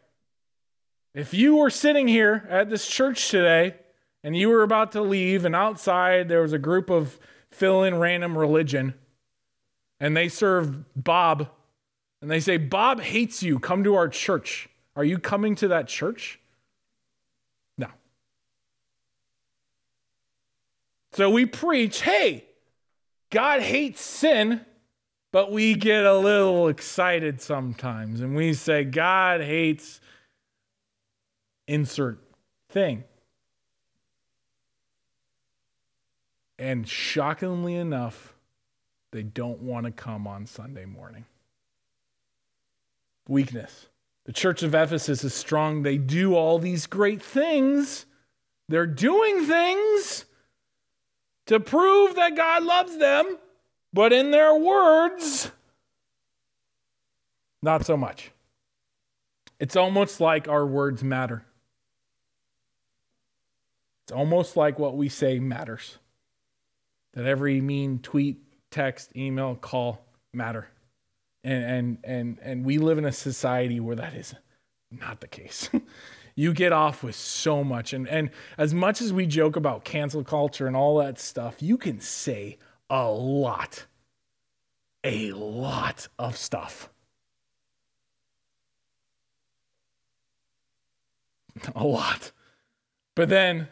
If 1.14 1.34
you 1.34 1.56
were 1.56 1.70
sitting 1.70 2.08
here 2.08 2.48
at 2.50 2.70
this 2.70 2.88
church 2.88 3.30
today 3.30 3.76
and 4.24 4.36
you 4.36 4.50
were 4.50 4.64
about 4.64 4.92
to 4.92 5.02
leave, 5.02 5.46
and 5.46 5.56
outside 5.56 6.28
there 6.28 6.42
was 6.42 6.54
a 6.54 6.60
group 6.60 6.90
of 6.90 7.20
fill 7.50 7.84
in 7.84 7.96
random 7.96 8.38
religion, 8.38 8.94
and 10.00 10.16
they 10.16 10.28
serve 10.28 10.84
Bob, 10.96 11.50
and 12.22 12.30
they 12.30 12.40
say, 12.40 12.58
Bob 12.58 13.00
hates 13.00 13.42
you, 13.42 13.58
come 13.58 13.84
to 13.84 13.96
our 13.96 14.10
church. 14.10 14.70
Are 14.96 15.04
you 15.04 15.18
coming 15.18 15.56
to 15.56 15.70
that 15.70 15.88
church? 15.88 16.40
No. 17.78 17.88
So 21.14 21.30
we 21.30 21.46
preach, 21.46 22.02
hey, 22.02 22.46
God 23.30 23.62
hates 23.62 24.02
sin, 24.02 24.62
but 25.32 25.52
we 25.52 25.76
get 25.76 26.06
a 26.06 26.18
little 26.18 26.68
excited 26.68 27.42
sometimes 27.42 28.22
and 28.22 28.36
we 28.36 28.54
say, 28.54 28.84
God 28.84 29.42
hates 29.42 30.00
insert 31.68 32.20
thing. 32.70 33.04
And 36.60 36.88
shockingly 36.88 37.76
enough, 37.76 38.34
they 39.12 39.24
don't 39.24 39.62
want 39.62 39.86
to 39.86 39.92
come 39.92 40.28
on 40.28 40.46
Sunday 40.46 40.86
morning. 40.86 41.26
Weakness. 43.28 43.88
The 44.26 44.34
church 44.34 44.64
of 44.64 44.74
Ephesus 44.74 45.24
is 45.24 45.34
strong. 45.34 45.84
They 45.84 45.98
do 45.98 46.36
all 46.36 46.60
these 46.60 46.88
great 46.88 47.22
things. 47.22 48.06
They're 48.70 48.86
doing 48.86 49.46
things 49.46 50.26
to 51.48 51.60
prove 51.60 52.16
that 52.16 52.36
God 52.36 52.64
loves 52.64 52.98
them, 52.98 53.38
but 53.92 54.14
in 54.14 54.32
their 54.32 54.56
words, 54.56 55.52
not 57.62 57.86
so 57.86 57.98
much. 57.98 58.32
It's 59.60 59.76
almost 59.76 60.22
like 60.22 60.48
our 60.48 60.66
words 60.66 61.04
matter. 61.04 61.44
It's 64.06 64.12
almost 64.12 64.56
like 64.56 64.78
what 64.78 64.96
we 64.96 65.10
say 65.10 65.40
matters. 65.40 65.98
That 67.14 67.26
every 67.26 67.60
mean 67.62 68.00
tweet, 68.00 68.38
text, 68.70 69.16
email, 69.16 69.56
call 69.56 70.06
matter. 70.34 70.70
And 71.44 71.64
and 71.64 71.98
and 72.04 72.40
and 72.42 72.66
we 72.66 72.78
live 72.78 72.98
in 72.98 73.06
a 73.06 73.12
society 73.12 73.80
where 73.80 73.96
that 73.96 74.14
is 74.14 74.36
not 74.92 75.22
the 75.22 75.28
case. 75.28 75.70
you 76.38 76.54
get 76.54 76.72
off 76.72 77.04
with 77.04 77.16
so 77.16 77.64
much 77.64 77.94
and 77.94 78.08
and 78.08 78.30
as 78.60 78.72
much 78.72 79.02
as 79.02 79.12
we 79.12 79.26
joke 79.26 79.56
about 79.56 79.84
cancel 79.84 80.24
culture 80.24 80.68
and 80.68 80.78
all 80.78 81.00
that 81.00 81.20
stuff, 81.20 81.62
you 81.62 81.78
can 81.78 82.00
say 82.00 82.58
a 82.90 83.10
lot. 83.10 83.88
A 85.04 85.32
lot 85.32 86.08
of 86.20 86.38
stuff. 86.38 86.90
A 91.76 91.84
lot. 91.84 92.32
But 93.16 93.30
then 93.30 93.68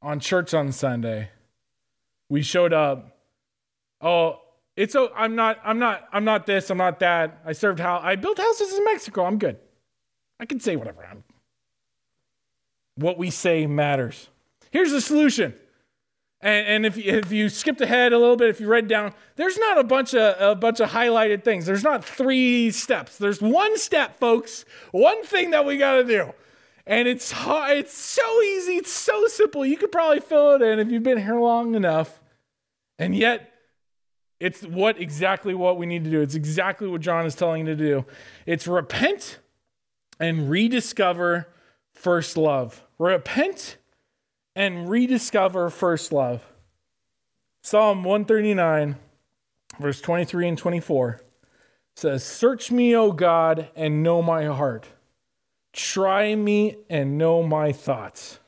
on 0.00 0.20
church 0.20 0.54
on 0.54 0.70
Sunday, 0.70 1.30
we 2.28 2.42
showed 2.42 2.72
up. 2.72 3.18
Oh, 4.00 4.38
it's 4.76 4.94
oh, 4.94 5.10
I'm 5.16 5.34
not, 5.34 5.58
I'm 5.64 5.80
not, 5.80 6.08
I'm 6.12 6.24
not 6.24 6.46
this, 6.46 6.70
I'm 6.70 6.78
not 6.78 7.00
that. 7.00 7.40
I 7.44 7.52
served 7.52 7.80
how 7.80 7.98
I 7.98 8.14
built 8.14 8.38
houses 8.38 8.72
in 8.72 8.84
Mexico. 8.84 9.24
I'm 9.24 9.38
good. 9.38 9.58
I 10.38 10.46
can 10.46 10.60
say 10.60 10.76
whatever. 10.76 11.04
I'm. 11.04 11.24
What 12.96 13.18
we 13.18 13.30
say 13.30 13.66
matters. 13.66 14.28
Here's 14.70 14.90
the 14.90 15.00
solution. 15.00 15.54
And, 16.40 16.66
and 16.66 16.86
if, 16.86 16.98
if 16.98 17.30
you 17.30 17.48
skipped 17.48 17.80
ahead 17.80 18.12
a 18.12 18.18
little 18.18 18.36
bit, 18.36 18.48
if 18.48 18.60
you 18.60 18.66
read 18.66 18.88
down, 18.88 19.14
there's 19.36 19.56
not 19.58 19.78
a 19.78 19.84
bunch 19.84 20.14
of 20.14 20.34
a 20.40 20.56
bunch 20.56 20.80
of 20.80 20.90
highlighted 20.90 21.44
things. 21.44 21.66
There's 21.66 21.84
not 21.84 22.04
three 22.04 22.70
steps. 22.72 23.16
There's 23.16 23.40
one 23.40 23.78
step, 23.78 24.18
folks. 24.18 24.64
One 24.90 25.24
thing 25.24 25.50
that 25.50 25.64
we 25.64 25.78
got 25.78 25.94
to 25.94 26.04
do. 26.04 26.32
And 26.84 27.06
it's 27.06 27.32
it's 27.36 27.96
so 27.96 28.42
easy, 28.42 28.72
it's 28.72 28.92
so 28.92 29.26
simple. 29.28 29.64
You 29.64 29.76
could 29.76 29.92
probably 29.92 30.18
fill 30.18 30.56
it 30.56 30.62
in 30.62 30.80
if 30.80 30.90
you've 30.90 31.04
been 31.04 31.18
here 31.18 31.38
long 31.38 31.76
enough. 31.76 32.20
And 32.98 33.14
yet, 33.14 33.52
it's 34.40 34.62
what 34.62 35.00
exactly 35.00 35.54
what 35.54 35.78
we 35.78 35.86
need 35.86 36.02
to 36.04 36.10
do. 36.10 36.20
It's 36.20 36.34
exactly 36.34 36.88
what 36.88 37.00
John 37.00 37.24
is 37.24 37.36
telling 37.36 37.66
you 37.66 37.76
to 37.76 37.76
do. 37.76 38.04
It's 38.46 38.66
repent 38.66 39.38
and 40.18 40.50
rediscover 40.50 41.46
first 41.94 42.36
love. 42.36 42.82
Repent 42.98 43.76
and 44.54 44.88
rediscover 44.88 45.70
first 45.70 46.12
love. 46.12 46.46
Psalm 47.62 48.04
139, 48.04 48.96
verse 49.78 50.00
23 50.00 50.48
and 50.48 50.58
24 50.58 51.20
says, 51.94 52.24
Search 52.24 52.70
me, 52.70 52.96
O 52.96 53.12
God, 53.12 53.68
and 53.76 54.02
know 54.02 54.20
my 54.20 54.46
heart 54.46 54.88
Try 55.72 56.34
me 56.34 56.76
and 56.90 57.16
know 57.16 57.42
my 57.42 57.72
thoughts, 57.72 58.38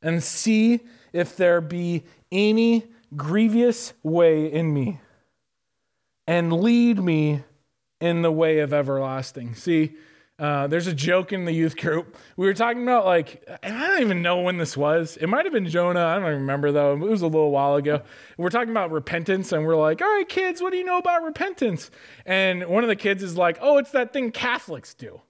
and 0.00 0.22
see 0.22 0.80
if 1.12 1.36
there 1.36 1.60
be 1.60 2.04
any 2.30 2.84
grievous 3.16 3.92
way 4.04 4.46
in 4.52 4.72
me, 4.72 5.00
and 6.28 6.52
lead 6.52 7.00
me 7.00 7.42
in 8.00 8.22
the 8.22 8.30
way 8.30 8.60
of 8.60 8.72
everlasting. 8.72 9.56
See, 9.56 9.94
uh, 10.38 10.66
there's 10.66 10.88
a 10.88 10.94
joke 10.94 11.32
in 11.32 11.44
the 11.44 11.52
youth 11.52 11.76
group. 11.76 12.16
We 12.36 12.46
were 12.46 12.54
talking 12.54 12.82
about 12.82 13.04
like, 13.04 13.44
and 13.62 13.76
I 13.76 13.86
don't 13.86 14.00
even 14.00 14.22
know 14.22 14.40
when 14.40 14.58
this 14.58 14.76
was. 14.76 15.16
It 15.16 15.28
might 15.28 15.44
have 15.44 15.52
been 15.52 15.68
Jonah. 15.68 16.04
I 16.04 16.14
don't 16.14 16.24
remember 16.24 16.72
though. 16.72 16.94
It 16.94 16.98
was 16.98 17.22
a 17.22 17.26
little 17.26 17.52
while 17.52 17.76
ago. 17.76 18.02
we're 18.36 18.50
talking 18.50 18.70
about 18.70 18.90
repentance, 18.90 19.52
and 19.52 19.64
we're 19.64 19.76
like, 19.76 20.02
all 20.02 20.08
right, 20.08 20.28
kids, 20.28 20.60
what 20.60 20.72
do 20.72 20.78
you 20.78 20.84
know 20.84 20.98
about 20.98 21.22
repentance? 21.22 21.90
And 22.26 22.66
one 22.66 22.82
of 22.82 22.88
the 22.88 22.96
kids 22.96 23.22
is 23.22 23.36
like, 23.36 23.58
oh, 23.60 23.78
it's 23.78 23.92
that 23.92 24.12
thing 24.12 24.32
Catholics 24.32 24.94
do. 24.94 25.20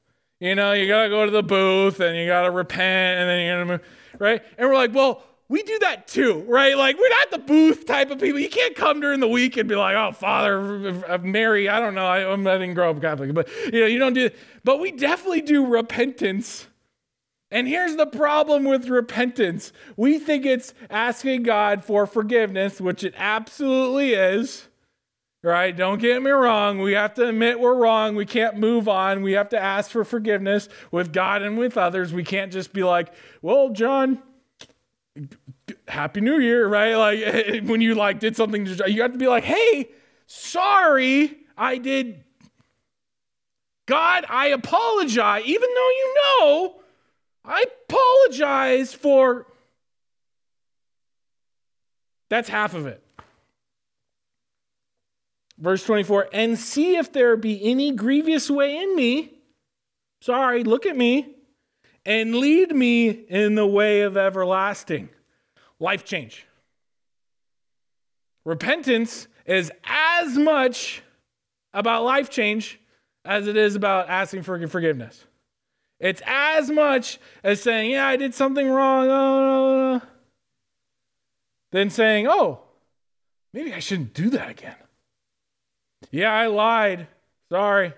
You 0.41 0.55
know, 0.55 0.73
you 0.73 0.89
got 0.89 1.05
to 1.05 1.09
go 1.09 1.25
to 1.25 1.31
the 1.31 1.43
booth 1.43 2.01
and 2.01 2.17
you 2.17 2.27
got 2.27 2.43
to 2.43 2.51
repent 2.51 3.21
and 3.21 3.29
then 3.29 3.47
you're 3.47 3.65
going 3.65 3.67
to, 3.69 3.73
move 3.75 4.21
right? 4.21 4.43
And 4.59 4.69
we're 4.69 4.75
like, 4.75 4.95
well, 4.95 5.23
we 5.49 5.62
do 5.62 5.78
that 5.80 6.09
too, 6.09 6.45
right? 6.49 6.76
Like, 6.76 6.99
we're 6.99 7.09
not 7.09 7.30
the 7.30 7.38
booth 7.38 7.86
type 7.86 8.11
of 8.11 8.18
people. 8.18 8.40
You 8.40 8.49
can't 8.49 8.74
come 8.74 9.01
during 9.01 9.20
the 9.20 9.28
week 9.28 9.57
and 9.57 9.68
be 9.68 9.76
like, 9.76 9.95
oh, 9.95 10.12
Father, 10.12 11.18
Mary, 11.18 11.68
I 11.68 11.80
don't 11.80 11.95
know. 11.95 12.07
I, 12.07 12.32
I 12.32 12.36
didn't 12.36 12.74
grow 12.74 12.90
up 12.90 13.01
Catholic, 13.01 13.34
but, 13.34 13.49
you 13.72 13.80
know, 13.80 13.86
you 13.86 13.99
don't 13.99 14.14
do 14.14 14.26
it. 14.26 14.36
But 14.64 14.80
we 14.80 14.90
definitely 14.90 15.42
do 15.42 15.66
repentance. 15.66 16.68
And 17.51 17.68
here's 17.68 17.97
the 17.97 18.07
problem 18.07 18.64
with 18.64 18.88
repentance 18.88 19.72
we 19.97 20.18
think 20.18 20.47
it's 20.47 20.74
asking 20.90 21.42
God 21.42 21.84
for 21.84 22.07
forgiveness, 22.07 22.80
which 22.80 23.05
it 23.05 23.14
absolutely 23.16 24.14
is 24.14 24.68
right? 25.45 25.76
Don't 25.76 26.01
get 26.01 26.22
me 26.22 26.30
wrong. 26.30 26.78
We 26.78 26.95
have 26.95 27.14
to 27.14 27.28
admit 27.28 27.61
we're 27.61 27.76
wrong. 27.76 28.16
We 28.16 28.24
can't 28.24 28.57
move 28.57 28.88
on. 28.88 29.22
We 29.22 29.32
have 29.32 29.51
to 29.51 29.61
ask 29.61 29.90
for 29.90 30.03
forgiveness 30.03 30.70
with 30.90 31.12
God 31.12 31.42
and 31.42 31.59
with 31.59 31.76
others. 31.76 32.14
We 32.14 32.24
can't 32.24 32.51
just 32.51 32.72
be 32.72 32.82
like, 32.82 33.12
well, 33.42 33.68
John, 33.68 34.22
happy 35.89 36.21
new 36.21 36.39
year, 36.39 36.67
right? 36.67 36.95
Like 36.95 37.62
when 37.65 37.81
you 37.81 37.95
like 37.95 38.21
did 38.21 38.37
something, 38.37 38.67
you 38.87 39.03
have 39.03 39.12
to 39.12 39.19
be 39.19 39.29
like, 39.29 39.45
hey, 39.45 39.91
sorry, 40.27 41.37
I 41.57 41.79
did. 41.79 42.23
God, 43.87 44.25
I 44.29 44.49
apologize, 44.49 45.43
even 45.45 45.69
though 45.75 45.91
you 45.91 46.15
know, 46.17 46.81
I 47.45 47.65
apologize 47.89 48.95
for. 48.95 49.47
That's 52.31 52.49
half 52.49 52.75
of 52.75 52.87
it. 52.87 53.03
Verse 55.59 55.85
24, 55.85 56.31
and 56.33 56.59
see 56.59 56.97
if 56.97 57.12
there 57.12 57.37
be 57.37 57.71
any 57.71 57.93
grievous 57.93 58.51
way 58.51 58.77
in 58.77 58.97
me. 58.97 59.35
Sorry, 60.21 60.65
look 60.65 60.85
at 60.85 60.97
me. 60.97 61.34
And 62.07 62.35
lead 62.35 62.75
me 62.75 63.09
in 63.09 63.55
the 63.55 63.67
way 63.67 64.03
of 64.03 64.17
everlasting. 64.17 65.09
Life 65.81 66.05
change. 66.05 66.47
Repentance 68.45 69.27
is 69.47 69.73
as 69.85 70.37
much 70.37 71.03
about 71.73 72.05
life 72.05 72.31
change 72.31 72.79
as 73.25 73.47
it 73.47 73.57
is 73.57 73.75
about 73.75 74.09
asking 74.09 74.43
for 74.43 74.67
forgiveness. 74.69 75.25
It's 75.99 76.21
as 76.27 76.71
much 76.71 77.19
as 77.43 77.63
saying, 77.63 77.93
Yeah, 77.93 78.07
I 78.07 78.17
did 78.17 78.35
something 78.35 78.69
wrong, 78.69 79.09
oh, 79.11 80.03
than 81.73 81.89
saying, 81.89 82.27
Oh, 82.29 82.61
maybe 83.55 83.73
I 83.73 83.79
shouldn't 83.79 84.13
do 84.13 84.29
that 84.31 84.51
again. 84.51 84.77
Yeah, 86.11 86.33
I 86.33 86.49
lied. 86.49 87.09
Sorry. 87.51 87.95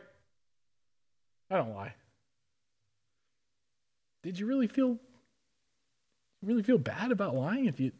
I 1.50 1.56
don't 1.56 1.74
lie. 1.74 1.94
Did 4.26 4.40
you 4.40 4.46
really 4.46 4.66
feel 4.66 4.98
really 6.42 6.64
feel 6.64 6.78
bad 6.78 7.12
about 7.12 7.36
lying 7.36 7.66
if 7.66 7.78
you 7.78 7.92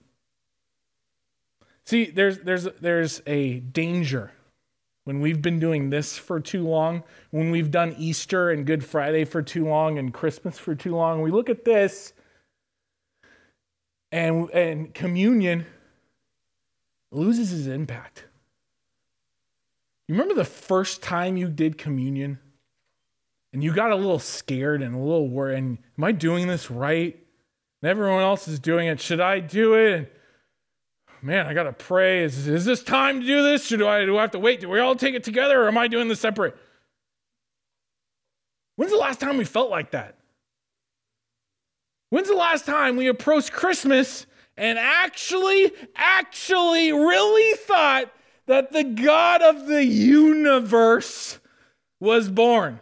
See, 1.85 2.07
there's 2.07 2.41
there's 2.41 2.65
there's 2.81 3.23
a 3.29 3.61
danger 3.61 4.33
when 5.05 5.21
we've 5.21 5.41
been 5.41 5.61
doing 5.61 5.91
this 5.91 6.19
for 6.19 6.41
too 6.41 6.67
long, 6.67 7.05
when 7.31 7.53
we've 7.53 7.71
done 7.71 7.95
Easter 7.97 8.51
and 8.51 8.67
Good 8.67 8.85
Friday 8.85 9.25
for 9.25 9.41
too 9.41 9.69
long 9.69 9.99
and 9.99 10.13
Christmas 10.13 10.59
for 10.59 10.75
too 10.75 10.97
long. 10.97 11.23
We 11.23 11.31
look 11.31 11.49
at 11.49 11.65
this 11.65 12.13
and 14.11 14.51
and 14.51 14.93
communion 14.93 15.65
loses 17.13 17.53
its 17.53 17.69
impact. 17.69 18.25
You 20.09 20.17
remember 20.17 20.35
the 20.35 20.45
first 20.45 21.05
time 21.05 21.37
you 21.37 21.47
did 21.47 21.79
communion? 21.79 22.41
And 23.57 23.65
you 23.65 23.73
got 23.73 23.91
a 23.91 23.97
little 23.97 24.19
scared 24.19 24.83
and 24.83 24.95
a 24.95 24.99
little 24.99 25.31
worried. 25.31 25.57
And 25.57 25.79
am 25.97 26.05
I 26.05 26.13
doing 26.13 26.47
this 26.47 26.71
right? 26.71 27.17
And 27.81 27.91
everyone 27.91 28.21
else 28.21 28.49
is 28.49 28.59
doing 28.59 28.87
it. 28.87 29.01
Should 29.01 29.19
I 29.19 29.41
do 29.41 29.73
it? 29.73 29.95
And 29.95 30.07
man, 31.23 31.47
I 31.47 31.55
gotta 31.55 31.73
pray. 31.73 32.23
Is, 32.23 32.47
is 32.47 32.67
this 32.67 32.83
time 32.83 33.23
to 33.23 33.27
do 33.27 33.43
this? 33.43 33.73
Or 33.73 33.79
do 33.79 33.89
I 33.89 34.05
do 34.05 34.19
I 34.19 34.21
have 34.21 34.33
to 34.33 34.39
wait? 34.39 34.61
Do 34.61 34.69
we 34.69 34.79
all 34.79 34.95
take 34.95 35.15
it 35.15 35.25
together 35.25 35.63
or 35.63 35.69
am 35.69 35.79
I 35.79 35.89
doing 35.89 36.09
this 36.09 36.21
separate? 36.21 36.55
When's 38.75 38.93
the 38.93 38.99
last 38.99 39.21
time 39.21 39.39
we 39.39 39.47
felt 39.47 39.71
like 39.71 39.93
that? 39.93 40.19
When's 42.11 42.29
the 42.29 42.37
last 42.37 42.67
time 42.67 42.99
we 42.99 43.07
approached 43.07 43.53
Christmas 43.53 44.27
and 44.59 44.79
actually, 44.79 45.73
actually, 45.95 46.93
really 46.93 47.57
thought 47.61 48.13
that 48.49 48.73
the 48.73 48.85
God 48.85 49.41
of 49.41 49.67
the 49.67 49.83
universe 49.83 51.39
was 52.01 52.29
born? 52.29 52.81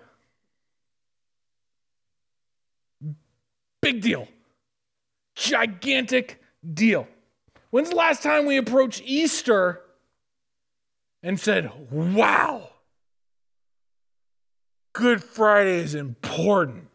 Big 3.85 4.01
deal. 4.01 4.27
Gigantic 5.35 6.41
deal. 6.73 7.07
When's 7.69 7.91
the 7.91 7.97
last 7.97 8.23
time 8.23 8.47
we 8.47 8.57
approached 8.57 9.03
Easter 9.05 9.83
and 11.23 11.39
said, 11.39 11.71
wow, 11.91 12.71
Good 14.95 15.23
Friday 15.23 15.77
is 15.77 15.95
important. 15.95 16.89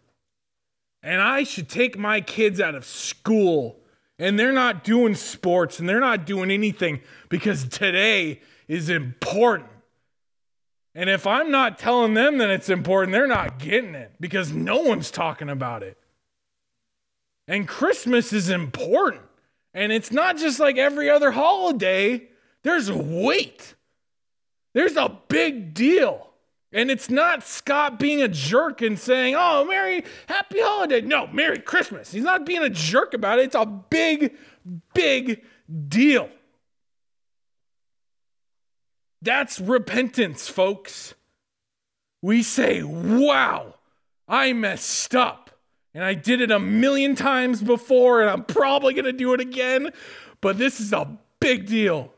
And 1.04 1.22
I 1.22 1.44
should 1.44 1.70
take 1.70 1.96
my 1.96 2.22
kids 2.22 2.60
out 2.60 2.74
of 2.74 2.86
school 2.86 3.80
and 4.18 4.40
they're 4.40 4.52
not 4.52 4.84
doing 4.84 5.14
sports 5.14 5.80
and 5.80 5.88
they're 5.88 6.00
not 6.00 6.26
doing 6.26 6.50
anything 6.50 7.02
because 7.30 7.68
today 7.68 8.42
is 8.68 8.90
important. 8.90 9.70
And 10.96 11.08
if 11.08 11.28
I'm 11.28 11.52
not 11.52 11.78
telling 11.78 12.16
them 12.16 12.40
that 12.40 12.50
it's 12.50 12.68
important, 12.68 13.12
they're 13.12 13.28
not 13.28 13.60
getting 13.60 13.94
it 13.94 14.14
because 14.20 14.52
no 14.52 14.82
one's 14.82 15.12
talking 15.12 15.50
about 15.50 15.84
it. 15.84 15.96
And 17.50 17.68
Christmas 17.68 18.32
is 18.32 18.50
important. 18.50 19.24
And 19.74 19.92
it's 19.92 20.12
not 20.12 20.38
just 20.38 20.60
like 20.60 20.78
every 20.78 21.10
other 21.10 21.32
holiday, 21.32 22.28
there's 22.62 22.92
weight, 22.92 23.74
there's 24.74 24.96
a 24.96 25.18
big 25.28 25.74
deal. 25.74 26.28
And 26.72 26.92
it's 26.92 27.10
not 27.10 27.44
Scott 27.44 27.98
being 27.98 28.22
a 28.22 28.28
jerk 28.28 28.84
and 28.84 29.00
saying, 29.00 29.34
oh, 29.36 29.66
Merry, 29.66 30.04
happy 30.28 30.62
holiday. 30.62 31.02
No, 31.02 31.26
Merry 31.26 31.58
Christmas. 31.58 32.12
He's 32.12 32.24
not 32.24 32.46
being 32.46 32.62
a 32.62 32.70
jerk 32.70 33.16
about 33.16 33.40
it. 33.40 33.46
It's 33.46 33.56
a 33.56 33.66
big, 33.66 34.38
big 34.94 35.44
deal. 35.88 36.30
That's 39.24 39.60
repentance, 39.60 40.48
folks. 40.48 41.16
We 42.22 42.44
say, 42.44 42.84
wow, 42.84 43.74
I 44.28 44.54
messed 44.54 45.16
up. 45.16 45.49
And 45.94 46.04
I 46.04 46.14
did 46.14 46.42
it 46.42 46.52
a 46.52 46.60
million 46.60 47.16
times 47.16 47.62
before, 47.62 48.22
and 48.22 48.30
I'm 48.30 48.44
probably 48.44 48.94
going 48.94 49.06
to 49.06 49.14
do 49.14 49.34
it 49.34 49.42
again. 49.42 49.92
But 50.42 50.58
this 50.58 50.80
is 50.80 50.94
a 50.94 51.18
big 51.40 51.66
deal. 51.66 52.14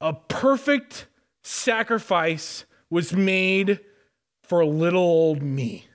A 0.00 0.12
perfect 0.12 1.06
sacrifice 1.42 2.64
was 2.90 3.12
made 3.12 3.80
for 4.42 4.64
little 4.64 5.02
old 5.02 5.42
me. 5.42 5.86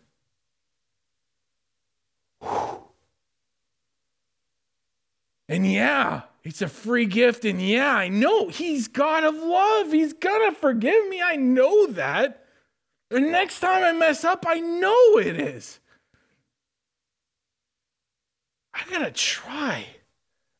And 5.49 5.69
yeah, 5.69 6.21
it's 6.43 6.61
a 6.61 6.67
free 6.67 7.05
gift. 7.05 7.43
And 7.43 7.61
yeah, 7.61 7.93
I 7.93 8.07
know 8.07 8.47
He's 8.47 8.87
God 8.87 9.23
of 9.23 9.35
love. 9.35 9.91
He's 9.91 10.13
going 10.13 10.49
to 10.49 10.55
forgive 10.55 11.07
me. 11.09 11.21
I 11.21 11.35
know 11.35 11.87
that. 11.87 12.45
And 13.11 13.31
next 13.31 13.59
time 13.59 13.83
I 13.83 13.91
mess 13.91 14.23
up, 14.23 14.45
I 14.47 14.59
know 14.59 15.17
it 15.17 15.39
is. 15.39 15.79
I 18.79 18.89
gotta 18.89 19.11
try. 19.11 19.85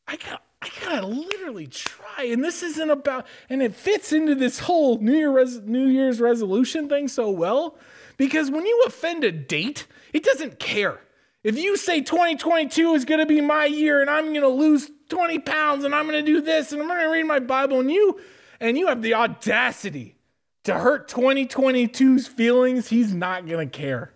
I 0.06 0.16
got 0.16 0.42
I 0.62 0.68
gotta 0.84 1.06
literally 1.06 1.66
try. 1.66 2.24
And 2.24 2.44
this 2.44 2.62
isn't 2.62 2.90
about 2.90 3.26
and 3.48 3.62
it 3.62 3.74
fits 3.74 4.12
into 4.12 4.34
this 4.34 4.58
whole 4.58 4.98
New 4.98 5.16
Year 5.16 5.30
res, 5.30 5.60
New 5.60 5.86
Year's 5.86 6.20
resolution 6.20 6.88
thing 6.88 7.08
so 7.08 7.30
well. 7.30 7.78
Because 8.16 8.50
when 8.50 8.66
you 8.66 8.82
offend 8.86 9.24
a 9.24 9.32
date, 9.32 9.86
it 10.12 10.22
doesn't 10.22 10.58
care. 10.58 11.00
If 11.42 11.56
you 11.56 11.78
say 11.78 12.02
2022 12.02 12.94
is 12.94 13.06
gonna 13.06 13.24
be 13.24 13.40
my 13.40 13.64
year 13.64 14.02
and 14.02 14.10
I'm 14.10 14.34
gonna 14.34 14.48
lose 14.48 14.90
20 15.08 15.38
pounds 15.38 15.84
and 15.84 15.94
I'm 15.94 16.04
gonna 16.04 16.22
do 16.22 16.42
this 16.42 16.72
and 16.72 16.82
I'm 16.82 16.88
gonna 16.88 17.08
read 17.08 17.24
my 17.24 17.38
Bible 17.38 17.80
and 17.80 17.90
you 17.90 18.20
and 18.60 18.76
you 18.76 18.88
have 18.88 19.00
the 19.00 19.14
audacity 19.14 20.16
to 20.64 20.74
hurt 20.74 21.08
2022's 21.08 22.26
feelings, 22.26 22.88
he's 22.88 23.14
not 23.14 23.46
gonna 23.46 23.66
care. 23.66 24.12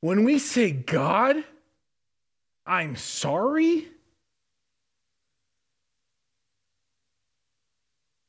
When 0.00 0.24
we 0.24 0.38
say, 0.38 0.72
God, 0.72 1.44
I'm 2.66 2.96
sorry, 2.96 3.88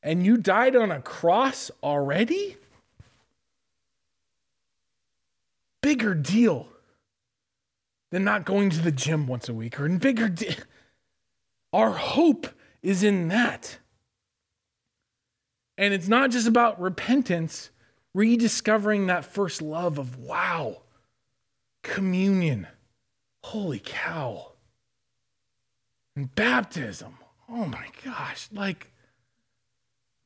and 0.02 0.26
you 0.26 0.36
died 0.36 0.76
on 0.76 0.90
a 0.90 1.00
cross 1.00 1.70
already? 1.82 2.56
Bigger 5.80 6.14
deal 6.14 6.68
than 8.10 8.24
not 8.24 8.44
going 8.44 8.68
to 8.70 8.80
the 8.80 8.92
gym 8.92 9.26
once 9.26 9.48
a 9.48 9.54
week, 9.54 9.80
or 9.80 9.86
in 9.86 9.98
bigger. 9.98 10.34
Our 11.72 11.92
hope 11.92 12.46
is 12.82 13.02
in 13.02 13.28
that. 13.28 13.78
And 15.78 15.94
it's 15.94 16.08
not 16.08 16.30
just 16.30 16.46
about 16.46 16.78
repentance, 16.80 17.70
rediscovering 18.12 19.06
that 19.06 19.24
first 19.24 19.62
love 19.62 19.98
of, 19.98 20.18
wow, 20.18 20.81
communion. 21.82 22.66
Holy 23.44 23.80
cow. 23.84 24.52
And 26.16 26.34
baptism. 26.34 27.18
Oh 27.48 27.66
my 27.66 27.86
gosh. 28.04 28.48
Like, 28.52 28.88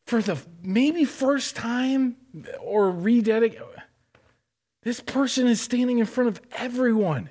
for 0.06 0.22
the 0.22 0.38
maybe 0.62 1.04
first 1.04 1.56
time 1.56 2.16
or 2.60 2.90
rededicate, 2.90 3.62
this 4.82 5.00
person 5.00 5.46
is 5.46 5.60
standing 5.60 5.98
in 5.98 6.06
front 6.06 6.28
of 6.28 6.40
everyone 6.52 7.30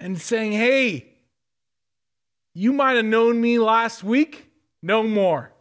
and 0.00 0.20
saying, 0.20 0.52
Hey, 0.52 1.14
you 2.54 2.72
might 2.72 2.96
have 2.96 3.04
known 3.04 3.40
me 3.40 3.58
last 3.58 4.02
week, 4.02 4.50
no 4.82 5.02
more 5.02 5.53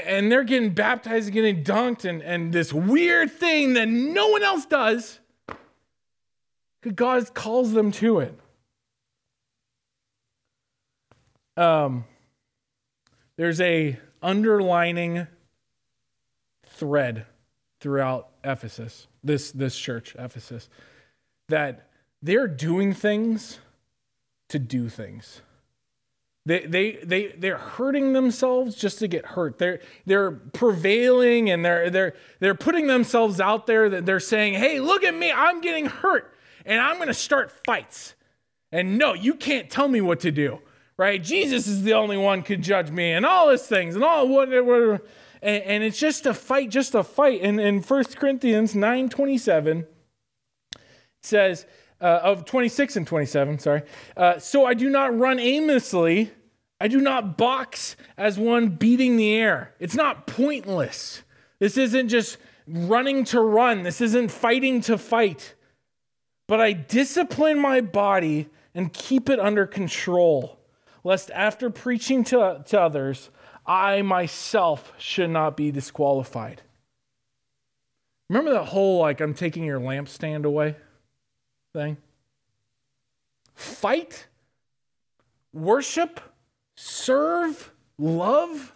and 0.00 0.32
they're 0.32 0.44
getting 0.44 0.70
baptized 0.70 1.26
and 1.26 1.34
getting 1.34 1.62
dunked 1.64 2.04
and, 2.04 2.22
and 2.22 2.52
this 2.52 2.72
weird 2.72 3.30
thing 3.30 3.74
that 3.74 3.88
no 3.88 4.28
one 4.28 4.42
else 4.42 4.66
does. 4.66 5.20
God 6.94 7.32
calls 7.34 7.72
them 7.72 7.92
to 7.92 8.20
it. 8.20 8.38
Um, 11.56 12.04
there's 13.36 13.60
a 13.60 13.98
underlining 14.22 15.26
thread 16.66 17.26
throughout 17.78 18.30
ephesus 18.42 19.06
this 19.22 19.52
this 19.52 19.78
church 19.78 20.16
ephesus 20.18 20.68
that 21.48 21.88
they're 22.22 22.48
doing 22.48 22.92
things 22.94 23.58
to 24.48 24.58
do 24.58 24.88
things 24.88 25.42
they, 26.46 26.66
they, 26.66 26.92
they, 27.02 27.26
they're 27.28 27.58
hurting 27.58 28.12
themselves 28.12 28.74
just 28.74 28.98
to 28.98 29.08
get 29.08 29.24
hurt. 29.24 29.58
They're, 29.58 29.80
they're 30.04 30.30
prevailing 30.30 31.50
and 31.50 31.64
they're, 31.64 31.88
they're, 31.88 32.14
they're 32.38 32.54
putting 32.54 32.86
themselves 32.86 33.40
out 33.40 33.66
there 33.66 33.88
that 33.88 34.04
they're 34.04 34.20
saying, 34.20 34.54
hey, 34.54 34.78
look 34.78 35.04
at 35.04 35.14
me, 35.14 35.32
I'm 35.32 35.62
getting 35.62 35.86
hurt 35.86 36.34
and 36.66 36.80
I'm 36.80 36.96
going 36.96 37.08
to 37.08 37.14
start 37.14 37.50
fights. 37.64 38.14
And 38.70 38.98
no, 38.98 39.14
you 39.14 39.34
can't 39.34 39.70
tell 39.70 39.88
me 39.88 40.02
what 40.02 40.20
to 40.20 40.30
do, 40.30 40.60
right? 40.98 41.22
Jesus 41.22 41.66
is 41.66 41.82
the 41.82 41.94
only 41.94 42.18
one 42.18 42.42
could 42.42 42.60
judge 42.60 42.90
me 42.90 43.12
and 43.12 43.24
all 43.24 43.48
these 43.48 43.62
things 43.62 43.94
and 43.94 44.04
all 44.04 44.28
whatever. 44.28 45.00
And, 45.40 45.62
and 45.62 45.84
it's 45.84 45.98
just 45.98 46.26
a 46.26 46.34
fight, 46.34 46.70
just 46.70 46.94
a 46.94 47.04
fight. 47.04 47.40
And 47.42 47.58
in 47.58 47.80
1 47.80 48.04
Corinthians 48.16 48.74
9 48.74 49.08
27, 49.08 49.78
it 49.78 49.86
says, 51.22 51.64
uh, 52.04 52.20
of 52.22 52.44
26 52.44 52.96
and 52.96 53.06
27, 53.06 53.58
sorry. 53.58 53.82
Uh, 54.16 54.38
so 54.38 54.64
I 54.64 54.74
do 54.74 54.90
not 54.90 55.16
run 55.18 55.40
aimlessly 55.40 56.30
I 56.80 56.88
do 56.88 57.00
not 57.00 57.38
box 57.38 57.96
as 58.18 58.38
one 58.38 58.68
beating 58.68 59.16
the 59.16 59.32
air. 59.32 59.74
It's 59.78 59.94
not 59.94 60.26
pointless. 60.26 61.22
This 61.58 61.78
isn't 61.78 62.08
just 62.08 62.36
running 62.66 63.24
to 63.24 63.40
run, 63.40 63.82
this 63.82 64.00
isn't 64.00 64.30
fighting 64.30 64.80
to 64.82 64.98
fight. 64.98 65.54
But 66.46 66.60
I 66.60 66.72
discipline 66.72 67.58
my 67.58 67.80
body 67.80 68.50
and 68.74 68.92
keep 68.92 69.30
it 69.30 69.40
under 69.40 69.66
control, 69.66 70.58
lest 71.04 71.30
after 71.30 71.70
preaching 71.70 72.24
to, 72.24 72.62
to 72.66 72.80
others, 72.80 73.30
I 73.66 74.02
myself 74.02 74.92
should 74.98 75.30
not 75.30 75.56
be 75.56 75.70
disqualified. 75.70 76.60
Remember 78.28 78.52
that 78.52 78.64
whole, 78.64 78.98
like, 78.98 79.20
I'm 79.22 79.32
taking 79.32 79.64
your 79.64 79.80
lampstand 79.80 80.44
away 80.44 80.76
thing? 81.74 81.98
Fight, 83.54 84.26
worship, 85.52 86.20
serve, 86.76 87.70
love. 87.98 88.74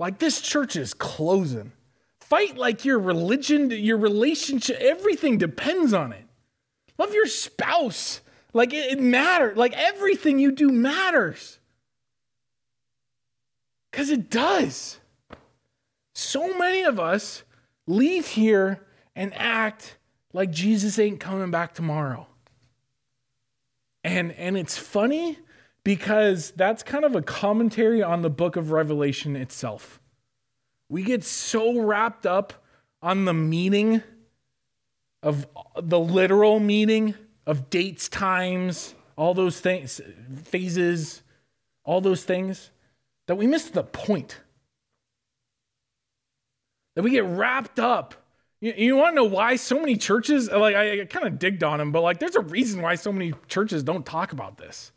Like, 0.00 0.18
this 0.18 0.40
church 0.40 0.74
is 0.74 0.94
closing. 0.94 1.70
Fight 2.18 2.56
like 2.56 2.84
your 2.84 2.98
religion, 2.98 3.70
your 3.70 3.98
relationship, 3.98 4.78
everything 4.80 5.38
depends 5.38 5.92
on 5.92 6.12
it. 6.12 6.24
Love 6.98 7.14
your 7.14 7.26
spouse. 7.26 8.20
Like, 8.52 8.72
it, 8.72 8.92
it 8.92 9.00
matters. 9.00 9.56
Like, 9.56 9.74
everything 9.74 10.38
you 10.38 10.50
do 10.50 10.70
matters. 10.70 11.58
Because 13.90 14.10
it 14.10 14.30
does. 14.30 14.98
So 16.14 16.56
many 16.56 16.82
of 16.82 16.98
us 16.98 17.42
leave 17.86 18.26
here 18.26 18.86
and 19.14 19.32
act 19.34 19.96
like 20.32 20.50
Jesus 20.50 20.98
ain't 20.98 21.20
coming 21.20 21.50
back 21.50 21.74
tomorrow. 21.74 22.26
And 24.04 24.32
and 24.32 24.56
it's 24.56 24.76
funny 24.76 25.38
because 25.84 26.52
that's 26.52 26.82
kind 26.82 27.04
of 27.04 27.14
a 27.14 27.22
commentary 27.22 28.02
on 28.02 28.22
the 28.22 28.30
book 28.30 28.56
of 28.56 28.70
Revelation 28.70 29.36
itself. 29.36 30.00
We 30.88 31.02
get 31.02 31.24
so 31.24 31.80
wrapped 31.80 32.26
up 32.26 32.64
on 33.00 33.24
the 33.24 33.34
meaning 33.34 34.02
of 35.22 35.46
the 35.80 35.98
literal 35.98 36.60
meaning 36.60 37.14
of 37.46 37.70
dates, 37.70 38.08
times, 38.08 38.94
all 39.16 39.34
those 39.34 39.60
things, 39.60 40.00
phases, 40.44 41.22
all 41.84 42.00
those 42.00 42.24
things, 42.24 42.70
that 43.26 43.36
we 43.36 43.46
miss 43.46 43.70
the 43.70 43.84
point. 43.84 44.40
That 46.94 47.02
we 47.02 47.10
get 47.10 47.24
wrapped 47.24 47.78
up. 47.78 48.21
You, 48.62 48.72
you 48.76 48.96
want 48.96 49.10
to 49.10 49.16
know 49.16 49.24
why 49.24 49.56
so 49.56 49.78
many 49.78 49.96
churches, 49.96 50.48
like 50.48 50.76
I, 50.76 51.02
I 51.02 51.04
kind 51.04 51.26
of 51.26 51.38
digged 51.38 51.62
on 51.62 51.78
them, 51.78 51.92
but 51.92 52.00
like 52.00 52.20
there's 52.20 52.36
a 52.36 52.40
reason 52.40 52.80
why 52.80 52.94
so 52.94 53.12
many 53.12 53.34
churches 53.48 53.82
don't 53.82 54.06
talk 54.06 54.32
about 54.32 54.56
this. 54.56 54.92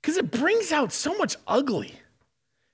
Because 0.00 0.16
it 0.16 0.30
brings 0.30 0.70
out 0.70 0.92
so 0.92 1.16
much 1.16 1.36
ugly. 1.48 1.94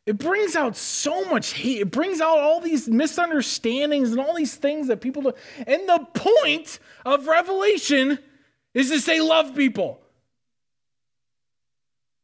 It 0.05 0.19
brings 0.19 0.55
out 0.55 0.77
so 0.77 1.25
much 1.25 1.53
hate. 1.55 1.81
It 1.81 1.91
brings 1.91 2.21
out 2.21 2.39
all 2.39 2.61
these 2.61 2.89
misunderstandings 2.89 4.11
and 4.11 4.21
all 4.21 4.35
these 4.35 4.55
things 4.55 4.89
that 4.89 5.01
people 5.01 5.23
do. 5.23 5.33
And 5.67 5.89
the 5.89 6.07
point 6.15 6.79
of 7.05 7.27
Revelation 7.27 8.19
is 8.75 8.91
to 8.91 9.01
say, 9.01 9.21
love 9.21 9.55
people. 9.55 10.01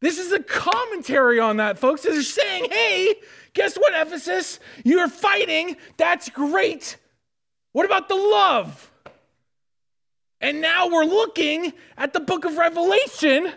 This 0.01 0.19
is 0.19 0.33
a 0.33 0.41
commentary 0.41 1.41
on 1.41 1.57
that, 1.57 1.79
folks. 1.79 2.03
They're 2.03 2.23
saying, 2.23 2.71
hey, 2.71 3.15
guess 3.53 3.77
what, 3.77 3.95
Ephesus? 3.95 4.61
You're 4.85 5.09
fighting. 5.09 5.77
That's 5.97 6.29
great. 6.29 6.97
What 7.73 7.87
about 7.87 8.09
the 8.09 8.16
love? 8.16 8.91
And 10.41 10.61
now 10.61 10.89
we're 10.89 11.05
looking 11.05 11.73
at 11.97 12.12
the 12.12 12.20
book 12.20 12.45
of 12.45 12.57
Revelation 12.57 13.53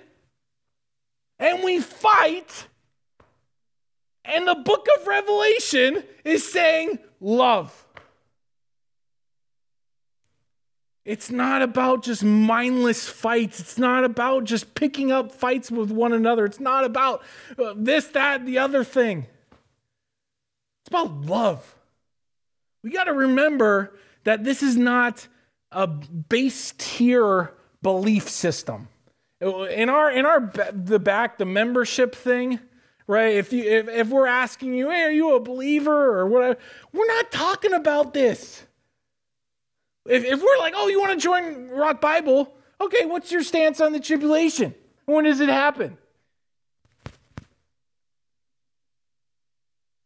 and 1.39 1.63
we 1.63 1.79
fight. 1.81 2.67
And 4.23 4.47
the 4.47 4.55
book 4.55 4.87
of 4.97 5.07
Revelation 5.07 6.03
is 6.23 6.49
saying 6.49 6.99
love. 7.19 7.85
It's 11.05 11.29
not 11.29 11.61
about 11.61 12.03
just 12.03 12.23
mindless 12.23 13.07
fights. 13.07 13.59
It's 13.59 13.77
not 13.77 14.03
about 14.03 14.43
just 14.45 14.73
picking 14.73 15.11
up 15.11 15.31
fights 15.31 15.69
with 15.69 15.91
one 15.91 16.13
another. 16.13 16.45
It's 16.45 16.59
not 16.59 16.83
about 16.83 17.21
uh, 17.59 17.73
this, 17.75 18.07
that, 18.07 18.45
the 18.45 18.57
other 18.57 18.83
thing. 18.83 19.27
It's 20.81 20.87
about 20.87 21.25
love. 21.25 21.75
We 22.83 22.89
got 22.89 23.03
to 23.03 23.13
remember 23.13 23.93
that 24.25 24.43
this 24.43 24.61
is 24.61 24.75
not 24.75 25.27
a 25.71 25.87
base 25.87 26.73
tier 26.77 27.53
belief 27.81 28.29
system. 28.29 28.89
In 29.41 29.89
our 29.89 30.11
in 30.11 30.25
our 30.25 30.51
the 30.73 30.99
back 30.99 31.37
the 31.37 31.45
membership 31.45 32.15
thing, 32.15 32.59
right? 33.07 33.35
If 33.35 33.53
you 33.53 33.63
if, 33.63 33.87
if 33.87 34.09
we're 34.09 34.27
asking 34.27 34.73
you, 34.73 34.89
hey, 34.89 35.03
are 35.03 35.11
you 35.11 35.35
a 35.35 35.39
believer 35.39 36.19
or 36.19 36.27
whatever, 36.27 36.59
we're 36.91 37.07
not 37.07 37.31
talking 37.31 37.73
about 37.73 38.13
this. 38.13 38.63
If, 40.07 40.23
if 40.23 40.41
we're 40.41 40.57
like, 40.59 40.73
oh, 40.75 40.87
you 40.87 40.99
want 40.99 41.19
to 41.19 41.23
join 41.23 41.69
Rock 41.69 41.99
Bible? 41.99 42.53
Okay, 42.79 43.05
what's 43.05 43.31
your 43.31 43.43
stance 43.43 43.81
on 43.81 43.91
the 43.91 43.99
tribulation? 43.99 44.75
When 45.05 45.25
does 45.25 45.39
it 45.39 45.49
happen? 45.49 45.97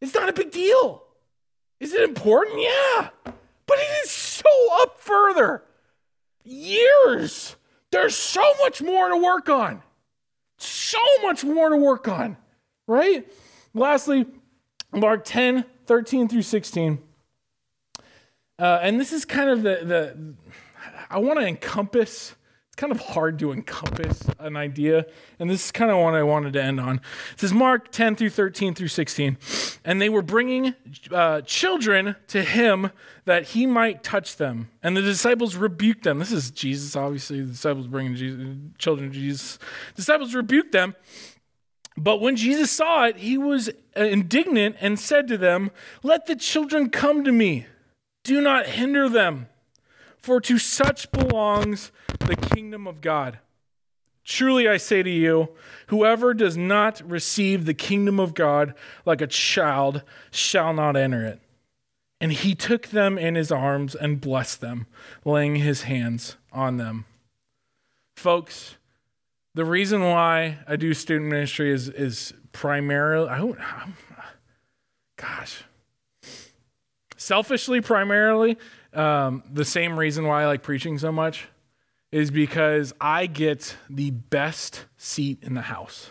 It's 0.00 0.14
not 0.14 0.28
a 0.28 0.32
big 0.32 0.50
deal. 0.50 1.02
Is 1.78 1.92
it 1.92 2.02
important? 2.02 2.62
Yeah. 2.62 3.08
But 3.70 3.78
it 3.78 4.04
is 4.04 4.10
so 4.10 4.50
up 4.82 4.98
further. 4.98 5.62
Years. 6.42 7.54
There's 7.92 8.16
so 8.16 8.42
much 8.64 8.82
more 8.82 9.08
to 9.10 9.16
work 9.16 9.48
on. 9.48 9.80
So 10.58 10.98
much 11.22 11.44
more 11.44 11.68
to 11.68 11.76
work 11.76 12.08
on, 12.08 12.36
right? 12.88 13.30
Lastly, 13.72 14.26
Mark 14.92 15.24
10, 15.24 15.64
13 15.86 16.28
through 16.28 16.42
16. 16.42 16.98
Uh, 18.58 18.80
and 18.82 18.98
this 18.98 19.12
is 19.12 19.24
kind 19.24 19.48
of 19.48 19.62
the, 19.62 19.78
the 19.84 20.34
I 21.08 21.20
want 21.20 21.38
to 21.38 21.46
encompass, 21.46 22.34
kind 22.80 22.92
of 22.92 23.00
hard 23.00 23.38
to 23.38 23.52
encompass 23.52 24.22
an 24.38 24.56
idea. 24.56 25.04
And 25.38 25.50
this 25.50 25.66
is 25.66 25.70
kind 25.70 25.90
of 25.90 25.98
what 25.98 26.14
I 26.14 26.22
wanted 26.22 26.54
to 26.54 26.62
end 26.62 26.80
on. 26.80 26.96
It 27.34 27.40
says 27.40 27.52
Mark 27.52 27.92
10 27.92 28.16
through 28.16 28.30
13 28.30 28.74
through 28.74 28.88
16. 28.88 29.36
And 29.84 30.00
they 30.00 30.08
were 30.08 30.22
bringing 30.22 30.74
uh, 31.12 31.42
children 31.42 32.16
to 32.28 32.42
him 32.42 32.90
that 33.26 33.48
he 33.48 33.66
might 33.66 34.02
touch 34.02 34.36
them. 34.36 34.70
And 34.82 34.96
the 34.96 35.02
disciples 35.02 35.56
rebuked 35.56 36.04
them. 36.04 36.20
This 36.20 36.32
is 36.32 36.50
Jesus, 36.50 36.96
obviously. 36.96 37.42
The 37.42 37.48
disciples 37.48 37.86
bringing 37.86 38.16
Jesus, 38.16 38.56
children 38.78 39.10
to 39.10 39.14
Jesus. 39.14 39.58
The 39.94 39.96
disciples 39.96 40.34
rebuked 40.34 40.72
them. 40.72 40.96
But 41.98 42.22
when 42.22 42.34
Jesus 42.34 42.70
saw 42.70 43.04
it, 43.04 43.18
he 43.18 43.36
was 43.36 43.68
indignant 43.94 44.76
and 44.80 44.98
said 44.98 45.28
to 45.28 45.36
them, 45.36 45.70
Let 46.02 46.24
the 46.24 46.34
children 46.34 46.88
come 46.88 47.24
to 47.24 47.32
me 47.32 47.66
do 48.22 48.40
not 48.40 48.66
hinder 48.66 49.08
them, 49.08 49.48
for 50.20 50.40
to 50.40 50.58
such 50.58 51.10
belongs 51.12 51.92
the 52.18 52.36
kingdom 52.36 52.86
of 52.86 53.00
God. 53.00 53.38
Truly 54.24 54.68
I 54.68 54.76
say 54.76 55.02
to 55.02 55.10
you, 55.10 55.50
whoever 55.88 56.34
does 56.34 56.56
not 56.56 57.00
receive 57.08 57.64
the 57.64 57.74
kingdom 57.74 58.20
of 58.20 58.34
God 58.34 58.74
like 59.04 59.20
a 59.20 59.26
child 59.26 60.02
shall 60.30 60.72
not 60.72 60.96
enter 60.96 61.24
it. 61.26 61.40
And 62.20 62.32
he 62.32 62.54
took 62.54 62.88
them 62.88 63.16
in 63.16 63.34
his 63.34 63.50
arms 63.50 63.94
and 63.94 64.20
blessed 64.20 64.60
them, 64.60 64.86
laying 65.24 65.56
his 65.56 65.82
hands 65.82 66.36
on 66.52 66.76
them. 66.76 67.06
Folks, 68.14 68.76
the 69.54 69.64
reason 69.64 70.02
why 70.02 70.58
I 70.68 70.76
do 70.76 70.92
student 70.92 71.30
ministry 71.30 71.72
is, 71.72 71.88
is 71.88 72.34
primarily, 72.52 73.28
I 73.28 73.38
don't, 73.38 73.58
gosh, 75.16 75.64
selfishly, 77.16 77.80
primarily, 77.80 78.58
um, 78.94 79.42
the 79.52 79.64
same 79.64 79.98
reason 79.98 80.26
why 80.26 80.42
I 80.42 80.46
like 80.46 80.62
preaching 80.62 80.98
so 80.98 81.12
much 81.12 81.48
is 82.12 82.30
because 82.30 82.92
I 83.00 83.26
get 83.26 83.76
the 83.88 84.10
best 84.10 84.84
seat 84.96 85.38
in 85.42 85.54
the 85.54 85.62
house. 85.62 86.10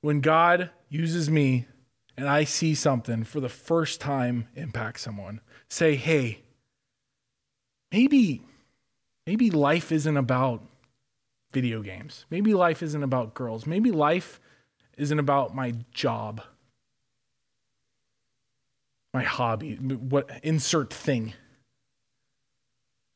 When 0.00 0.20
God 0.20 0.70
uses 0.88 1.30
me 1.30 1.66
and 2.16 2.28
I 2.28 2.44
see 2.44 2.74
something 2.74 3.22
for 3.22 3.40
the 3.40 3.48
first 3.48 4.00
time 4.00 4.48
impact 4.56 5.00
someone, 5.00 5.40
say, 5.68 5.94
hey, 5.94 6.42
maybe, 7.92 8.42
maybe 9.26 9.50
life 9.50 9.92
isn't 9.92 10.16
about 10.16 10.62
video 11.52 11.82
games. 11.82 12.26
Maybe 12.30 12.52
life 12.52 12.82
isn't 12.82 13.02
about 13.02 13.34
girls. 13.34 13.66
Maybe 13.66 13.92
life 13.92 14.40
isn't 14.96 15.18
about 15.18 15.54
my 15.54 15.74
job 15.92 16.42
my 19.12 19.22
hobby, 19.22 19.76
what 19.76 20.30
insert 20.42 20.92
thing. 20.92 21.34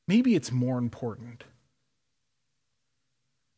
Maybe 0.07 0.34
it's 0.34 0.53
more 0.53 0.78
important. 0.78 1.44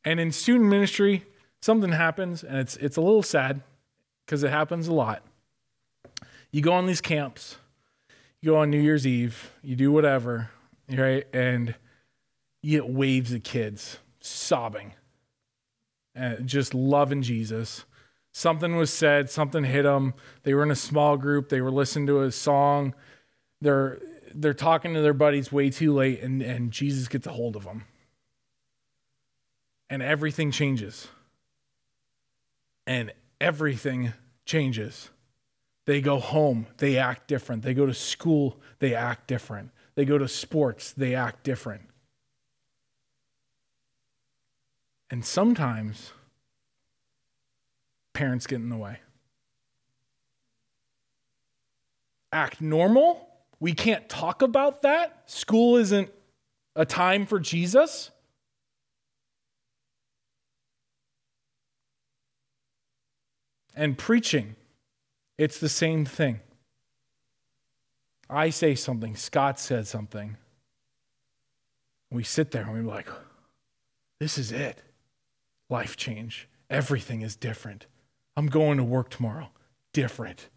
And 0.05 0.21
in 0.21 0.33
student 0.33 0.71
ministry, 0.71 1.25
something 1.61 1.93
happens 1.93 2.43
and 2.43 2.57
it's 2.59 2.77
it's 2.77 2.97
a 2.97 3.01
little 3.01 3.23
sad 3.23 3.61
because 4.25 4.43
it 4.43 4.51
happens 4.51 4.89
a 4.89 4.93
lot. 4.93 5.23
You 6.51 6.63
go 6.63 6.73
on 6.73 6.87
these 6.87 7.01
camps, 7.01 7.59
you 8.41 8.53
go 8.53 8.59
on 8.59 8.71
New 8.71 8.81
Year's 8.81 9.07
Eve, 9.07 9.53
you 9.63 9.77
do 9.77 9.93
whatever, 9.93 10.51
right? 10.89 11.27
And 11.33 11.75
you 12.63 12.81
get 12.81 12.89
waves 12.89 13.33
of 13.33 13.43
kids 13.43 13.99
sobbing 14.21 14.95
and 16.15 16.47
just 16.47 16.73
loving 16.73 17.23
Jesus 17.23 17.85
Something 18.39 18.77
was 18.77 18.93
said, 18.93 19.29
something 19.29 19.65
hit 19.65 19.83
them. 19.83 20.15
They 20.45 20.55
were 20.55 20.63
in 20.63 20.71
a 20.71 20.77
small 20.77 21.17
group, 21.17 21.49
they 21.49 21.61
were 21.61 21.73
listening 21.73 22.07
to 22.07 22.23
a 22.23 22.31
song. 22.31 22.95
They're 23.61 23.99
they're 24.33 24.55
talking 24.55 24.95
to 24.95 25.01
their 25.01 25.13
buddies 25.13 25.51
way 25.51 25.71
too 25.71 25.93
late 25.93 26.23
and, 26.23 26.41
and 26.41 26.71
Jesus 26.71 27.09
gets 27.09 27.27
a 27.27 27.33
hold 27.33 27.57
of 27.57 27.65
them. 27.65 27.87
And 29.91 30.05
everything 30.05 30.53
changes. 30.53 31.09
And 32.87 33.13
everything 33.41 34.13
changes. 34.45 35.11
They 35.87 36.01
go 36.01 36.21
home, 36.21 36.69
they 36.77 36.97
act 36.97 37.27
different. 37.27 37.65
They 37.65 37.75
go 37.75 37.87
to 37.87 37.95
school, 37.95 38.61
they 38.79 38.95
act 38.95 39.27
different. 39.27 39.73
They 39.97 40.05
go 40.05 40.17
to 40.17 40.29
sports, 40.29 40.93
they 40.93 41.13
act 41.17 41.43
different. 41.43 41.83
And 45.11 45.25
sometimes 45.25 46.13
parents 48.13 48.47
get 48.47 48.57
in 48.57 48.69
the 48.69 48.77
way. 48.77 48.99
Act 52.33 52.61
normal. 52.61 53.29
We 53.61 53.73
can't 53.73 54.09
talk 54.09 54.43
about 54.43 54.83
that. 54.83 55.23
School 55.27 55.77
isn't 55.77 56.11
a 56.77 56.85
time 56.85 57.27
for 57.27 57.41
Jesus. 57.41 58.11
And 63.75 63.97
preaching, 63.97 64.57
it's 65.37 65.59
the 65.59 65.69
same 65.69 66.05
thing. 66.05 66.41
I 68.29 68.51
say 68.51 68.75
something, 68.75 69.17
Scott 69.17 69.59
said 69.59 69.87
something. 69.87 70.37
We 72.11 72.25
sit 72.25 72.51
there 72.51 72.63
and 72.63 72.73
we're 72.73 72.83
like, 72.83 73.09
this 74.19 74.37
is 74.37 74.53
it. 74.53 74.83
Life 75.71 75.97
change. 75.97 76.49
Everything 76.69 77.23
is 77.23 77.37
different. 77.37 77.87
I'm 78.39 78.47
going 78.47 78.77
to 78.79 78.85
work 78.85 79.11
tomorrow. 79.11 79.49
Different. 79.93 80.49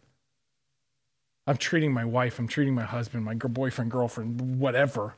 I'm 1.47 1.57
treating 1.57 1.91
my 1.91 2.05
wife, 2.05 2.37
I'm 2.37 2.47
treating 2.47 2.75
my 2.75 2.83
husband, 2.83 3.25
my 3.25 3.33
boyfriend, 3.33 3.89
girlfriend, 3.89 4.59
whatever. 4.59 5.15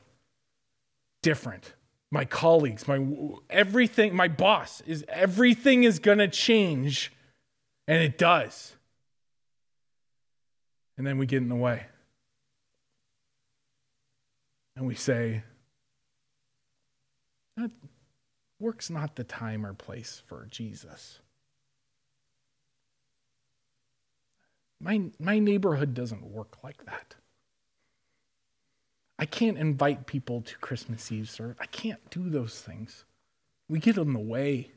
Different. 1.22 1.74
My 2.10 2.24
colleagues, 2.24 2.88
my 2.88 3.06
everything, 3.50 4.16
my 4.16 4.28
boss 4.28 4.80
is 4.86 5.04
everything 5.10 5.84
is 5.84 5.98
going 5.98 6.16
to 6.16 6.28
change 6.28 7.12
and 7.86 8.02
it 8.02 8.16
does. 8.16 8.74
And 10.96 11.06
then 11.06 11.18
we 11.18 11.26
get 11.26 11.42
in 11.42 11.50
the 11.50 11.56
way. 11.56 11.84
And 14.74 14.86
we 14.86 14.94
say, 14.94 15.42
that 17.58 17.70
work's 18.58 18.88
not 18.88 19.16
the 19.16 19.24
time 19.24 19.66
or 19.66 19.74
place 19.74 20.22
for 20.26 20.46
Jesus. 20.50 21.20
My, 24.80 25.10
my 25.18 25.38
neighborhood 25.38 25.94
doesn't 25.94 26.24
work 26.24 26.58
like 26.62 26.84
that. 26.86 27.14
I 29.18 29.26
can't 29.26 29.58
invite 29.58 30.06
people 30.06 30.42
to 30.42 30.58
Christmas 30.58 31.10
Eve 31.12 31.30
service. 31.30 31.56
I 31.60 31.66
can't 31.66 32.10
do 32.10 32.28
those 32.28 32.60
things. 32.60 33.04
We 33.68 33.78
get 33.78 33.96
in 33.96 34.12
the 34.12 34.18
way. 34.18 34.72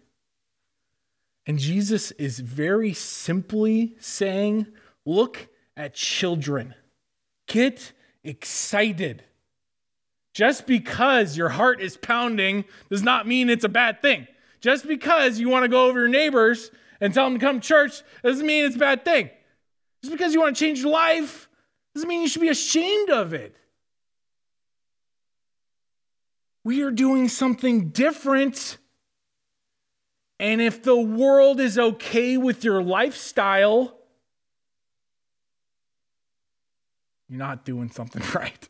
And 1.46 1.58
Jesus 1.58 2.12
is 2.12 2.40
very 2.40 2.94
simply 2.94 3.96
saying, 4.00 4.68
look 5.06 5.48
at 5.76 5.94
children. 5.94 6.76
Get 7.48 7.94
excited. 8.24 9.24
Just 10.34 10.68
because 10.68 11.36
your 11.36 11.50
heart 11.50 11.82
is 11.82 11.98
pounding 11.98 12.66
does 12.90 13.02
not 13.02 13.28
mean 13.28 13.50
it's 13.50 13.64
a 13.64 13.70
bad 13.70 14.02
thing. 14.02 14.28
Just 14.62 14.88
because 14.88 15.40
you 15.40 15.50
want 15.50 15.64
to 15.64 15.70
go 15.70 15.88
over 15.88 16.00
your 16.00 16.10
neighbors 16.10 16.70
and 17.02 17.14
tell 17.14 17.26
them 17.26 17.40
to 17.40 17.46
come 17.46 17.60
to 17.60 17.68
church 17.68 18.02
doesn't 18.24 18.46
mean 18.46 18.66
it's 18.66 18.76
a 18.76 18.80
bad 18.80 19.04
thing. 19.04 19.30
Just 20.08 20.18
because 20.18 20.34
you 20.34 20.40
want 20.40 20.56
to 20.56 20.66
change 20.66 20.80
your 20.80 20.92
life 20.92 21.50
doesn't 21.94 22.08
mean 22.08 22.22
you 22.22 22.30
should 22.30 22.42
be 22.42 22.48
ashamed 22.48 23.10
of 23.10 23.34
it. 23.34 23.58
We 26.64 26.82
are 26.84 26.92
doing 26.92 27.28
something 27.28 27.90
different. 27.90 28.78
And 30.40 30.62
if 30.62 30.82
the 30.82 30.96
world 30.96 31.60
is 31.60 31.78
okay 31.78 32.38
with 32.38 32.64
your 32.64 32.82
lifestyle, 32.82 33.98
you're 37.28 37.40
not 37.40 37.66
doing 37.66 37.92
something 37.92 38.24
right. 38.34 38.70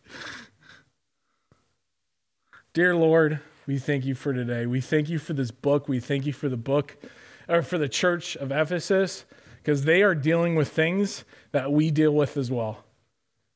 Dear 2.73 2.95
Lord, 2.95 3.41
we 3.67 3.77
thank 3.77 4.05
you 4.05 4.15
for 4.15 4.33
today. 4.33 4.65
We 4.65 4.81
thank 4.81 5.07
you 5.07 5.19
for 5.19 5.33
this 5.33 5.51
book. 5.51 5.87
We 5.87 5.99
thank 5.99 6.25
you 6.25 6.33
for 6.33 6.49
the 6.49 6.57
book, 6.57 6.97
or 7.47 7.61
for 7.61 7.77
the 7.77 7.89
church 7.89 8.35
of 8.37 8.51
Ephesus 8.51 9.25
because 9.67 9.83
they 9.83 10.01
are 10.01 10.15
dealing 10.15 10.55
with 10.55 10.69
things 10.69 11.25
that 11.51 11.69
we 11.73 11.91
deal 11.91 12.13
with 12.13 12.37
as 12.37 12.49
well. 12.49 12.85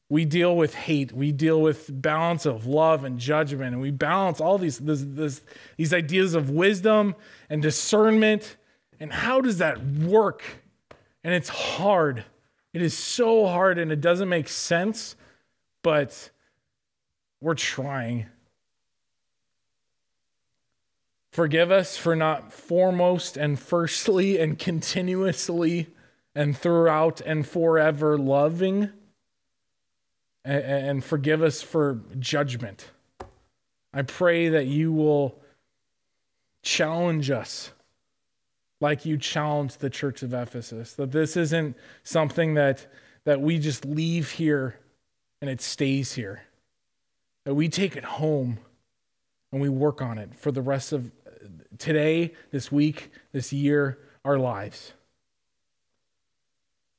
We 0.10 0.26
deal 0.26 0.58
with 0.58 0.76
hate. 0.76 1.14
We 1.14 1.32
deal 1.32 1.62
with 1.62 1.90
balance 1.90 2.46
of 2.46 2.66
love 2.66 3.06
and 3.06 3.18
judgment, 3.18 3.72
and 3.72 3.82
we 3.82 3.92
balance 3.92 4.42
all 4.42 4.58
these 4.58 4.78
this, 4.80 5.06
this, 5.08 5.42
these 5.78 5.94
ideas 5.94 6.34
of 6.34 6.50
wisdom 6.50 7.16
and 7.50 7.62
discernment. 7.62 8.58
And 9.00 9.14
how 9.14 9.40
does 9.40 9.60
that 9.60 9.82
work? 9.86 10.44
And 11.24 11.34
it's 11.34 11.48
hard. 11.48 12.26
It 12.74 12.82
is 12.82 12.94
so 12.98 13.48
hard, 13.48 13.80
and 13.80 13.90
it 13.90 14.02
doesn't 14.02 14.28
make 14.28 14.50
sense. 14.50 15.16
But 15.82 16.30
we're 17.40 17.56
trying. 17.56 18.26
Forgive 21.32 21.72
us 21.72 21.96
for 21.96 22.18
not 22.18 22.52
foremost 22.52 23.38
and 23.38 23.58
firstly 23.58 24.38
and 24.38 24.60
continuously 24.60 25.88
and 26.36 26.58
throughout 26.58 27.22
and 27.22 27.48
forever 27.48 28.18
loving 28.18 28.90
and 30.44 31.04
forgive 31.04 31.44
us 31.44 31.62
for 31.62 32.02
judgment. 32.20 32.90
I 33.94 34.02
pray 34.02 34.50
that 34.50 34.66
you 34.66 34.92
will 34.92 35.40
challenge 36.64 37.30
us 37.30 37.72
like 38.80 39.06
you 39.06 39.18
challenged 39.18 39.80
the 39.80 39.90
church 39.90 40.24
of 40.24 40.34
Ephesus. 40.34 40.94
That 40.94 41.12
this 41.12 41.38
isn't 41.38 41.78
something 42.04 42.56
that, 42.56 42.88
that 43.26 43.42
we 43.42 43.60
just 43.60 43.86
leave 43.86 44.32
here 44.32 44.80
and 45.42 45.50
it 45.50 45.62
stays 45.62 46.14
here. 46.14 46.44
That 47.46 47.54
we 47.54 47.70
take 47.70 47.96
it 47.96 48.04
home 48.04 48.60
and 49.52 49.62
we 49.62 49.70
work 49.70 50.02
on 50.02 50.18
it 50.18 50.34
for 50.36 50.52
the 50.52 50.62
rest 50.62 50.92
of 50.94 51.12
today, 51.78 52.34
this 52.52 52.72
week, 52.72 53.12
this 53.32 53.52
year, 53.54 54.00
our 54.24 54.38
lives. 54.38 54.94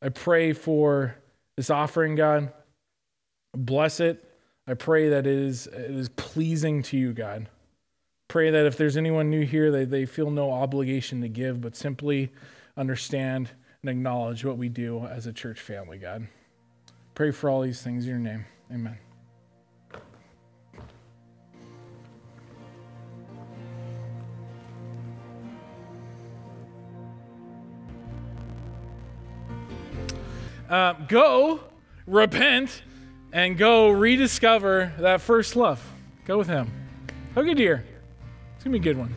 I 0.02 0.08
pray 0.08 0.52
for 0.52 1.14
this 1.56 1.70
offering, 1.70 2.16
God. 2.16 2.52
Bless 3.56 4.00
it. 4.00 4.28
I 4.66 4.74
pray 4.74 5.08
that 5.10 5.26
it 5.26 5.38
is, 5.38 5.66
it 5.68 5.90
is 5.90 6.08
pleasing 6.10 6.82
to 6.84 6.96
you, 6.96 7.12
God. 7.12 7.48
Pray 8.28 8.50
that 8.50 8.66
if 8.66 8.76
there's 8.76 8.96
anyone 8.96 9.30
new 9.30 9.44
here, 9.44 9.70
they, 9.70 9.84
they 9.84 10.06
feel 10.06 10.30
no 10.30 10.50
obligation 10.50 11.20
to 11.20 11.28
give, 11.28 11.60
but 11.60 11.76
simply 11.76 12.32
understand 12.76 13.50
and 13.82 13.90
acknowledge 13.90 14.44
what 14.44 14.56
we 14.56 14.68
do 14.68 15.06
as 15.06 15.26
a 15.26 15.32
church 15.32 15.60
family, 15.60 15.98
God. 15.98 16.26
Pray 17.14 17.30
for 17.30 17.50
all 17.50 17.60
these 17.60 17.82
things 17.82 18.04
in 18.04 18.10
your 18.10 18.18
name. 18.18 18.46
Amen. 18.72 18.98
Uh, 30.72 30.94
go 31.06 31.60
repent 32.06 32.82
and 33.30 33.58
go 33.58 33.90
rediscover 33.90 34.92
that 34.98 35.20
first 35.20 35.54
love. 35.54 35.86
Go 36.24 36.38
with 36.38 36.48
him. 36.48 36.70
Hug 37.34 37.46
a. 37.46 37.84
It's 38.54 38.64
going 38.64 38.72
to 38.72 38.80
be 38.80 38.90
a 38.90 38.92
good 38.92 38.98
one. 38.98 39.14